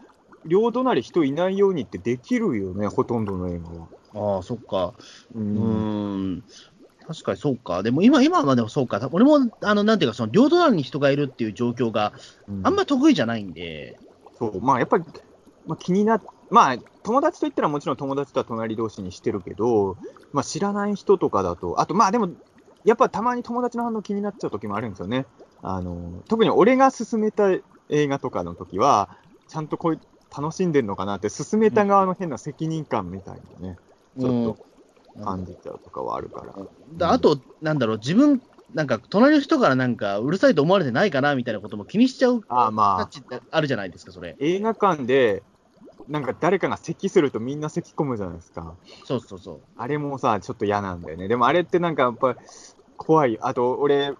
[0.48, 3.88] 両隣人いないようにってできるよね、ほとんどの映画は。
[4.14, 4.94] ああ、そっか。
[5.34, 5.54] うん。
[5.56, 6.44] うん
[7.06, 7.82] 確かにそうか。
[7.82, 9.08] でも今、今はでもそうか。
[9.12, 12.12] 俺も、あの、なんていうか、その、両隣に人がいるっていう状況が
[12.62, 13.98] あんまり得意じゃないんで。
[14.40, 14.60] うん、そう。
[14.60, 15.04] まあ、やっぱり、
[15.66, 19.96] まあ、気になっまあ、友達といったらもちろん友達とは隣同士にしてるけど、
[20.32, 22.28] まあ、知らない人とかだと、あと、まあでも、
[22.84, 25.26] やっぱたまに友達の反応気になっちゃう時もあるんですよね。
[25.62, 27.50] あの、特に俺が勧めた
[27.88, 29.10] 映画とかの時は、
[29.48, 30.00] ちゃんとこう
[30.36, 33.76] 楽しんでるのかなって、勧めた側の変な責任感みたいなね、
[34.18, 34.56] ちょっと
[35.24, 36.54] 感じちゃうとかはあるから。
[36.56, 38.40] うん、あと、なんだろう、自分、
[38.74, 43.10] なんか隣の人からなんかうるさいと思われてないかなみたいなことも気にしちゃうあ、まあ、
[43.50, 44.36] あるじゃないですか、それ。
[44.40, 45.42] 映画館で
[46.08, 48.74] なんか誰かが咳するとみんな咳込むじゃないですか。
[49.04, 49.60] そうそうそう。
[49.76, 51.28] あれもさ、ちょっと嫌なんだよね。
[51.28, 52.36] でもあれってなんかやっぱ
[52.96, 53.38] 怖い。
[53.40, 54.12] あと俺、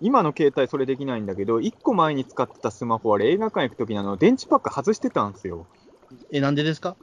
[0.00, 5.66] 今の携帯それできないんだけど、1個前に使ってたスマホは映画館行くときにあの電池パック外してたんですよ。
[6.30, 6.96] え、なんでですか？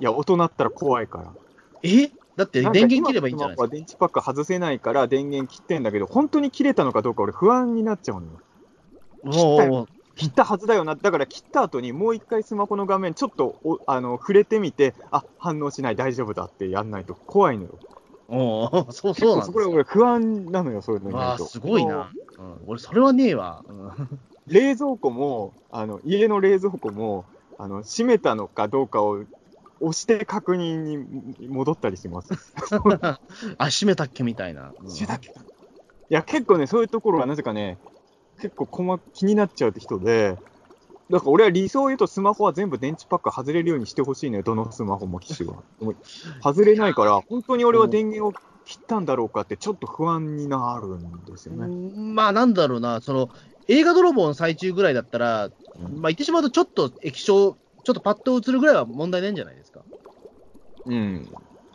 [0.00, 1.32] いや、音鳴ったら怖いから。
[1.82, 2.10] え？
[2.36, 3.72] だって電源切ればいいんじゃないですか？
[3.72, 8.40] 電池パック外せないから電源切ってんだけど、本当に切れたのかどうか俺不安になっちゃうのよ。
[9.24, 17.78] おお切ったはずだよな、だから切った後にもう一回スマホの画面、ちょっとおあの触れてみて、あ反応しない、大丈夫だってやんないと怖いのよ。
[18.28, 22.10] おそうそうなんこれ俺不安なのよ、そういうのにあすごいな。
[22.38, 23.64] うん、俺、それはねえわ。
[23.68, 27.24] うん、冷蔵庫も、あの家の冷蔵庫も、
[27.58, 29.24] あの閉めたのかどうかを
[29.80, 30.82] 押して確認
[31.38, 32.28] に戻ったりします。
[33.58, 34.72] あ、閉めたっけみたいな。
[34.80, 35.32] うん、閉めたっけい
[36.08, 37.78] や、結構ね、そういうところはなぜかね、
[38.40, 40.36] 結構細気になっちゃうって人で、
[41.10, 45.62] だから俺は理想を言うとスマホは全部電池パック外れるようにしてほしいのよ、どのスマホも機種は。
[46.42, 48.32] 外れないから、本当に俺は電源を
[48.64, 51.68] 切ったんだろうかって、ちょっと不安になるんですよね。
[52.12, 53.30] まあなんだろうな、その
[53.68, 59.82] 映画泥棒の最中ぐらいだったら、うん、まあ言ってしまうと、ちょっと液晶、ちょっとパッと映るぐらいは問題ないんじゃないですか？
[60.86, 61.28] うん。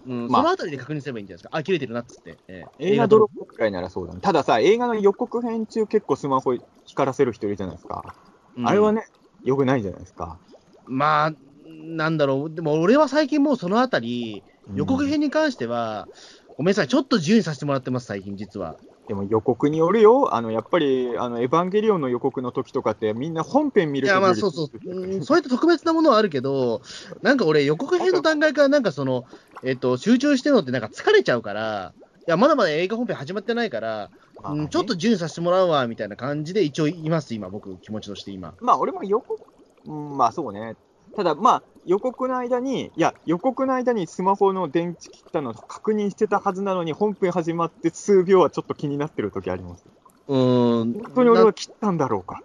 [0.08, 1.58] うん、まあ、そのあたりで確認すればいいんじゃないですか？
[1.58, 2.38] あ、切れてるなっつって。
[2.50, 4.20] えー、映画泥棒くらいならそうだね。
[4.22, 6.56] たださ、映画の予告編中結構スマホ
[6.86, 8.14] 光らせる人いるじゃないですか。
[8.58, 9.06] うん、あれはね、
[9.44, 10.38] よくないじゃないですか。
[10.86, 11.34] まあ、
[11.66, 12.54] なんだろう。
[12.54, 14.44] でも俺は最近もうそのあたり、
[14.76, 16.08] 予告編に関しては、
[16.50, 18.78] うん、ごめんなさい、ちょっと自由にさせてもらってます、最近実は。
[19.08, 26.82] でも予告によるよ、あのやっぱりあのエヴァンゲリオンの予告の時とかって、みんな本編見るいや、まあそうそう、うん、そういった特別なものはあるけど、
[27.22, 29.26] なんか俺、予告編の段階から、なんかその、
[29.64, 34.10] えっと、集中してるのってなんか疲れちゃうから、いや、まだまだ映画本編始まってないから、
[34.44, 38.54] うん、ちょっと順位させてもらうわみたいな感じで、一応います、今、僕、気持ちとして今。
[38.62, 39.42] まあ、俺も予告、
[39.86, 40.76] うん、まあそうね、
[41.16, 49.86] ただ、まあ、予告の間に、いや、予告の間にスマホの電池切ったの確認してたはずなのに、本編始まって数秒はちょっと気になってる時あります。
[50.28, 50.94] うん。
[50.94, 52.42] 本当に俺は切ったんだろうか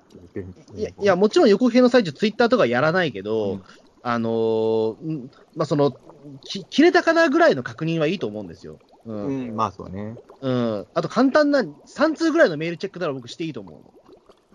[0.74, 3.62] いや、いや、もちろん予告編の最中、ツイッターとかやらないけど、うん、
[4.03, 5.94] あのー、まあ、その、
[6.43, 8.78] き切れたかなぐらいの確認はいいと思うんですよ。
[9.07, 10.16] うん、うん、まあそうね。
[10.41, 10.87] うん。
[10.95, 13.81] あと簡単な3通ぐらいのメールチェックなら僕していいと思う。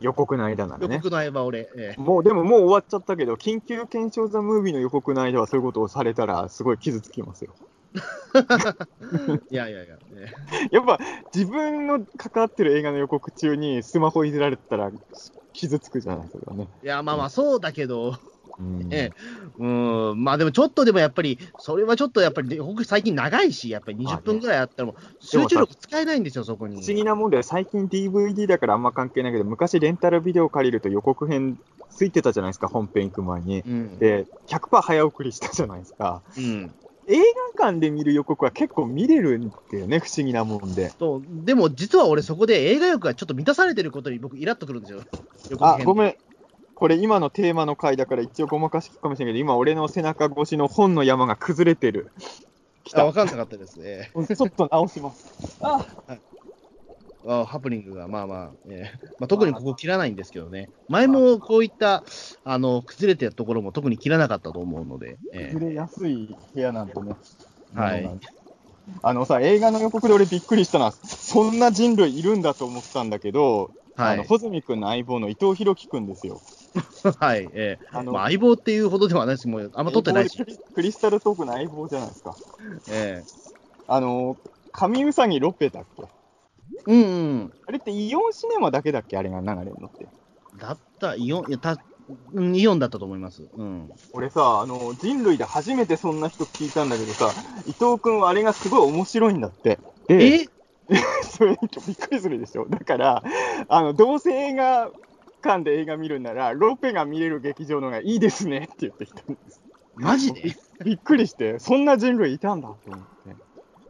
[0.02, 0.96] 予告の間ならね。
[0.96, 7.54] 予告の間、俺、ええ、もう、でももう終わっちゃったけど、緊急検証ザ・ムービーの予告の間はそういうことをされたら、すごい傷つきますよ。
[9.50, 10.34] いやいやいや、ね、
[10.72, 10.98] やっぱ
[11.36, 14.92] 自分の関わってる映画の予告中にスマホいじられたら
[15.52, 16.70] 傷つくじゃないですかね。
[16.82, 18.16] いや、まあまあ、そうだけど、
[18.60, 19.12] うん、え
[19.58, 19.66] う
[20.14, 26.82] ん、まあでもちょっとでもやっぱり、それはちょっとやっぱり、僕最近長いし、やっぱり20分ぐらいあったらも集中力使えないんですよ、そこに。
[26.82, 31.58] 不思議なもんで、最近 DVD だからあんま関係ないけど、昔レンタルビデオ借りると予告編
[31.90, 33.60] ついてたじゃないですか、本編行く前に。
[33.62, 36.22] うん、で、100%早送りしたじゃないですか。
[36.38, 36.74] うん、
[37.08, 37.18] 映
[37.58, 40.90] 画館で見る予告は結構見れるんだよね、不思議なもんで。
[40.98, 45.02] そうでも実は俺、そこで映画欲がちょっと満たされてることに僕、イラっとくるんですよ。
[45.60, 46.16] あ、ごめん。
[46.82, 52.12] これ今のテーマの回だから一応ごまかしかもしれないけど、今俺の背中越しの本の山が崩れてる。
[52.84, 53.06] 来た。
[53.06, 54.10] わかんなかったですね。
[54.16, 55.58] ちょっと直します。
[55.62, 56.22] あ、はい、
[57.28, 60.72] あハプニングが、まあまあ、えーまあ、特にここ切らないんですけどね。
[60.90, 62.04] 前もこういった
[62.44, 65.20] あの崩れてるところも特に切らなかったと思うので。
[65.34, 67.14] えー、崩れやすい部屋なんてね。
[67.76, 68.10] はい。
[69.04, 76.42] あのさ、映画の予告で俺びっくりしたのは、そんな人類いるんだと思ったんだけど、はい、あの穂積君の相棒の伊藤弘樹君ですよ。
[77.20, 80.38] はい、えー、あのまあ、相棒っていうほどではないです、もうあんま撮ってないし。
[80.74, 82.36] クリスタルトークの相棒じゃないですか。
[82.90, 83.54] えー、
[83.88, 84.38] あの、
[84.72, 86.04] 神うさぎロペだっけ？
[86.88, 87.04] うんう
[87.44, 87.54] ん。
[87.68, 89.18] あれってイオンシネマだけだっけ？
[89.18, 90.08] あれが流れるのって。
[90.58, 91.78] だった、イオン、いや、た、
[92.54, 93.44] イオンだったと思います。
[93.56, 93.92] うん。
[94.14, 97.30] 俺さ、あの、人類で初めてそんな人聞いたんだけどさ、
[97.68, 99.80] 伊藤君はあれがすごい面白いんだって。
[100.08, 100.46] え？
[101.24, 102.66] それびっくりするでしょ。
[102.68, 103.24] だから、
[103.70, 104.90] あの、どうせ映画
[105.42, 109.62] 館で映画見るなら、ロペが見れる劇場の方がいいですねって言ってきたんです。
[109.96, 110.56] マジで？
[110.86, 113.06] びっくりして、そんな人類いたんだと思って。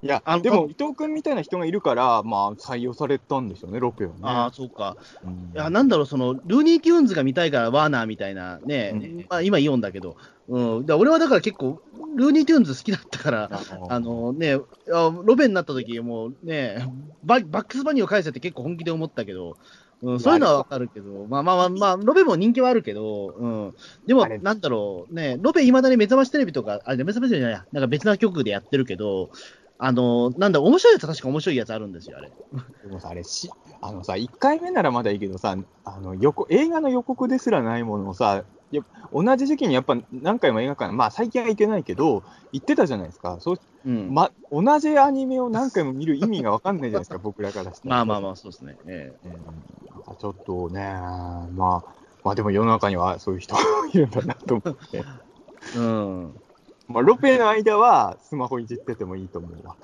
[0.04, 4.18] いや、でも伊藤君みたいな人がいるから、まあ、採用されたんでしょうね、ロペはね。
[4.24, 4.98] ああ、そうか。
[5.24, 10.18] うん、いや、なんだろう、その、ルーニー・チューンズが見たいから、ワーナーみたいなね、うん、まあ、今イオンだけど、
[10.50, 11.84] うん、だ俺はだから結構、
[12.16, 13.50] ルーニー・チューンズ好きだったから、
[13.90, 16.86] あのね、ロペになった時もうね
[17.24, 19.56] バ、バッグスバニーを返せって結構本気で思ったけど、
[20.02, 23.76] うん、そういうのはわかるけど、まあまあまあ、まあ、ロペも人気はあるけど、うん。
[24.08, 29.30] でも、なんだろう、ね、ロベいまだに目覚ましテレビとか、あれ、目覚ましテレビじゃないや、なんか別な曲でやってるけど、
[29.78, 32.32] あの、なんだ、面白いやつ確か面白いやつあるんですよ、あれ。
[32.84, 33.50] でもさ、あれし、
[33.82, 43.38] あのさ、1回目ならまだいいけどさ、あの予告映画の予告ですらないものをさ、や同じ時期にやっぱ何回も映画館、まあ最近は行けないけど、行ってたじゃないですか。
[43.40, 47.88] そう、うんま、同じアニメを何回も見る意味が分かんないじゃないですか、 僕らからして。
[47.88, 48.78] まあまあまあ、そうですね。
[48.86, 50.82] ええー、ちょっとね、
[51.56, 51.94] まあ、
[52.24, 53.62] まあでも世の中にはそういう人が
[53.92, 55.04] いるんだなと思って。
[55.76, 56.34] うん。
[56.88, 59.76] まあ、ロペの間はスマホいじっててもいいと思うわ。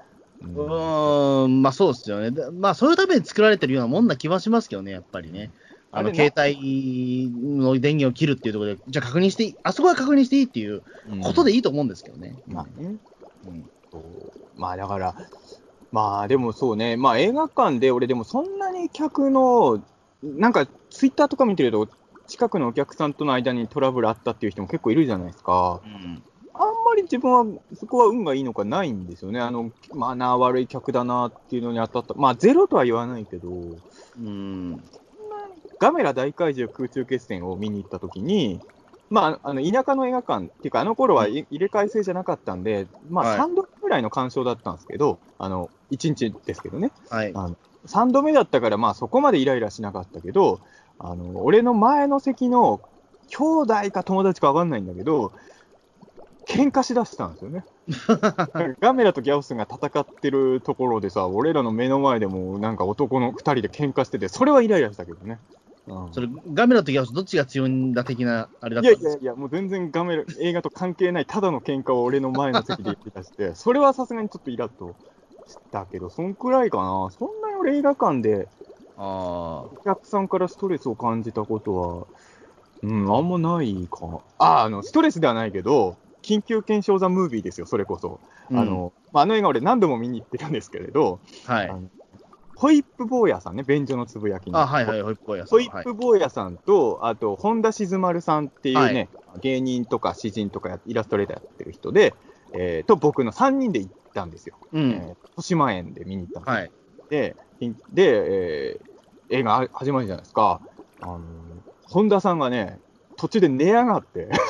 [0.41, 2.31] うん、まあそうですよね。
[2.53, 5.51] まあそういうために作られてるようなもんな気はしますけどね、やっぱりね。
[5.97, 10.83] あの携帯の電源を切るっていうところで、じゃあ確認していい、あそこは確認していいっていう
[11.23, 12.35] ことでいいと思うんですけどね。
[12.47, 12.95] うん、まあね。
[13.45, 13.69] うん、
[14.55, 15.15] まあだから、
[15.91, 19.83] まあでもそうね、まあ映画館で俺でもそんなに客の、
[20.23, 21.87] なんかツイッターとか見てると、
[22.27, 25.79] 近くのお客さんとの間にトラブルあったっていう人も結構いるじゃないですか。
[25.85, 26.21] うん、
[26.53, 29.39] あんまり自分はそこは運がいいのかないんですよね。
[29.39, 32.13] あの、マナー悪い客だなっていうのに当たった。
[32.15, 34.83] まあ、ゼロとは言わないけど、うん。
[35.79, 38.59] ガメラ大怪獣空中決戦を見に行ったときに、
[39.09, 50.59] まあ、あの田舎の映画館っていうか、あの頃は入れ替え制じゃなかったんで、まあ、3度目ぐらいの鑑賞だったんですけど、はい、あの1日ですけどね、はい、あの3度目だったから、まあ、そこまでイライラしなかったけど、
[50.99, 52.81] あの俺の前の席の
[53.27, 55.31] 兄弟か友達か分かんないんだけど、
[56.47, 57.65] 喧嘩しだしたんですよね。
[58.79, 65.39] ガメラとギャオスが戦ってるところでさ、俺らの目の前でもなんか男の2人で喧嘩してて、それはイライラしたけどね。
[65.87, 74.95] うん、それガメラとギャオス、どっちが強いんだ的なあれだったいやいやいや、もう全然ガメラ、映画と関係ない、ただの喧嘩を俺の前の席で言ってたして、 それはさすがにちょっとイラッと
[75.47, 77.09] したけど、そんくらいかな。
[77.17, 78.49] そんなに俺映画館で、
[78.97, 82.07] お客さんからストレスを感じたことは、
[82.83, 84.19] うん、あんまないか。
[84.39, 88.19] あ、あの、ストレスではないけど、緊急検証ザ・ムービーですよ、それこそ。
[88.51, 91.71] うん、あの、まあ、あの映画俺何度も見に行ってるんですけれど、はい。
[92.57, 95.59] ホイップ坊やさんね、便所のつぶやきあ、はいはい、ホイップ坊やさん。
[95.59, 102.15] ホイップ坊やさんと、あと、本田静丸さんっていうね、はい、芸人とか詩人とかイラストレーターやってる人で、
[102.53, 104.55] えー、と、僕の3人で行ったんですよ。
[104.73, 104.91] うん。
[104.91, 106.71] えー、豊島園で見に行ったんですはい。
[107.11, 107.35] で、
[107.93, 110.59] で、えー、映画始まるじゃないですか。
[111.01, 111.21] あの
[111.83, 112.79] 本田さんがね、
[113.17, 114.29] 途中で寝やがって。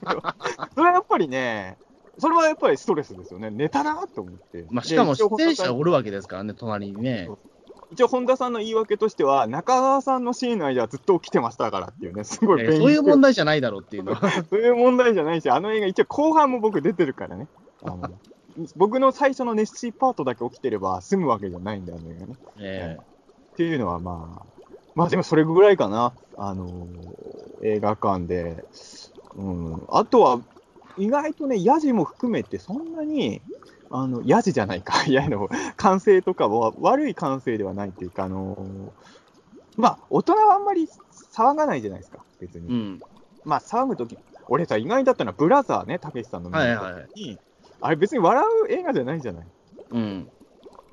[0.74, 1.76] それはやっぱりね、
[2.20, 3.50] それはやっぱりストレスですよね。
[3.50, 4.66] 寝たなと思って。
[4.70, 7.28] まあ、しかも出演者おるわけですからね、隣にね。
[7.92, 14.30] 一応、本田さんの言い訳としては、中川さんのシーンの間はずっと起きてましたからっていうね、すごいそういう問題じゃないだろうっていうのは。
[14.48, 17.48] そういう問題じゃないし、あの映画、一応後半も僕出てるからね。
[17.82, 18.10] あの
[18.76, 22.16] 僕の最初の熱水パートだけ起きてれば済むわけじゃないんだよね。
[22.58, 23.04] えー、っ
[23.56, 24.46] ていうのはまあ、
[24.94, 26.12] まあでもそれぐらいかな。
[26.36, 28.64] あのー、映画館で。
[29.36, 29.82] うん。
[29.88, 30.40] あとは、
[31.00, 33.40] 意外とね、ヤジも含めてそんなに、
[33.90, 35.04] あの、ヤジじゃないか。
[35.08, 40.88] いや、の、完成とかは悪い完成ではないっていうか、あのー、まあ、大人はあんまり
[41.32, 42.68] 騒がないじゃないですか、別に。
[42.68, 43.00] うん、
[43.44, 44.16] まあ、騒ぐとき、
[44.48, 47.38] 俺さ、意外だったのは、ブラザーね、たけしさんの見たに、はいはい、
[47.80, 49.46] あれ別に笑う映画じゃないじゃない。
[49.90, 50.30] うん。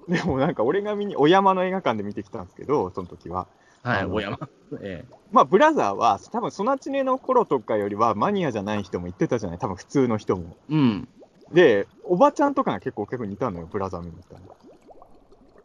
[0.08, 3.48] でもなんか、俺が見に、お山の映画館で見てきたんですけど、その時は。
[3.88, 4.38] はい、お山。
[4.84, 5.18] ええ。
[5.31, 9.59] まあ、ブラザーは、多分、ソナチネの頃とかよりは、マニアじゃない人も言ってたじゃない？
[9.59, 10.57] 多分、普通の人も。
[10.69, 11.07] うん。
[11.51, 14.41] で、おばちゃんとかが結構結構似たのよ、ブラザー見に行っ。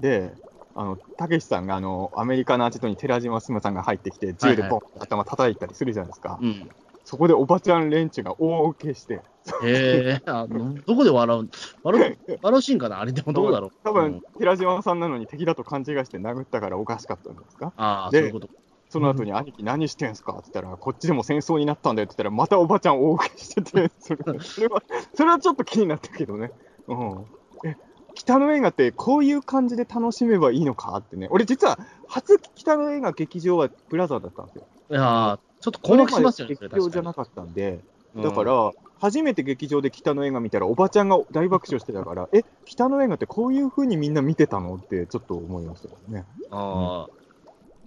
[0.01, 0.35] で、
[0.75, 6.39] あの、たけしさんが、あの、アメリカのアジトに寺島進さんが入ってきて、銃でポン、頭叩いたりするじゃないですか。
[6.41, 6.69] うん。
[7.05, 9.21] そこでおばちゃん連中が大受けして。
[9.65, 11.49] へえあの、 どこで笑う、
[11.83, 13.01] 笑う、 笑うシーンかな？
[13.01, 13.71] あれでもどうだろう？
[13.83, 17.73] 多分、うん、寺島さんなのに敵だと勘違いして殴ったからおかしかったんですか？
[17.77, 18.49] ああ、そういうこと。
[18.89, 20.33] その後に兄貴何してんすか？
[20.35, 24.83] って言ったら、こっちでも戦争になったんだよって言ったら、またおばちゃん大受けしてて、そ れそれは、
[25.15, 26.53] それはちょっと気になったけどね。
[26.89, 27.25] うん。
[27.65, 27.75] え、
[28.15, 31.27] 北の映画ってこういう感じで楽しめばいいのかってね。
[31.31, 34.67] 俺実は、初北の映画劇場はブラザーだったんですよ。
[34.91, 37.79] いやちょっと困惑しますよね、劇場じゃなかったんで。
[38.17, 46.25] だから、初めて劇場で北の映画見たら、おばちゃんが大爆笑してたから、え、北の映画ってこういうふうにみんな見てたのってちょっと思いましたね。
[46.51, 47.11] ああ、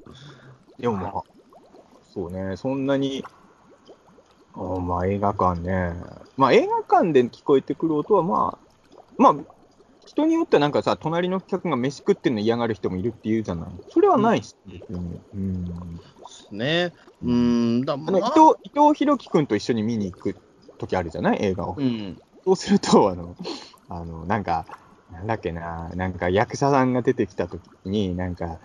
[0.07, 0.15] うん。
[0.81, 1.23] でもまあ、
[2.13, 3.23] そうね、そんなに、
[4.53, 5.93] あまあ映画館ね。
[6.37, 8.65] まあ映画館で聞こえてくる音はまあ、
[9.17, 9.35] まあ、
[10.15, 13.81] 人によってはなんかさ、隣の客が飯食ってるの嫌がる人もいるって言うじゃない？
[13.89, 14.55] それはないし、
[14.89, 15.21] うん。
[15.33, 15.99] うん。
[16.51, 16.93] ね。
[17.21, 17.81] うん。
[17.81, 20.37] だまあ、伊藤、伊藤博樹君と一緒に見に行く
[20.77, 21.43] 時あるじゃない？
[21.43, 21.77] 映画を。
[21.77, 22.21] うん。
[22.45, 23.37] そうすると、あの、
[23.89, 24.65] あの、なんか、
[25.09, 28.59] なんだっけな、なんか役者さんが出てきた時に、なんか、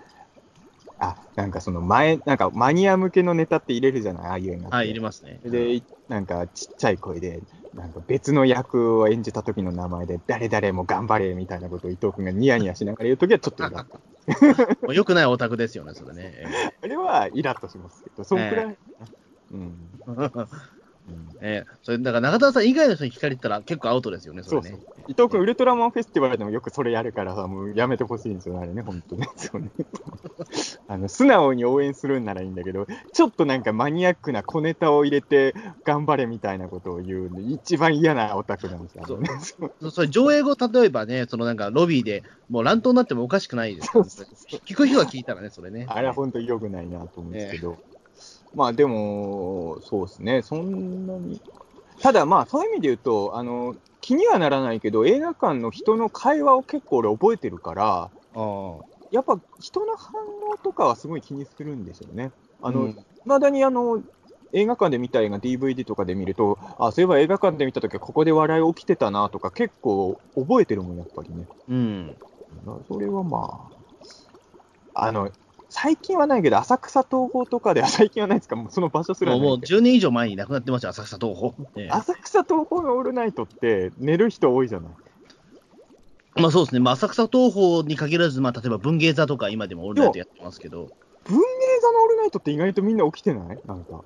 [0.99, 4.27] あ、なんかその前、なんかマニア向けのネタって入れるじゃない？
[4.27, 4.71] ああいうの。
[4.71, 5.41] はい、入れますね。
[5.45, 7.43] で、なんかちっちゃい声で、
[7.75, 14.93] なんか別の役を演じた時の名前で、誰々も頑張れみたいなことを伊藤君がニヤニヤしながら言うときはちょっとイラッと。
[14.93, 16.47] よくないオタクですよね、それね。
[16.83, 18.67] あれはイラッとしますけど、そんくらい。
[18.67, 19.91] えー、うん。
[21.43, 24.69] えー、それだから中田さん以外の人に聞かれたら結構アウトですよね、それね。
[24.71, 29.29] そうそう伊藤君、ウルトラマンフェスティバルでもよくそれやるからさ、もうやめてほしいんですよ、あれね、本当ね。
[29.37, 29.71] そうね
[30.87, 35.55] あの素直に応援するんならいいんだけど、ちょっとなんかマニアックな小ネタを入れて
[35.85, 39.29] 頑張れみたいなことを言う一番嫌なオタクなんですよ、ね。
[39.81, 43.89] そうそれ上映後、例えばね、そのなんかロビーでもう乱闘になってもおかしくないです、
[44.67, 45.87] 聞く人は聞いたらね、それね。
[45.89, 47.79] あれは本当に良くないなと思うんですけど。
[47.81, 47.90] えー
[48.55, 51.41] まあでも、そうですね、そんなに。
[52.01, 60.15] ただまあ、そういう意味で言うと、あの、気にはならないけど、映画館の人の会話を結構俺覚えてるから、あやっぱ人の反
[60.53, 62.33] 応とかはすごい気にするんですよね。
[62.63, 64.03] あの、い、うん、まだにあの、
[64.53, 71.47] 映画館で見た映画 DVD とかで見ると、あ、そういえば映画館で見たときはここで笑い起きてたなとか結構覚えてるもん、やっぱりね。
[71.69, 72.17] うん。
[72.89, 73.71] それはま
[74.95, 75.31] あ、あの、
[75.73, 81.53] 最近はないけど、浅草東宝とかでは 最近はないですか、もうその場所すらもう10年以上前に亡くなってますよ、浅草東宝。
[81.77, 84.93] ええ、浅草東宝のオールナイトって、寝る人多いじゃない。
[86.35, 90.89] まあそうですね、まあ、浅草東宝に限らず、まあ、例えば文芸座とか今でもオールナイトやってますけど。
[91.25, 91.45] 文芸
[91.83, 93.59] 座のオールナイトって意外とみんな起きてない？
[93.65, 94.05] なんか。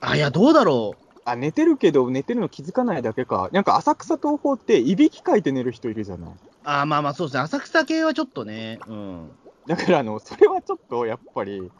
[0.00, 1.04] あ、いや、どうだろう。
[1.24, 3.48] あ、寝てるけど、寝てるの気づかないだけか。
[3.52, 6.30] なんか浅草東宝って、いびきかいて寝る人いるじゃない。
[6.64, 9.30] あまあまあそうですね、浅草系はちょっとね、うん。
[9.66, 11.70] だからあの、それはちょっとやっぱり、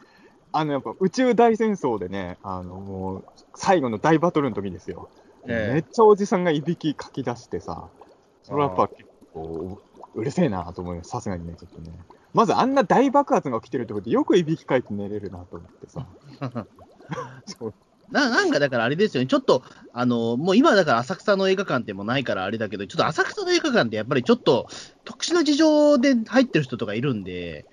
[0.51, 3.25] あのやっぱ宇宙大戦争でね、あのもう
[3.55, 5.09] 最後の大バトルの時ですよ、
[5.47, 7.89] えめっちゃおじさんがいびきかき出してさ、
[8.43, 9.81] それはやっぱ結構
[10.15, 11.91] うるせえなと思います、さすがにね、ちょっとね。
[12.33, 16.05] まずあんな大爆発が起きてるってことで、よくいびきかいて寝れるなと思ってさ。
[18.11, 24.67] ななんかだからあれですよね、ちょっと、あのもう今だから浅草の映画館ってもないからあれだけど、ちょっと浅草の映画館ってやっぱりちょっと
[25.03, 27.65] 特殊な事情で入ってる人とかいるんで、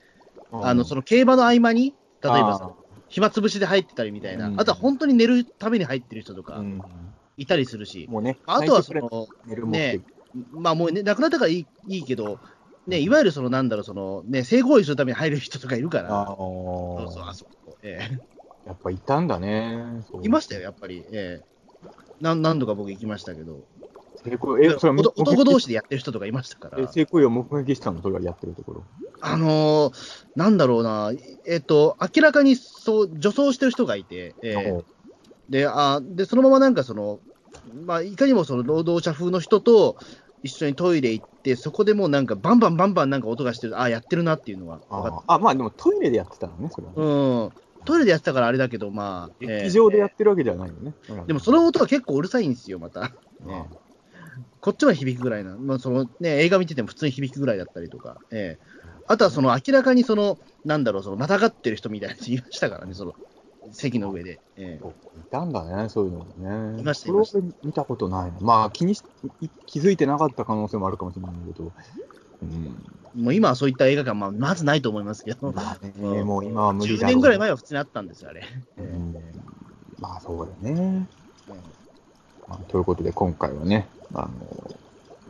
[0.52, 2.70] あの、その競馬の合間に、例えばさ、
[3.08, 6.62] 暇つぶしで入ってたりみたいな、あとは本当に寝るために入ってる人とか、
[7.36, 9.26] いたりするし、もうね、あとはその、
[9.66, 10.00] ね、
[10.52, 12.38] まあもうね、亡くなったからいいいいけど、
[12.86, 17.76] ね、いわゆるその、なんだろう、その、ね、性行為するために入る人とかいるから、そうそう、あそこ。
[17.82, 18.18] ええ。
[18.66, 20.04] やっぱいたんだね。
[20.22, 21.04] いましたよ、やっぱり。
[21.12, 21.44] ええ。
[22.20, 23.60] 何何度か僕行きましたけど。
[24.24, 26.88] 性行為、え、それ男同士でやってる人とかいましたから。
[26.88, 28.84] 性行為を目撃したの、それはやってるところ。
[29.22, 31.12] あのー、なんだろうな、
[31.46, 34.84] えっ、ー、と、明らかにそう、女装してる人がいて、えー、
[35.48, 37.20] で、あで、そのままなんかその、
[37.84, 39.96] まあ、いかにもその労働者風の人と、
[40.42, 47.52] 一緒にトイレ行って、そこでもうなんか、バンバンバンバンなんか音がしてる、ああ、やってるなっていうのはああ、まあでもトイレでやってたのね、それは、ね、うん。
[47.84, 49.44] トイレでやってたからあれだけど、まあ。
[49.44, 50.94] 劇場でやってるわけではないよね。
[51.08, 53.12] えー、でもその音は結構うるさいんですよ、また。
[53.44, 53.68] ね、
[54.60, 58.18] こっちまで響くぐらいな、まあそのね、映画見てても普通に響くぐらいだったりとか。
[58.30, 63.14] えー、あとはその明らかにその、なんだろう、そのまたがってる人みたいな人いましたからね、その
[63.72, 64.40] 席の上で。
[64.56, 64.92] えー、い
[65.30, 66.80] たんだね、そういうのね。
[66.80, 67.38] いました、いました。
[67.64, 69.02] 見たことないまあ気にし、
[69.66, 71.72] 気づいてなかった可能性もあるかもしれないけど。
[72.42, 78.42] うん、もう今はそういった映画館、まあ、まずないと思いますけど、まあね、もう今は無理だ10年ぐらい前は普通にあったんですよ、あれ。
[78.78, 79.14] うん、
[80.00, 80.80] まあそうだよね。
[80.80, 81.08] うん
[82.48, 84.30] まあ、ということで、今回はね、あの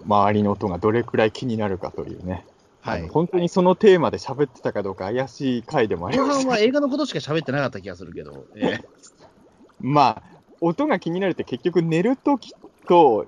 [0.06, 2.44] 周りの音がどれくらい気になるかというね、
[2.82, 8.84] はい、本当にそのテーマで喋ってたかどうか怪しい回でもあります、ね、は映画のことしか喋ってなかった気がするけど、えー、
[9.80, 10.22] まあ、
[10.60, 12.52] 音が気になるって結局寝るとき
[12.88, 13.26] と、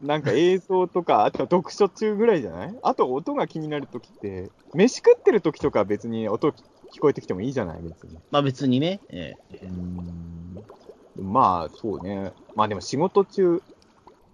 [0.00, 2.78] なんか映像とか、 あと読書中ぐらいじゃない？
[2.82, 6.52] あと音が気になるときって、飯食ってるときとか別に音
[6.92, 7.82] 聞こえてきてもいいじゃない？
[7.82, 8.18] 別に。
[8.30, 9.00] まあ別にね。
[9.08, 11.32] えー、うん。
[11.32, 12.32] まあそうね。
[12.54, 13.60] まあでも仕事中、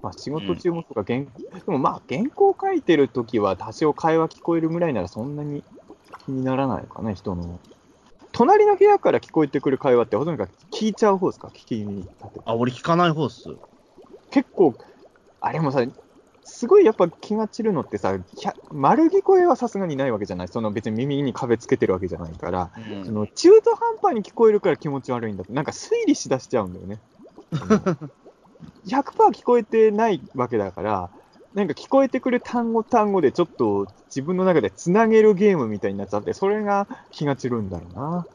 [0.02, 1.32] まあ、仕事中もとか、原、うん、で
[1.66, 5.62] もまあ、原稿書いてるときは多少会話聞こえるぐらいならそんなに
[6.24, 7.58] 気にならないかな、人の。
[8.32, 11.48] 隣の部屋から聞こえてくる会話ってほとんど聞いちゃう方ですか？
[11.48, 12.08] 聞きに
[12.44, 13.48] あ、俺聞かない方っす。
[14.30, 14.74] 結構、
[15.40, 15.84] あれもさ、
[16.44, 18.16] すごいやっぱ気が散るのってさ、
[18.70, 20.48] 丸聞こえはさすがにないわけじゃない？
[20.48, 26.98] その別に耳に壁つけてるわけじゃないから、うん、その中途半端に聞こえるから気持ち悪いんだって、なんか推理しだしちゃうんだよね。
[28.86, 31.10] 100%聞こえてないわけだから、
[31.54, 38.26] なんか聞こえてくる単語単語でちょっと自分の中でつなげるゲームみたいになっちゃって、それが気が散るんだろうな。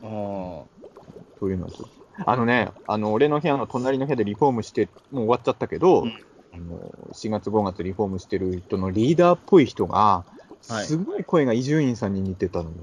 [1.40, 1.88] というのと。
[2.26, 6.14] あのね、あの、俺の部屋の隣の部屋でリフォームして、もう終わっちゃったけど、うん、
[6.54, 6.80] あの
[7.14, 10.24] 4月5月リフォームしてる人のリーダーっぽい人が、
[10.62, 12.76] すごい声が伊集院さんに似てたのよ。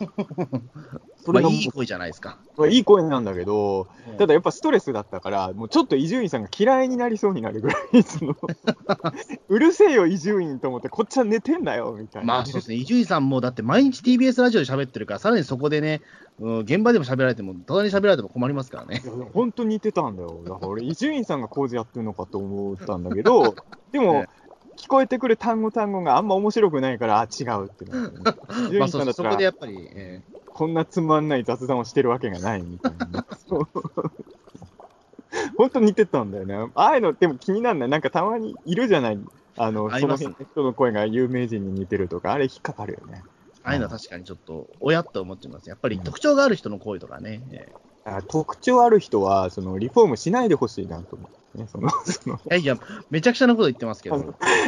[1.24, 2.38] それがいい声じゃないですか。
[2.56, 8.36] まあ、いい声なんだけど、ただやっぱストレスだったから、もうちょっと伊集院さんが嫌いになりそうになるぐらい、そ の
[9.48, 12.34] うるせえよ、伊集院と思って、こっちは寝てんだよみたいな。
[12.34, 16.00] まあそうですね、伊集院さんもだって毎日 TBS ラジオで喋ってるから、さらにそこでね、
[16.40, 19.02] うん、現場でも喋られても、隣に喋られても困りますからね。
[19.34, 20.40] 本当に似てたんだよ。
[20.44, 23.54] だから俺、伊集院さんが工事やってるのかと思ったんだけど、
[23.92, 24.24] でも、
[24.80, 27.84] 聞こえてくる単語単語があんま面白くないから、あ、違うって
[28.78, 33.26] まあそ、そこでやっぱり、えー、こんなつまんない雑談をしてるわけがないみたいな。
[35.56, 36.54] 本当似てたんだよね。
[36.74, 37.88] ああいうの、でも気になるない。
[37.88, 39.18] なんかたまにいるじゃない。
[39.56, 43.22] あの、その辺の人の声が有名人に似てるとか、あれ引っかかるよね。
[43.62, 45.68] ああいうのは確かにちょっと、親って思ってます。
[45.68, 47.42] やっぱり特徴がある人の声とかね。
[48.28, 51.39] 特徴ある人は、そのリフォームしないでほしいなと思う。
[51.54, 52.76] ね、その そのいや、
[53.10, 54.16] めちゃくちゃなこと言ってますけど。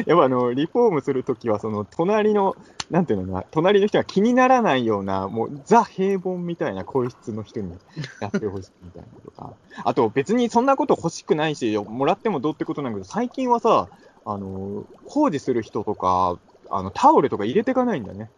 [0.06, 2.56] やっぱあの、リフォームするときは、その、隣の、
[2.90, 7.78] なんていうのかな、隣の人が気にならないような、もう、ザ平凡みたいな声質の人に
[8.20, 9.56] やってほしいみたいなとか。
[9.84, 13.88] あと、別にそんなこと欲しくないし、もらってもどうってことなんだけど、最近はさ、
[14.24, 16.38] あの、工事する人とか、
[16.68, 18.30] あの、タオルとか入れていかないんだね。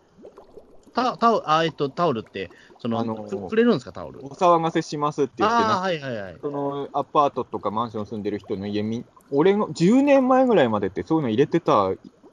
[0.94, 4.24] タタオあえっと、タオルって、その、あのくれるんですか、タオル？
[4.24, 11.92] お騒がせしますって言って、はいはいはい、そのアパートとかマンション住んでる人の家み、俺の10年前ぐらいまでってそういうの入れてた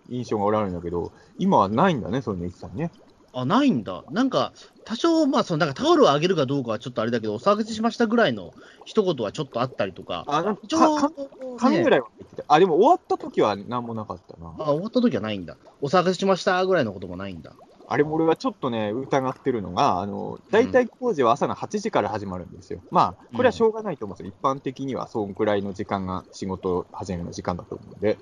[0.09, 2.91] 印象がおられるんだけど、今はないんだね、そういうの一切ね。
[3.33, 4.03] あ、ないんだ。
[4.11, 4.51] なんか、
[4.83, 8.51] 多少、まあ、その、なんかタオルをあげるかどうかはちょっとあれだけど、お騒がせしましたぐらいの
[8.83, 10.25] 一言はちょっとあったりとか。
[10.27, 12.43] あ、なんか、ぐらいは言ってた。
[12.47, 14.53] あ、でも終わった時は何もなかったな。
[14.59, 15.55] あ、終わった時はないんだ。
[15.79, 17.55] お騒がせしましたぐらいのこともないんだ。
[17.91, 22.79] あれも俺はちょっとね、疑ってるのが、あの、大体工事は朝の8時から始まるんですよ。
[22.81, 24.33] うん、まあ、これはしょうがないと思うんですよ。
[24.33, 28.17] 一般的にはそんくらいの時間が仕事始めの時間だと思うんで。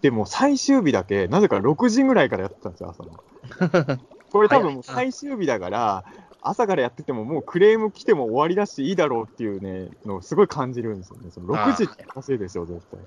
[0.00, 3.98] でも最終日だけ、なぜか6時ぐらいからやってたんですよ、朝の。
[4.32, 6.04] これ多分最終日だから、
[6.40, 11.30] 朝からやっててももうクレーム来ても終わりだしいいだろうっていうね、のをすごい感じるんですよね。
[11.30, 13.00] その6時っておかしいでしょ、絶対。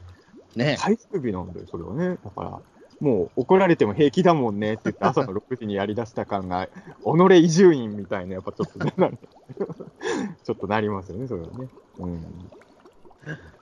[0.56, 2.18] ね最終日なんだよ、それはね。
[2.24, 2.62] だから、
[3.06, 6.68] もう怒られても平気だもんねって言って朝の6時にやりだした感が、
[7.06, 8.94] 己伊集院みたいな、やっぱちょっとね、
[10.44, 11.69] ちょっとなりますよね、それはね。
[11.99, 12.52] うん。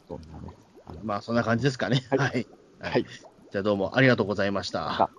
[0.08, 0.56] そんなね。
[1.04, 2.02] まあ、そんな感じですかね。
[2.10, 2.20] はい。
[2.20, 2.48] はい。
[2.80, 3.06] はい、
[3.52, 5.14] じゃあどうもありがとうございました。